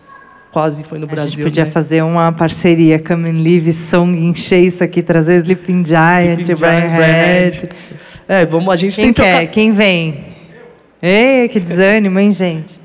Quase 0.53 0.83
foi 0.83 0.99
no 0.99 1.07
Brasil. 1.07 1.27
A 1.27 1.31
gente 1.31 1.43
podia 1.43 1.65
né? 1.65 1.71
fazer 1.71 2.03
uma 2.03 2.33
parceria 2.33 2.99
Kamen 2.99 3.43
Live, 3.43 3.73
Song, 3.73 4.19
encher 4.19 4.59
isso 4.59 4.83
aqui, 4.83 5.03
trazer 5.03 5.39
Sleeping 5.39 5.85
Giant, 5.85 6.41
Sleeping 6.41 6.61
Brian 6.61 6.89
Head. 6.89 7.69
É, 8.27 8.45
vamos, 8.45 8.69
a 8.69 8.77
gente 8.77 8.97
Quem 8.97 9.07
tem 9.07 9.13
quer? 9.13 9.31
trocado, 9.31 9.51
Quem 9.53 9.71
vem? 9.71 10.25
Ei, 11.01 11.49
que 11.49 11.61
desânimo, 11.61 12.19
hein, 12.19 12.31
gente? 12.31 12.81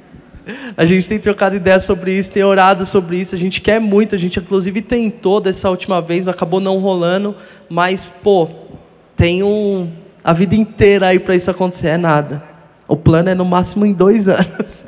a 0.77 0.85
gente 0.85 1.07
tem 1.07 1.19
trocado 1.19 1.55
ideias 1.55 1.83
sobre 1.83 2.13
isso, 2.13 2.31
tem 2.31 2.43
orado 2.43 2.85
sobre 2.85 3.17
isso, 3.17 3.33
a 3.33 3.37
gente 3.37 3.61
quer 3.61 3.79
muito, 3.79 4.13
a 4.13 4.17
gente 4.17 4.39
inclusive 4.39 4.81
tentou 4.81 5.41
dessa 5.41 5.69
última 5.69 6.01
vez, 6.01 6.27
acabou 6.27 6.59
não 6.59 6.77
rolando, 6.77 7.35
mas 7.69 8.07
pô, 8.07 8.47
tem 9.15 9.41
um, 9.41 9.89
a 10.23 10.33
vida 10.33 10.55
inteira 10.55 11.07
aí 11.07 11.19
para 11.19 11.35
isso 11.35 11.49
acontecer, 11.49 11.87
é 11.87 11.97
nada. 11.97 12.43
O 12.87 12.95
plano 12.95 13.29
é 13.29 13.35
no 13.35 13.43
máximo 13.43 13.85
em 13.85 13.93
dois 13.93 14.27
anos. 14.29 14.85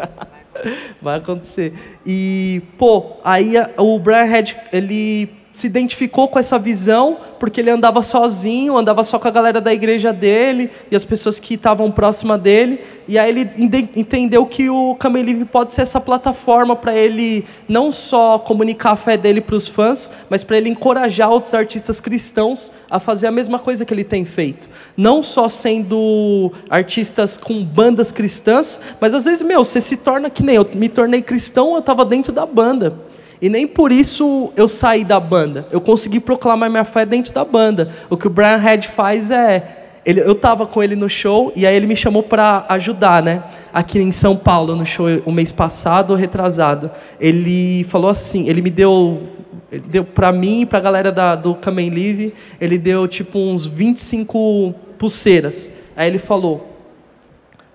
Vai 1.02 1.17
acontecer. 1.17 1.74
E, 2.06 2.62
pô, 2.78 3.17
aí 3.24 3.54
o 3.78 4.00
Brian 4.00 4.24
Head, 4.24 4.58
ele 4.72 5.37
se 5.58 5.65
identificou 5.65 6.28
com 6.28 6.38
essa 6.38 6.60
visão, 6.60 7.17
porque 7.39 7.62
ele 7.62 7.72
andava 7.72 8.04
sozinho, 8.04 8.78
andava 8.78 9.04
só 9.04 9.17
com 9.17 9.28
a 9.28 9.32
galera 9.32 9.60
da 9.60 9.74
igreja 9.74 10.13
dele 10.13 10.70
e 10.91 10.96
as 10.96 11.04
pessoas 11.04 11.39
que 11.39 11.56
estavam 11.56 11.89
próximas 11.89 12.39
dele. 12.39 12.80
E 13.08 13.17
aí 13.17 13.32
ele 13.32 13.50
entendeu 13.96 14.46
que 14.46 14.70
o 14.70 14.93
Kamen 15.00 15.24
Livre 15.24 15.46
pode 15.46 15.74
ser 15.74 15.82
essa 15.82 16.00
plataforma 16.00 16.76
para 16.76 16.96
ele 16.96 17.43
não 17.67 17.91
só 17.91 18.38
comunicar 18.38 18.91
a 18.91 18.96
fé 18.96 19.17
dele 19.17 19.41
para 19.41 19.56
os 19.56 19.67
fãs, 19.67 20.12
mas 20.30 20.43
para 20.43 20.58
ele 20.58 20.70
encorajar 20.70 21.32
outros 21.32 21.56
artistas 21.56 22.00
cristãos 22.00 22.72
a 22.88 23.00
fazer 23.00 23.26
a 23.26 23.32
mesma 23.32 23.58
coisa 23.58 23.84
que 23.84 23.91
ele 23.91 24.04
tem 24.04 24.24
feito. 24.24 24.70
Não 24.96 25.24
só 25.24 25.48
sendo 25.48 26.52
artistas 26.70 27.36
com 27.36 27.65
bandas 27.65 28.12
cristãs, 28.12 28.80
mas 29.02 29.15
às 29.15 29.26
vezes, 29.26 29.41
meu, 29.41 29.63
você 29.63 29.82
se 29.82 29.98
torna 29.98 30.30
que 30.30 30.43
nem 30.43 30.58
eu 30.58 30.70
me 30.76 30.88
tornei 30.88 31.24
cristão, 31.24 31.74
eu 31.74 31.80
estava 31.80 32.06
dentro 32.06 32.32
da 32.32 32.46
banda. 32.46 33.07
E 33.41 33.50
nem 33.50 33.67
por 33.67 33.91
isso 33.91 34.52
eu 34.56 34.67
saí 34.67 35.04
da 35.04 35.19
banda. 35.19 35.67
Eu 35.71 35.80
consegui 35.80 36.19
proclamar 36.19 36.69
minha 36.69 36.84
fé 36.84 37.06
dentro 37.06 37.34
da 37.34 37.45
banda. 37.45 37.89
O 38.10 38.17
que 38.17 38.28
o 38.28 38.30
Brian 38.30 38.58
Head 38.58 38.88
faz 38.88 39.30
é. 39.30 39.84
Ele, 40.06 40.21
eu 40.21 40.32
estava 40.32 40.65
com 40.65 40.82
ele 40.82 40.95
no 40.95 41.10
show 41.10 41.52
e 41.54 41.67
aí 41.67 41.76
ele 41.76 41.86
me 41.86 41.95
chamou 41.95 42.23
para 42.23 42.65
ajudar, 42.69 43.21
né? 43.21 43.43
Aqui 43.73 44.00
em 44.00 44.12
São 44.12 44.38
Paulo, 44.38 44.73
no 44.73 44.86
show 44.86 45.08
o 45.26 45.32
mês 45.32 45.52
passado, 45.52 46.15
retrasado. 46.15 46.89
Ele 47.19 47.84
falou 47.84 48.10
assim: 48.10 48.47
ele 48.47 48.62
me 48.62 48.69
deu. 48.69 49.21
Ele 49.69 49.84
deu 49.86 50.06
para 50.06 50.32
mim 50.32 50.62
e 50.62 50.65
para 50.65 50.80
a 50.80 50.82
galera 50.82 51.12
da, 51.12 51.36
do 51.36 51.54
Kamen 51.54 51.89
Live, 51.89 52.34
ele 52.60 52.78
deu 52.78 53.06
tipo 53.06 53.38
uns 53.38 53.65
25 53.65 54.73
pulseiras. 54.97 55.71
Aí 55.95 56.08
ele 56.08 56.19
falou: 56.19 56.78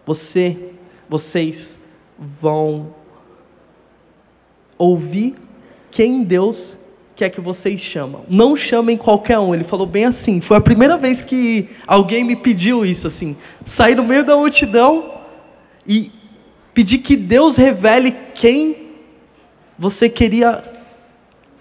Você, 0.06 0.56
vocês 1.06 1.78
vão 2.18 2.94
ouvir 4.78 5.36
quem 5.92 6.24
Deus 6.24 6.76
quer 7.14 7.28
que 7.28 7.40
vocês 7.40 7.80
chamam. 7.80 8.22
Não 8.28 8.56
chamem 8.56 8.96
qualquer 8.96 9.38
um. 9.38 9.54
Ele 9.54 9.62
falou 9.62 9.86
bem 9.86 10.06
assim. 10.06 10.40
Foi 10.40 10.56
a 10.56 10.60
primeira 10.60 10.96
vez 10.96 11.20
que 11.20 11.68
alguém 11.86 12.24
me 12.24 12.34
pediu 12.34 12.84
isso 12.84 13.06
assim. 13.06 13.36
Sair 13.64 13.94
no 13.94 14.02
meio 14.02 14.24
da 14.24 14.36
multidão 14.36 15.12
e 15.86 16.10
pedir 16.74 16.98
que 16.98 17.14
Deus 17.14 17.54
revele 17.56 18.10
quem 18.34 18.76
você 19.78 20.08
queria 20.08 20.64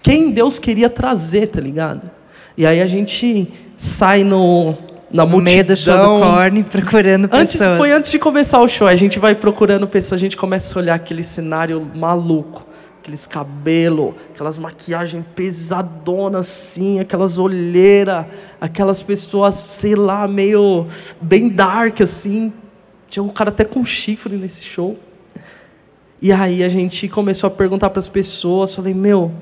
quem 0.02 0.30
Deus 0.30 0.58
queria 0.58 0.90
trazer, 0.90 1.46
tá 1.48 1.60
ligado? 1.60 2.10
E 2.56 2.66
aí 2.66 2.80
a 2.80 2.86
gente 2.86 3.46
sai 3.78 4.24
no 4.24 4.74
na 5.12 5.24
No 5.24 5.30
multidão. 5.32 5.40
meio 5.52 5.64
do 5.64 5.76
show 5.76 5.94
do 5.96 6.20
Korn, 6.20 6.62
procurando 6.64 7.28
Antes, 7.30 7.52
pessoas. 7.52 7.76
foi 7.76 7.92
antes 7.92 8.10
de 8.10 8.18
começar 8.18 8.60
o 8.60 8.66
show. 8.66 8.86
A 8.88 8.94
gente 8.96 9.18
vai 9.18 9.34
procurando 9.34 9.86
pessoas, 9.86 10.18
a 10.18 10.22
gente 10.24 10.36
começa 10.38 10.76
a 10.76 10.82
olhar 10.82 10.94
aquele 10.94 11.22
cenário 11.22 11.86
maluco. 11.94 12.66
Aqueles 13.02 13.26
cabelos, 13.26 14.14
aquelas 14.32 14.58
maquiagens 14.58 15.24
pesadonas 15.34 16.46
assim, 16.46 17.00
aquelas 17.00 17.36
olheiras, 17.36 18.26
aquelas 18.60 19.02
pessoas, 19.02 19.56
sei 19.56 19.96
lá, 19.96 20.28
meio 20.28 20.86
bem 21.20 21.48
dark 21.48 22.00
assim. 22.00 22.52
Tinha 23.10 23.24
um 23.24 23.28
cara 23.28 23.50
até 23.50 23.64
com 23.64 23.84
chifre 23.84 24.36
nesse 24.36 24.62
show. 24.62 24.96
E 26.20 26.30
aí 26.32 26.62
a 26.62 26.68
gente 26.68 27.08
começou 27.08 27.48
a 27.48 27.50
perguntar 27.50 27.90
para 27.90 27.98
as 27.98 28.06
pessoas, 28.06 28.72
falei, 28.72 28.94
meu, 28.94 29.32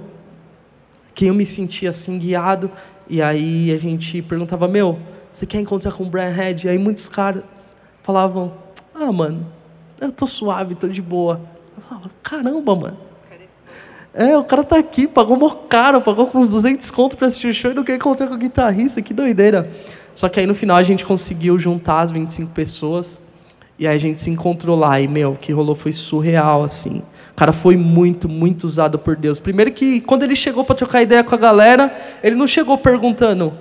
quem 1.15 1.29
eu 1.29 1.35
me 1.35 1.45
sentia 1.45 1.91
assim 1.91 2.19
guiado. 2.19 2.71
E 3.11 3.21
aí 3.21 3.71
a 3.73 3.77
gente 3.77 4.23
perguntava, 4.23 4.67
meu, 4.69 4.99
você 5.31 5.45
quer 5.45 5.61
encontrar 5.61 5.93
com 5.93 6.05
o 6.05 6.07
Brian 6.07 6.31
Head? 6.31 6.67
E 6.67 6.71
aí 6.71 6.79
muitos 6.79 7.11
caras 7.11 7.77
falavam, 8.03 8.55
ah, 8.95 9.13
mano, 9.13 9.47
eu 10.01 10.11
tô 10.11 10.27
suave, 10.27 10.75
tô 10.75 10.89
de 10.89 11.03
boa. 11.03 11.43
Eu 11.77 11.83
falava, 11.83 12.11
caramba, 12.23 12.75
mano. 12.75 13.10
É, 14.13 14.37
o 14.37 14.45
cara 14.45 14.65
tá 14.65 14.77
aqui, 14.77 15.07
pagou 15.07 15.37
mó 15.37 15.49
caro, 15.49 16.01
pagou 16.01 16.27
com 16.27 16.39
uns 16.39 16.49
200 16.49 16.91
conto 16.91 17.17
pra 17.17 17.29
assistir 17.29 17.49
o 17.49 17.55
show 17.55 17.71
e 17.71 17.75
não 17.75 17.85
quer 17.85 17.95
encontrar 17.95 18.27
com 18.27 18.35
o 18.35 18.39
guitarrista, 18.39 19.01
que 19.01 19.15
doideira. 19.15 19.71
Só 20.15 20.29
que 20.29 20.41
aí 20.41 20.47
no 20.47 20.55
final 20.55 20.77
a 20.77 20.83
gente 20.83 21.05
conseguiu 21.05 21.59
juntar 21.59 22.01
as 22.01 22.11
25 22.11 22.53
pessoas 22.53 23.21
e 23.79 23.87
aí 23.87 23.95
a 23.95 23.99
gente 23.99 24.21
se 24.21 24.29
encontrou 24.29 24.77
lá 24.77 25.01
e, 25.01 25.07
meu, 25.07 25.33
o 25.33 25.37
que 25.37 25.53
rolou 25.53 25.75
foi 25.75 25.93
surreal, 25.93 26.65
assim. 26.65 27.03
O 27.33 27.35
cara 27.37 27.53
foi 27.53 27.77
muito, 27.77 28.29
muito 28.29 28.65
usado 28.65 28.99
por 28.99 29.17
Deus. 29.17 29.39
Primeiro 29.39 29.71
que 29.71 30.01
quando 30.01 30.25
ele 30.25 30.37
chegou 30.37 30.65
para 30.65 30.75
trocar 30.75 31.03
ideia 31.03 31.25
com 31.25 31.35
a 31.35 31.39
galera, 31.39 31.97
ele 32.23 32.35
não 32.35 32.47
chegou 32.47 32.77
perguntando, 32.77 33.53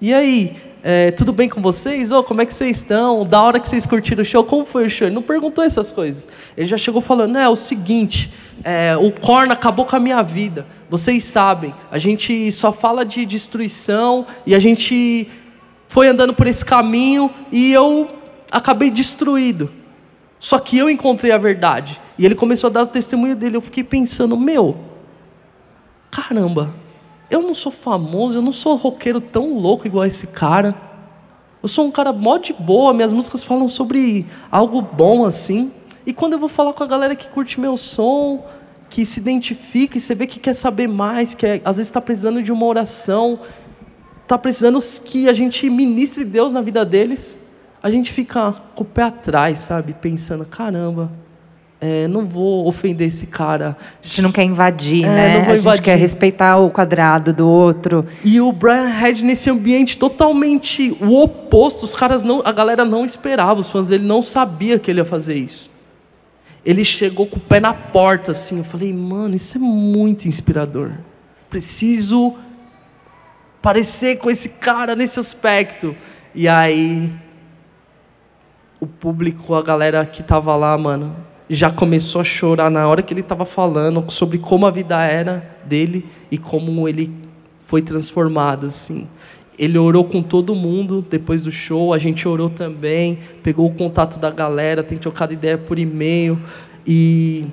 e 0.00 0.12
aí, 0.12 0.54
é, 0.88 1.10
tudo 1.10 1.32
bem 1.32 1.48
com 1.48 1.60
vocês? 1.60 2.12
Ô, 2.12 2.22
como 2.22 2.42
é 2.42 2.46
que 2.46 2.54
vocês 2.54 2.76
estão? 2.76 3.24
Da 3.24 3.42
hora 3.42 3.58
que 3.58 3.68
vocês 3.68 3.84
curtiram 3.84 4.22
o 4.22 4.24
show, 4.24 4.44
como 4.44 4.64
foi 4.64 4.86
o 4.86 4.88
show? 4.88 5.08
Ele 5.08 5.16
não 5.16 5.22
perguntou 5.22 5.64
essas 5.64 5.90
coisas. 5.90 6.28
Ele 6.56 6.68
já 6.68 6.78
chegou 6.78 7.00
falando, 7.00 7.36
é, 7.36 7.48
o 7.48 7.56
seguinte, 7.56 8.32
é, 8.62 8.96
o 8.96 9.10
Korn 9.10 9.52
acabou 9.52 9.84
com 9.84 9.96
a 9.96 9.98
minha 9.98 10.22
vida. 10.22 10.64
Vocês 10.88 11.24
sabem, 11.24 11.74
a 11.90 11.98
gente 11.98 12.52
só 12.52 12.72
fala 12.72 13.04
de 13.04 13.26
destruição 13.26 14.28
e 14.46 14.54
a 14.54 14.60
gente 14.60 15.28
foi 15.88 16.06
andando 16.06 16.32
por 16.32 16.46
esse 16.46 16.64
caminho 16.64 17.32
e 17.50 17.72
eu 17.72 18.08
acabei 18.48 18.88
destruído. 18.88 19.68
Só 20.38 20.60
que 20.60 20.78
eu 20.78 20.88
encontrei 20.88 21.32
a 21.32 21.38
verdade. 21.38 22.00
E 22.16 22.24
ele 22.24 22.36
começou 22.36 22.70
a 22.70 22.72
dar 22.72 22.82
o 22.84 22.86
testemunho 22.86 23.34
dele. 23.34 23.56
Eu 23.56 23.60
fiquei 23.60 23.82
pensando, 23.82 24.36
meu, 24.36 24.76
caramba, 26.12 26.72
eu 27.30 27.42
não 27.42 27.54
sou 27.54 27.72
famoso, 27.72 28.38
eu 28.38 28.42
não 28.42 28.52
sou 28.52 28.76
roqueiro 28.76 29.20
tão 29.20 29.58
louco 29.58 29.86
igual 29.86 30.04
esse 30.04 30.28
cara. 30.28 30.74
Eu 31.62 31.68
sou 31.68 31.86
um 31.86 31.90
cara 31.90 32.12
mó 32.12 32.38
de 32.38 32.52
boa, 32.52 32.94
minhas 32.94 33.12
músicas 33.12 33.42
falam 33.42 33.68
sobre 33.68 34.26
algo 34.50 34.80
bom 34.80 35.24
assim. 35.24 35.72
E 36.06 36.12
quando 36.12 36.34
eu 36.34 36.38
vou 36.38 36.48
falar 36.48 36.72
com 36.72 36.84
a 36.84 36.86
galera 36.86 37.16
que 37.16 37.28
curte 37.28 37.60
meu 37.60 37.76
som, 37.76 38.44
que 38.88 39.04
se 39.04 39.18
identifica 39.18 39.98
e 39.98 40.00
você 40.00 40.14
vê 40.14 40.26
que 40.26 40.38
quer 40.38 40.54
saber 40.54 40.86
mais, 40.86 41.34
que 41.34 41.44
é, 41.44 41.60
às 41.64 41.76
vezes 41.76 41.88
está 41.88 42.00
precisando 42.00 42.42
de 42.42 42.52
uma 42.52 42.64
oração, 42.64 43.40
está 44.22 44.38
precisando 44.38 44.78
que 45.04 45.28
a 45.28 45.32
gente 45.32 45.68
ministre 45.68 46.24
Deus 46.24 46.52
na 46.52 46.60
vida 46.60 46.84
deles, 46.84 47.36
a 47.82 47.90
gente 47.90 48.12
fica 48.12 48.52
com 48.74 48.84
o 48.84 48.86
pé 48.86 49.02
atrás, 49.02 49.60
sabe? 49.60 49.94
Pensando, 49.94 50.44
caramba, 50.44 51.10
é, 51.80 52.08
não 52.08 52.24
vou 52.24 52.66
ofender 52.66 53.08
esse 53.08 53.26
cara. 53.26 53.76
A 54.02 54.06
gente 54.06 54.22
não 54.22 54.32
quer 54.32 54.44
invadir, 54.44 55.04
É, 55.04 55.08
né? 55.08 55.34
não 55.34 55.44
vou 55.44 55.52
a 55.52 55.54
gente 55.56 55.62
invadir. 55.64 55.82
quer 55.82 55.98
respeitar 55.98 56.56
o 56.56 56.70
quadrado 56.70 57.32
do 57.34 57.46
outro. 57.46 58.06
E 58.24 58.40
o 58.40 58.50
Brian 58.52 58.88
Head 58.88 59.24
nesse 59.24 59.50
ambiente 59.50 59.98
totalmente 59.98 60.96
o 61.00 61.20
oposto, 61.22 61.84
os 61.84 61.94
caras 61.94 62.22
não, 62.22 62.40
a 62.44 62.52
galera 62.52 62.84
não 62.84 63.04
esperava, 63.04 63.60
os 63.60 63.70
fãs 63.70 63.88
dele 63.88 64.04
não 64.06 64.22
sabia 64.22 64.78
que 64.78 64.90
ele 64.90 65.00
ia 65.00 65.04
fazer 65.04 65.34
isso. 65.34 65.70
Ele 66.64 66.84
chegou 66.84 67.26
com 67.26 67.36
o 67.36 67.40
pé 67.40 67.60
na 67.60 67.72
porta 67.72 68.32
assim, 68.32 68.58
eu 68.58 68.64
falei, 68.64 68.92
mano, 68.92 69.36
isso 69.36 69.56
é 69.56 69.60
muito 69.60 70.26
inspirador. 70.26 70.92
Preciso 71.48 72.34
parecer 73.62 74.16
com 74.16 74.30
esse 74.30 74.48
cara 74.48 74.96
nesse 74.96 75.20
aspecto. 75.20 75.94
E 76.34 76.48
aí 76.48 77.12
o 78.80 78.86
público, 78.86 79.54
a 79.54 79.62
galera 79.62 80.04
que 80.04 80.22
tava 80.22 80.54
lá, 80.56 80.76
mano, 80.76 81.14
já 81.48 81.70
começou 81.70 82.20
a 82.20 82.24
chorar 82.24 82.70
na 82.70 82.86
hora 82.88 83.02
que 83.02 83.14
ele 83.14 83.22
tava 83.22 83.44
falando 83.44 84.04
sobre 84.10 84.38
como 84.38 84.66
a 84.66 84.70
vida 84.70 85.02
era 85.02 85.56
dele 85.64 86.04
e 86.30 86.36
como 86.36 86.88
ele 86.88 87.10
foi 87.62 87.82
transformado, 87.82 88.66
assim. 88.66 89.06
Ele 89.58 89.78
orou 89.78 90.04
com 90.04 90.22
todo 90.22 90.54
mundo 90.54 91.04
depois 91.08 91.42
do 91.42 91.50
show, 91.50 91.94
a 91.94 91.98
gente 91.98 92.28
orou 92.28 92.50
também, 92.50 93.18
pegou 93.42 93.66
o 93.66 93.74
contato 93.74 94.18
da 94.18 94.30
galera, 94.30 94.82
tem 94.82 94.98
trocado 94.98 95.32
ideia 95.32 95.56
por 95.56 95.78
e-mail 95.78 96.38
e 96.86 97.46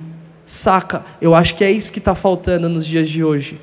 saca, 0.44 1.04
eu 1.20 1.34
acho 1.34 1.54
que 1.54 1.64
é 1.64 1.70
isso 1.70 1.90
que 1.90 1.98
está 1.98 2.14
faltando 2.14 2.68
nos 2.68 2.86
dias 2.86 3.08
de 3.08 3.24
hoje. 3.24 3.58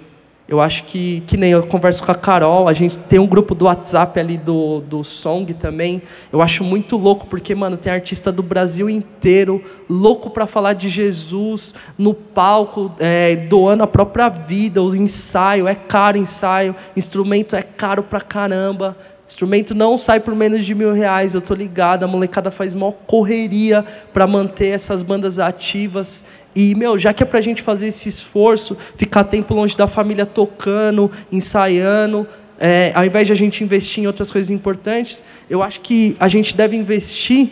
Eu 0.51 0.59
acho 0.59 0.83
que, 0.83 1.23
que 1.27 1.37
nem 1.37 1.53
eu 1.53 1.63
converso 1.63 2.03
com 2.03 2.11
a 2.11 2.15
Carol, 2.15 2.67
a 2.67 2.73
gente 2.73 2.97
tem 2.97 3.17
um 3.17 3.25
grupo 3.25 3.55
do 3.55 3.63
WhatsApp 3.63 4.19
ali 4.19 4.37
do, 4.37 4.81
do 4.81 5.01
Song 5.01 5.53
também. 5.53 6.01
Eu 6.29 6.41
acho 6.41 6.61
muito 6.61 6.97
louco, 6.97 7.25
porque, 7.25 7.55
mano, 7.55 7.77
tem 7.77 7.93
artista 7.93 8.33
do 8.33 8.43
Brasil 8.43 8.89
inteiro, 8.89 9.63
louco 9.89 10.29
para 10.29 10.45
falar 10.45 10.73
de 10.73 10.89
Jesus, 10.89 11.73
no 11.97 12.13
palco, 12.13 12.91
é, 12.99 13.33
doando 13.33 13.83
a 13.83 13.87
própria 13.87 14.27
vida, 14.27 14.83
o 14.83 14.93
ensaio, 14.93 15.69
é 15.69 15.73
caro 15.73 16.17
ensaio, 16.17 16.75
instrumento 16.97 17.55
é 17.55 17.61
caro 17.61 18.03
pra 18.03 18.19
caramba. 18.19 18.97
Instrumento 19.31 19.73
não 19.73 19.97
sai 19.97 20.19
por 20.19 20.35
menos 20.35 20.65
de 20.65 20.75
mil 20.75 20.91
reais, 20.91 21.33
eu 21.33 21.39
tô 21.39 21.53
ligado. 21.53 22.03
A 22.03 22.07
molecada 22.07 22.51
faz 22.51 22.73
maior 22.73 22.91
correria 23.07 23.85
para 24.11 24.27
manter 24.27 24.67
essas 24.67 25.01
bandas 25.01 25.39
ativas. 25.39 26.25
E, 26.53 26.75
meu, 26.75 26.97
já 26.97 27.13
que 27.13 27.23
é 27.23 27.25
para 27.25 27.39
a 27.39 27.41
gente 27.41 27.61
fazer 27.61 27.87
esse 27.87 28.09
esforço, 28.09 28.77
ficar 28.97 29.23
tempo 29.23 29.53
longe 29.53 29.77
da 29.77 29.87
família 29.87 30.25
tocando, 30.25 31.09
ensaiando, 31.31 32.27
é, 32.59 32.91
ao 32.93 33.05
invés 33.05 33.25
de 33.25 33.31
a 33.31 33.35
gente 33.35 33.63
investir 33.63 34.03
em 34.03 34.07
outras 34.07 34.29
coisas 34.29 34.51
importantes, 34.51 35.23
eu 35.49 35.63
acho 35.63 35.79
que 35.79 36.13
a 36.19 36.27
gente 36.27 36.53
deve 36.53 36.75
investir 36.75 37.51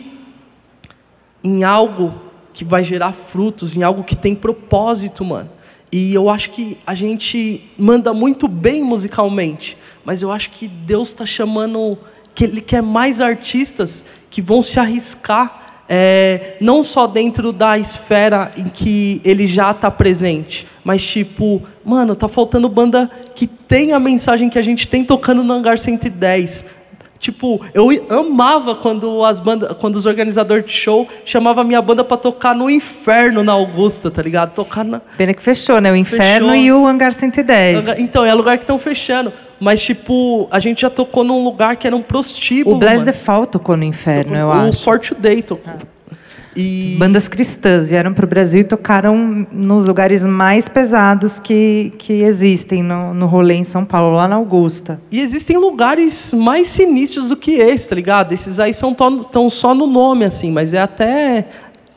em 1.42 1.64
algo 1.64 2.12
que 2.52 2.62
vai 2.62 2.84
gerar 2.84 3.14
frutos, 3.14 3.74
em 3.74 3.82
algo 3.82 4.04
que 4.04 4.14
tem 4.14 4.34
propósito, 4.34 5.24
mano. 5.24 5.48
E 5.92 6.14
eu 6.14 6.30
acho 6.30 6.50
que 6.50 6.78
a 6.86 6.94
gente 6.94 7.62
manda 7.76 8.12
muito 8.12 8.46
bem 8.46 8.82
musicalmente, 8.82 9.76
mas 10.04 10.22
eu 10.22 10.30
acho 10.30 10.50
que 10.50 10.68
Deus 10.68 11.08
está 11.08 11.26
chamando, 11.26 11.98
que 12.34 12.44
Ele 12.44 12.60
quer 12.60 12.82
mais 12.82 13.20
artistas 13.20 14.04
que 14.30 14.40
vão 14.40 14.62
se 14.62 14.78
arriscar 14.78 15.60
é, 15.92 16.54
não 16.60 16.84
só 16.84 17.08
dentro 17.08 17.52
da 17.52 17.76
esfera 17.76 18.52
em 18.56 18.68
que 18.68 19.20
ele 19.24 19.44
já 19.44 19.72
está 19.72 19.90
presente, 19.90 20.64
mas 20.84 21.04
tipo, 21.04 21.60
mano, 21.84 22.14
tá 22.14 22.28
faltando 22.28 22.68
banda 22.68 23.10
que 23.34 23.48
tem 23.48 23.92
a 23.92 23.98
mensagem 23.98 24.48
que 24.48 24.56
a 24.56 24.62
gente 24.62 24.86
tem 24.86 25.04
tocando 25.04 25.42
no 25.42 25.52
Hangar 25.52 25.80
110. 25.80 26.64
Tipo, 27.20 27.60
eu 27.74 27.90
amava 28.08 28.74
quando 28.74 29.22
as 29.22 29.38
bandas, 29.38 29.76
quando 29.78 29.96
os 29.96 30.06
organizadores 30.06 30.64
de 30.64 30.72
show 30.72 31.06
chamavam 31.22 31.62
a 31.62 31.66
minha 31.66 31.82
banda 31.82 32.02
para 32.02 32.16
tocar 32.16 32.54
no 32.54 32.70
inferno 32.70 33.44
na 33.44 33.52
Augusta, 33.52 34.10
tá 34.10 34.22
ligado? 34.22 34.54
Tocar 34.54 34.82
na 34.82 35.00
Pena 35.18 35.34
que 35.34 35.42
fechou, 35.42 35.82
né? 35.82 35.92
O 35.92 35.96
inferno 35.96 36.48
fechou. 36.48 36.64
e 36.64 36.72
o 36.72 36.86
Hangar 36.86 37.12
110. 37.12 37.98
Então, 37.98 38.24
é 38.24 38.32
lugar 38.32 38.56
que 38.56 38.64
estão 38.64 38.78
fechando. 38.78 39.30
Mas, 39.60 39.82
tipo, 39.82 40.48
a 40.50 40.58
gente 40.58 40.80
já 40.80 40.88
tocou 40.88 41.22
num 41.22 41.44
lugar 41.44 41.76
que 41.76 41.86
era 41.86 41.94
um 41.94 42.00
prostíbulo. 42.00 42.76
O 42.76 42.78
Bless 42.78 43.04
the 43.04 43.12
Fall 43.12 43.44
tocou 43.44 43.76
no 43.76 43.84
inferno, 43.84 44.32
tocou, 44.32 44.38
eu 44.38 44.48
o 44.48 44.52
acho. 44.52 44.80
O 44.80 44.82
Fort 44.84 45.08
Today 45.10 45.42
tocou. 45.42 45.74
Ah. 45.76 45.99
E... 46.56 46.96
Bandas 46.98 47.28
cristãs 47.28 47.90
vieram 47.90 48.12
para 48.12 48.24
o 48.24 48.28
Brasil 48.28 48.62
e 48.62 48.64
tocaram 48.64 49.46
nos 49.52 49.84
lugares 49.84 50.26
mais 50.26 50.68
pesados 50.68 51.38
que, 51.38 51.92
que 51.98 52.22
existem 52.22 52.82
no, 52.82 53.14
no 53.14 53.26
rolê 53.26 53.54
em 53.54 53.64
São 53.64 53.84
Paulo, 53.84 54.16
lá 54.16 54.26
na 54.26 54.36
Augusta. 54.36 55.00
E 55.10 55.20
existem 55.20 55.56
lugares 55.56 56.32
mais 56.34 56.68
sinistros 56.68 57.28
do 57.28 57.36
que 57.36 57.52
esse, 57.52 57.88
tá 57.88 57.94
ligado? 57.94 58.32
Esses 58.32 58.58
aí 58.58 58.72
são 58.72 58.94
tão 58.94 59.48
só 59.48 59.74
no 59.74 59.86
nome, 59.86 60.24
assim, 60.24 60.50
mas 60.50 60.74
é 60.74 60.80
até 60.80 61.46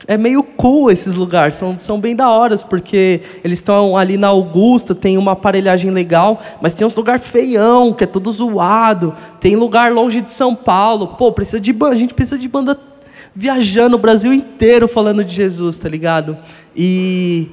é 0.06 0.16
meio 0.16 0.42
cool 0.42 0.90
esses 0.90 1.14
lugares, 1.14 1.54
são, 1.54 1.78
são 1.78 1.98
bem 1.98 2.14
da 2.14 2.30
horas, 2.30 2.62
porque 2.62 3.22
eles 3.42 3.58
estão 3.58 3.96
ali 3.96 4.16
na 4.16 4.28
Augusta, 4.28 4.94
tem 4.94 5.16
uma 5.16 5.32
aparelhagem 5.32 5.90
legal, 5.90 6.40
mas 6.60 6.74
tem 6.74 6.86
uns 6.86 6.94
lugar 6.94 7.18
feião, 7.18 7.92
que 7.92 8.04
é 8.04 8.06
todo 8.06 8.30
zoado, 8.30 9.14
tem 9.40 9.56
lugar 9.56 9.92
longe 9.92 10.20
de 10.20 10.30
São 10.30 10.54
Paulo, 10.54 11.08
pô, 11.08 11.32
precisa 11.32 11.60
de 11.60 11.72
banda, 11.72 11.94
a 11.94 11.98
gente 11.98 12.12
precisa 12.12 12.38
de 12.38 12.48
banda 12.48 12.78
viajando 13.34 13.96
o 13.96 13.98
Brasil 13.98 14.32
inteiro 14.32 14.86
falando 14.86 15.24
de 15.24 15.34
Jesus, 15.34 15.78
tá 15.78 15.88
ligado? 15.88 16.36
E 16.76 17.48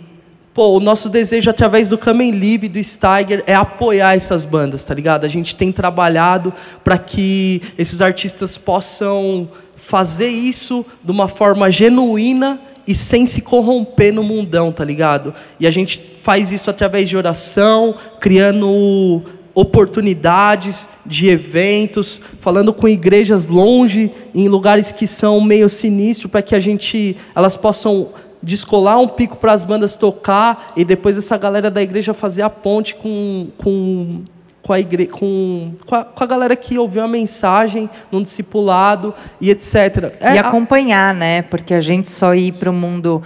pô, 0.54 0.78
o 0.78 0.80
nosso 0.80 1.10
desejo 1.10 1.50
através 1.50 1.90
do 1.90 1.98
Kamen 1.98 2.32
Live, 2.32 2.68
do 2.68 2.84
Steiger, 2.84 3.44
é 3.48 3.56
apoiar 3.56 4.16
essas 4.16 4.46
bandas, 4.46 4.84
tá 4.84 4.94
ligado? 4.94 5.26
A 5.26 5.30
gente 5.30 5.56
tem 5.56 5.72
trabalhado 5.72 6.54
para 6.84 6.98
que 6.98 7.62
esses 7.78 8.02
artistas 8.02 8.58
possam 8.58 9.50
fazer 9.76 10.28
isso 10.28 10.86
de 11.04 11.12
uma 11.12 11.28
forma 11.28 11.72
genuína 11.72 12.60
e 12.88 12.94
sem 12.94 13.26
se 13.26 13.42
corromper 13.42 14.14
no 14.14 14.24
mundão, 14.24 14.72
tá 14.72 14.84
ligado? 14.84 15.34
E 15.60 15.66
a 15.66 15.72
gente 15.72 16.12
faz 16.22 16.52
isso 16.52 16.70
através 16.70 17.10
de 17.10 17.18
oração, 17.18 17.96
criando 18.20 19.24
oportunidades 19.54 20.88
de 21.06 21.30
eventos, 21.30 22.22
falando 22.40 22.74
com 22.74 22.88
igrejas 22.88 23.48
longe, 23.48 24.12
em 24.34 24.48
lugares 24.48 24.92
que 24.92 25.06
são 25.06 25.42
meio 25.42 25.68
sinistros, 25.68 26.32
para 26.32 26.42
que 26.42 26.56
a 26.56 26.60
gente, 26.60 27.18
elas 27.36 27.58
possam 27.58 28.10
descolar 28.42 29.00
um 29.00 29.08
pico 29.08 29.38
para 29.38 29.54
as 29.54 29.64
bandas 29.64 29.96
tocar 29.96 30.72
e 30.76 30.84
depois 30.84 31.18
essa 31.18 31.38
galera 31.38 31.70
da 31.70 31.82
igreja 31.82 32.14
fazer 32.14 32.42
a 32.42 32.50
ponte 32.50 32.96
com, 32.96 33.48
com 33.58 34.24
com 34.62 34.74
a, 34.74 34.80
igre... 34.80 35.08
com, 35.08 35.74
com, 35.86 35.96
a, 35.96 36.04
com 36.04 36.24
a 36.24 36.28
galera 36.28 36.56
que 36.56 36.78
ouviu 36.78 37.04
a 37.04 37.08
mensagem 37.08 37.90
num 38.12 38.22
discipulado 38.22 39.14
e 39.40 39.50
etc. 39.50 40.14
É, 40.20 40.36
e 40.36 40.38
acompanhar, 40.38 41.10
a... 41.10 41.14
né? 41.14 41.42
Porque 41.42 41.74
a 41.74 41.82
gente 41.82 42.10
só 42.10 42.34
ir 42.36 42.54
para 42.54 42.70
o 42.70 42.74
mundo 42.74 43.22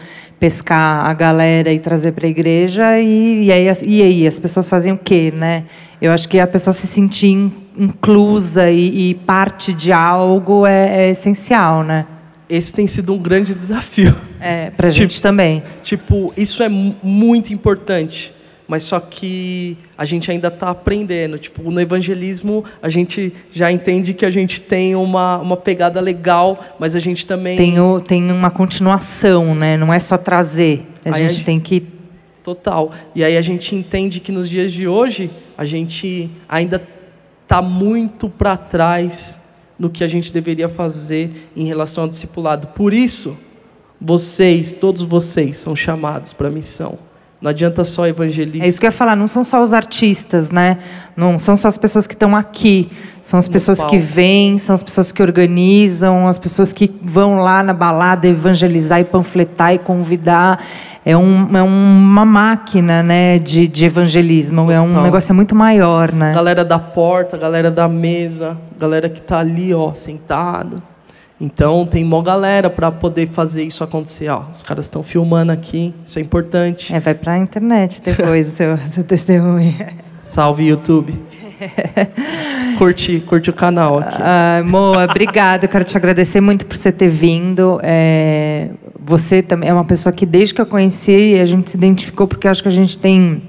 pescar 0.45 1.07
a 1.07 1.13
galera 1.15 1.73
e 1.73 1.79
trazer 1.79 2.11
para 2.11 2.27
a 2.27 2.29
igreja 2.29 2.99
e, 2.99 3.45
e, 3.45 3.51
aí, 3.51 3.65
e 3.83 4.03
aí 4.03 4.27
as 4.27 4.37
pessoas 4.37 4.69
fazem 4.69 4.93
o 4.93 4.97
quê, 4.97 5.33
né? 5.35 5.63
Eu 5.99 6.11
acho 6.11 6.29
que 6.29 6.39
a 6.39 6.45
pessoa 6.45 6.71
se 6.71 6.85
sentir 6.85 7.51
inclusa 7.75 8.69
e, 8.69 9.09
e 9.09 9.13
parte 9.15 9.73
de 9.73 9.91
algo 9.91 10.67
é, 10.67 11.07
é, 11.07 11.09
essencial, 11.09 11.83
né? 11.83 12.05
Esse 12.47 12.71
tem 12.71 12.85
sido 12.85 13.11
um 13.11 13.17
grande 13.17 13.55
desafio. 13.55 14.15
É, 14.39 14.69
para 14.69 14.87
a 14.87 14.91
tipo, 14.91 15.01
gente 15.01 15.19
também. 15.19 15.63
Tipo, 15.81 16.31
isso 16.37 16.61
é 16.61 16.69
muito 16.69 17.51
importante 17.51 18.31
mas 18.67 18.83
só 18.83 18.99
que 18.99 19.77
a 19.97 20.05
gente 20.05 20.31
ainda 20.31 20.47
está 20.47 20.69
aprendendo. 20.69 21.37
Tipo, 21.37 21.71
no 21.71 21.79
evangelismo, 21.79 22.63
a 22.81 22.89
gente 22.89 23.33
já 23.51 23.71
entende 23.71 24.13
que 24.13 24.25
a 24.25 24.31
gente 24.31 24.59
tem 24.59 24.95
uma, 24.95 25.37
uma 25.37 25.57
pegada 25.57 25.99
legal, 25.99 26.59
mas 26.79 26.95
a 26.95 26.99
gente 26.99 27.25
também. 27.25 27.57
Tem, 27.57 27.79
o, 27.79 27.99
tem 27.99 28.31
uma 28.31 28.49
continuação, 28.49 29.53
né? 29.53 29.77
não 29.77 29.93
é 29.93 29.99
só 29.99 30.17
trazer. 30.17 30.87
A 31.03 31.11
gente, 31.11 31.25
a 31.25 31.27
gente 31.27 31.43
tem 31.43 31.59
que. 31.59 31.83
Total. 32.43 32.91
E 33.15 33.23
aí 33.23 33.37
a 33.37 33.41
gente 33.41 33.75
entende 33.75 34.19
que 34.19 34.31
nos 34.31 34.49
dias 34.49 34.71
de 34.71 34.87
hoje, 34.87 35.31
a 35.57 35.65
gente 35.65 36.29
ainda 36.47 36.81
está 37.43 37.61
muito 37.61 38.29
para 38.29 38.55
trás 38.57 39.39
no 39.77 39.89
que 39.89 40.03
a 40.03 40.07
gente 40.07 40.31
deveria 40.31 40.69
fazer 40.69 41.49
em 41.55 41.65
relação 41.65 42.05
ao 42.05 42.09
discipulado. 42.09 42.67
Por 42.67 42.93
isso, 42.93 43.37
vocês, 43.99 44.71
todos 44.71 45.01
vocês, 45.01 45.57
são 45.57 45.75
chamados 45.75 46.33
para 46.33 46.47
a 46.47 46.51
missão. 46.51 46.97
Não 47.45 47.51
adianta 47.51 47.83
só 47.83 48.07
evangelizar. 48.07 48.65
É 48.65 48.67
isso 48.67 48.79
que 48.79 48.87
eu 48.87 48.89
ia 48.89 48.91
falar, 48.91 49.15
não 49.15 49.27
são 49.27 49.43
só 49.43 49.61
os 49.61 49.71
artistas, 49.71 50.49
né? 50.49 50.79
Não 51.15 51.37
são 51.37 51.55
só 51.55 51.67
as 51.67 51.77
pessoas 51.77 52.07
que 52.07 52.15
estão 52.15 52.35
aqui, 52.35 52.89
são 53.21 53.37
as 53.37 53.47
pessoas 53.47 53.83
que 53.83 53.99
vêm, 53.99 54.57
são 54.57 54.73
as 54.73 54.81
pessoas 54.81 55.11
que 55.11 55.21
organizam, 55.21 56.27
as 56.27 56.39
pessoas 56.39 56.73
que 56.73 56.91
vão 57.03 57.37
lá 57.37 57.61
na 57.61 57.71
balada 57.71 58.27
evangelizar 58.27 58.99
e 58.99 59.03
panfletar 59.03 59.75
e 59.75 59.77
convidar. 59.77 60.59
É, 61.05 61.15
um, 61.15 61.55
é 61.55 61.61
uma 61.61 62.25
máquina 62.25 63.03
né, 63.03 63.37
de, 63.37 63.67
de 63.67 63.85
evangelismo, 63.85 64.63
Total. 64.63 64.77
é 64.77 64.81
um 64.81 65.03
negócio 65.03 65.35
muito 65.35 65.53
maior. 65.53 66.11
Né? 66.11 66.33
Galera 66.33 66.65
da 66.65 66.79
porta, 66.79 67.37
galera 67.37 67.69
da 67.69 67.87
mesa, 67.87 68.57
galera 68.75 69.07
que 69.07 69.19
está 69.19 69.37
ali 69.37 69.71
ó, 69.71 69.93
sentado. 69.93 70.81
Então 71.39 71.85
tem 71.85 72.03
mó 72.03 72.21
galera 72.21 72.69
para 72.69 72.91
poder 72.91 73.29
fazer 73.29 73.63
isso 73.63 73.83
acontecer. 73.83 74.29
Ó, 74.29 74.43
os 74.51 74.63
caras 74.63 74.85
estão 74.85 75.03
filmando 75.03 75.51
aqui, 75.51 75.93
isso 76.05 76.17
é 76.17 76.21
importante. 76.21 76.93
É, 76.93 76.99
vai 76.99 77.13
para 77.13 77.33
a 77.33 77.39
internet 77.39 78.01
depois 78.01 78.47
o 78.47 78.51
seu, 78.51 78.77
seu 78.91 79.03
testemunho. 79.03 79.75
Salve 80.23 80.65
YouTube. 80.65 81.13
curte, 82.77 83.19
curte 83.21 83.49
o 83.49 83.53
canal 83.53 83.99
aqui. 83.99 84.17
Ah, 84.19 84.63
Moa, 84.65 85.05
obrigada. 85.05 85.67
Quero 85.67 85.83
te 85.83 85.95
agradecer 85.95 86.41
muito 86.41 86.65
por 86.65 86.77
você 86.77 86.91
ter 86.91 87.09
vindo. 87.09 87.79
É, 87.83 88.69
você 88.99 89.41
também 89.41 89.69
é 89.69 89.73
uma 89.73 89.85
pessoa 89.85 90.11
que 90.13 90.25
desde 90.25 90.53
que 90.53 90.61
eu 90.61 90.65
conheci 90.65 91.37
a 91.39 91.45
gente 91.45 91.69
se 91.69 91.77
identificou 91.77 92.27
porque 92.27 92.47
acho 92.47 92.61
que 92.61 92.69
a 92.69 92.71
gente 92.71 92.97
tem 92.97 93.41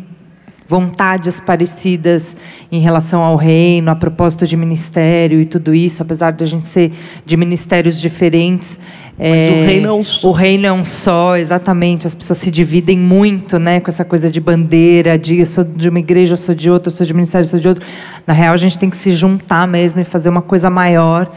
vontades 0.69 1.39
parecidas 1.39 2.37
em 2.71 2.81
relação 2.81 3.23
ao 3.23 3.37
reino, 3.37 3.91
a 3.91 3.95
propósito 3.95 4.47
de 4.47 4.57
ministério 4.57 5.41
e 5.41 5.45
tudo 5.45 5.75
isso, 5.75 6.03
apesar 6.03 6.33
de 6.33 6.43
a 6.43 6.47
gente 6.47 6.67
ser 6.67 6.93
de 7.25 7.37
ministérios 7.37 8.01
diferentes. 8.01 8.81
Mas 9.19 9.43
é, 9.43 9.51
o 9.51 9.67
reino 9.67 9.89
é 9.89 9.93
um 9.93 10.03
só. 10.03 10.29
O 10.29 10.33
reino 10.33 10.67
é 10.67 10.73
um 10.73 10.85
só, 10.85 11.37
exatamente. 11.37 12.07
As 12.07 12.15
pessoas 12.15 12.39
se 12.39 12.51
dividem 12.51 12.99
muito, 12.99 13.59
né, 13.59 13.81
com 13.81 13.91
essa 13.91 14.05
coisa 14.05 14.31
de 14.31 14.41
bandeira, 14.41 15.19
de 15.19 15.39
eu 15.39 15.47
sou 15.47 15.65
de 15.65 15.89
uma 15.89 15.99
igreja, 15.99 16.35
eu 16.35 16.37
sou 16.37 16.55
de 16.55 16.71
outra, 16.71 16.93
eu 16.93 16.97
sou 16.97 17.07
de 17.07 17.15
ministério, 17.15 17.45
eu 17.45 17.51
sou 17.51 17.61
de 17.61 17.69
outro. 17.69 17.85
Na 18.27 18.35
real, 18.35 18.53
a 18.53 18.59
gente 18.59 18.79
tem 18.79 18.91
que 18.91 18.97
se 18.97 19.13
juntar 19.13 19.67
mesmo 19.67 20.01
e 20.01 20.05
fazer 20.05 20.29
uma 20.29 20.43
coisa 20.43 20.69
maior. 20.69 21.33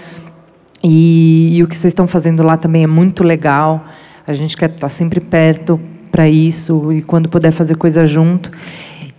E, 0.83 1.57
e 1.57 1.63
o 1.63 1.67
que 1.67 1.75
vocês 1.75 1.91
estão 1.91 2.07
fazendo 2.07 2.41
lá 2.41 2.57
também 2.57 2.83
é 2.83 2.87
muito 2.87 3.23
legal. 3.23 3.85
A 4.25 4.33
gente 4.33 4.57
quer 4.57 4.69
estar 4.69 4.89
sempre 4.89 5.19
perto 5.19 5.79
para 6.11 6.27
isso 6.27 6.91
e 6.91 7.01
quando 7.01 7.29
puder 7.29 7.51
fazer 7.51 7.75
coisa 7.75 8.05
junto. 8.05 8.51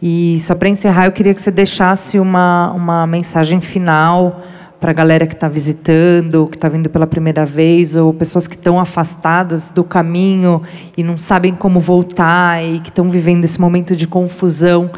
E 0.03 0.39
só 0.41 0.55
para 0.55 0.69
encerrar, 0.69 1.07
eu 1.07 1.13
queria 1.13 1.35
que 1.35 1.41
você 1.41 1.51
deixasse 1.51 2.19
uma, 2.19 2.73
uma 2.73 3.07
mensagem 3.07 3.61
final 3.61 4.43
para 4.81 4.93
a 4.93 4.95
galera 4.95 5.27
que 5.27 5.35
está 5.35 5.47
visitando, 5.47 6.47
que 6.47 6.57
está 6.57 6.67
vindo 6.69 6.89
pela 6.89 7.07
primeira 7.07 7.45
vez, 7.45 7.95
ou 7.95 8.15
pessoas 8.15 8.49
que 8.49 8.55
estão 8.55 8.81
afastadas 8.81 9.71
do 9.71 9.85
caminho 9.85 10.63
e 10.97 11.03
não 11.03 11.19
sabem 11.19 11.55
como 11.55 11.79
voltar 11.79 12.65
e 12.65 12.81
que 12.81 12.89
estão 12.89 13.11
vivendo 13.11 13.45
esse 13.45 13.61
momento 13.61 13.95
de 13.95 14.07
confusão. 14.07 14.91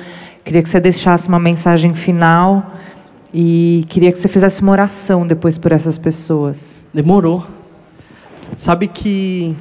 Queria 0.44 0.62
que 0.62 0.68
você 0.68 0.78
deixasse 0.78 1.28
uma 1.28 1.40
mensagem 1.40 1.94
final 1.94 2.74
e 3.34 3.84
queria 3.88 4.12
que 4.12 4.18
você 4.18 4.28
fizesse 4.28 4.62
uma 4.62 4.70
oração 4.70 5.26
depois 5.26 5.58
por 5.58 5.72
essas 5.72 5.98
pessoas. 5.98 6.78
Demorou. 6.94 7.44
Sabe 8.56 8.86
que 8.86 9.56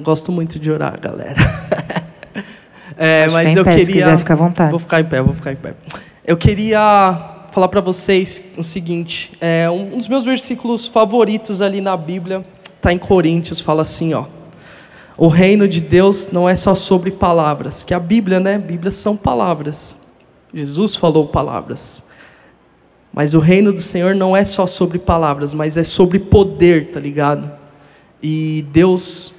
gosto 0.00 0.32
muito 0.32 0.58
de 0.58 0.70
orar, 0.70 0.98
galera. 0.98 1.36
é, 2.96 3.28
mas 3.30 3.56
eu 3.56 3.64
pé, 3.64 3.70
queria. 3.70 3.84
Se 3.84 3.92
quiser 3.92 4.18
ficar 4.18 4.34
à 4.34 4.36
vontade. 4.36 4.70
Vou 4.70 4.78
ficar 4.78 5.00
em 5.00 5.04
pé, 5.04 5.22
vou 5.22 5.34
ficar 5.34 5.52
em 5.52 5.56
pé. 5.56 5.74
Eu 6.24 6.36
queria 6.36 7.30
falar 7.50 7.68
para 7.68 7.80
vocês 7.80 8.44
o 8.56 8.62
seguinte: 8.62 9.32
é, 9.40 9.68
um 9.70 9.98
dos 9.98 10.08
meus 10.08 10.24
versículos 10.24 10.86
favoritos 10.86 11.62
ali 11.62 11.80
na 11.80 11.96
Bíblia 11.96 12.44
está 12.74 12.92
em 12.92 12.98
Coríntios, 12.98 13.60
fala 13.60 13.82
assim, 13.82 14.12
ó. 14.14 14.24
O 15.16 15.28
reino 15.28 15.68
de 15.68 15.80
Deus 15.80 16.30
não 16.32 16.48
é 16.48 16.56
só 16.56 16.74
sobre 16.74 17.10
palavras, 17.10 17.84
que 17.84 17.94
a 17.94 18.00
Bíblia, 18.00 18.40
né? 18.40 18.58
Bíblia 18.58 18.90
são 18.90 19.16
palavras. 19.16 19.96
Jesus 20.52 20.96
falou 20.96 21.28
palavras. 21.28 22.02
Mas 23.12 23.34
o 23.34 23.38
reino 23.38 23.72
do 23.72 23.80
Senhor 23.80 24.14
não 24.14 24.36
é 24.36 24.44
só 24.44 24.66
sobre 24.66 24.98
palavras, 24.98 25.52
mas 25.52 25.76
é 25.76 25.84
sobre 25.84 26.18
poder, 26.18 26.92
tá 26.92 26.98
ligado? 26.98 27.50
E 28.22 28.64
Deus, 28.72 29.34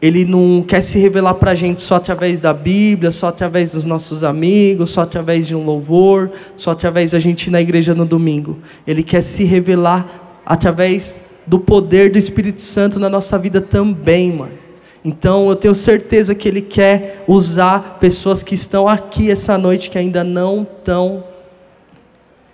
Ele 0.00 0.24
não 0.24 0.62
quer 0.62 0.80
se 0.82 0.98
revelar 0.98 1.34
para 1.34 1.50
a 1.50 1.54
gente 1.54 1.82
só 1.82 1.96
através 1.96 2.40
da 2.40 2.54
Bíblia, 2.54 3.10
só 3.10 3.28
através 3.28 3.70
dos 3.70 3.84
nossos 3.84 4.24
amigos, 4.24 4.90
só 4.90 5.02
através 5.02 5.46
de 5.46 5.54
um 5.54 5.64
louvor, 5.64 6.30
só 6.56 6.70
através 6.70 7.10
da 7.10 7.18
gente 7.18 7.48
ir 7.48 7.50
na 7.50 7.60
igreja 7.60 7.94
no 7.94 8.06
domingo. 8.06 8.58
Ele 8.86 9.02
quer 9.02 9.22
se 9.22 9.44
revelar 9.44 10.40
através 10.46 11.20
do 11.46 11.58
poder 11.58 12.10
do 12.10 12.18
Espírito 12.18 12.62
Santo 12.62 12.98
na 12.98 13.10
nossa 13.10 13.38
vida 13.38 13.60
também, 13.60 14.32
mano. 14.32 14.52
Então 15.04 15.48
eu 15.48 15.56
tenho 15.56 15.74
certeza 15.74 16.34
que 16.34 16.48
Ele 16.48 16.62
quer 16.62 17.24
usar 17.26 17.98
pessoas 18.00 18.42
que 18.42 18.54
estão 18.54 18.88
aqui 18.88 19.30
essa 19.30 19.56
noite 19.58 19.90
que 19.90 19.98
ainda 19.98 20.22
não 20.22 20.62
estão 20.62 21.24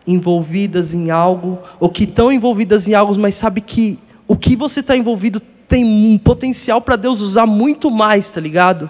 envolvidas 0.07 0.95
em 0.95 1.11
algo, 1.11 1.59
ou 1.81 1.89
que 1.89 2.05
estão 2.05 2.33
envolvidas 2.33 2.87
em 2.87 2.95
algo, 2.95 3.17
mas 3.19 3.35
sabe 3.35 3.61
que 3.61 3.99
o 4.29 4.37
que 4.37 4.55
você 4.55 4.81
está 4.81 4.97
envolvido 4.97 5.43
tem 5.69 5.85
um 5.85 6.19
potencial 6.19 6.81
para 6.81 6.97
Deus 6.97 7.21
usar 7.21 7.47
muito 7.47 7.91
mais, 7.91 8.31
tá 8.31 8.41
ligado? 8.41 8.89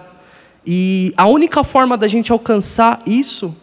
E 0.65 1.13
a 1.15 1.25
única 1.25 1.63
forma 1.63 1.97
da 1.97 2.07
gente 2.07 2.31
alcançar 2.31 3.01
isso 3.05 3.55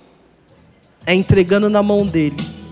é 1.06 1.14
entregando 1.14 1.68
na 1.68 1.82
mão 1.82 2.06
dele. 2.06 2.63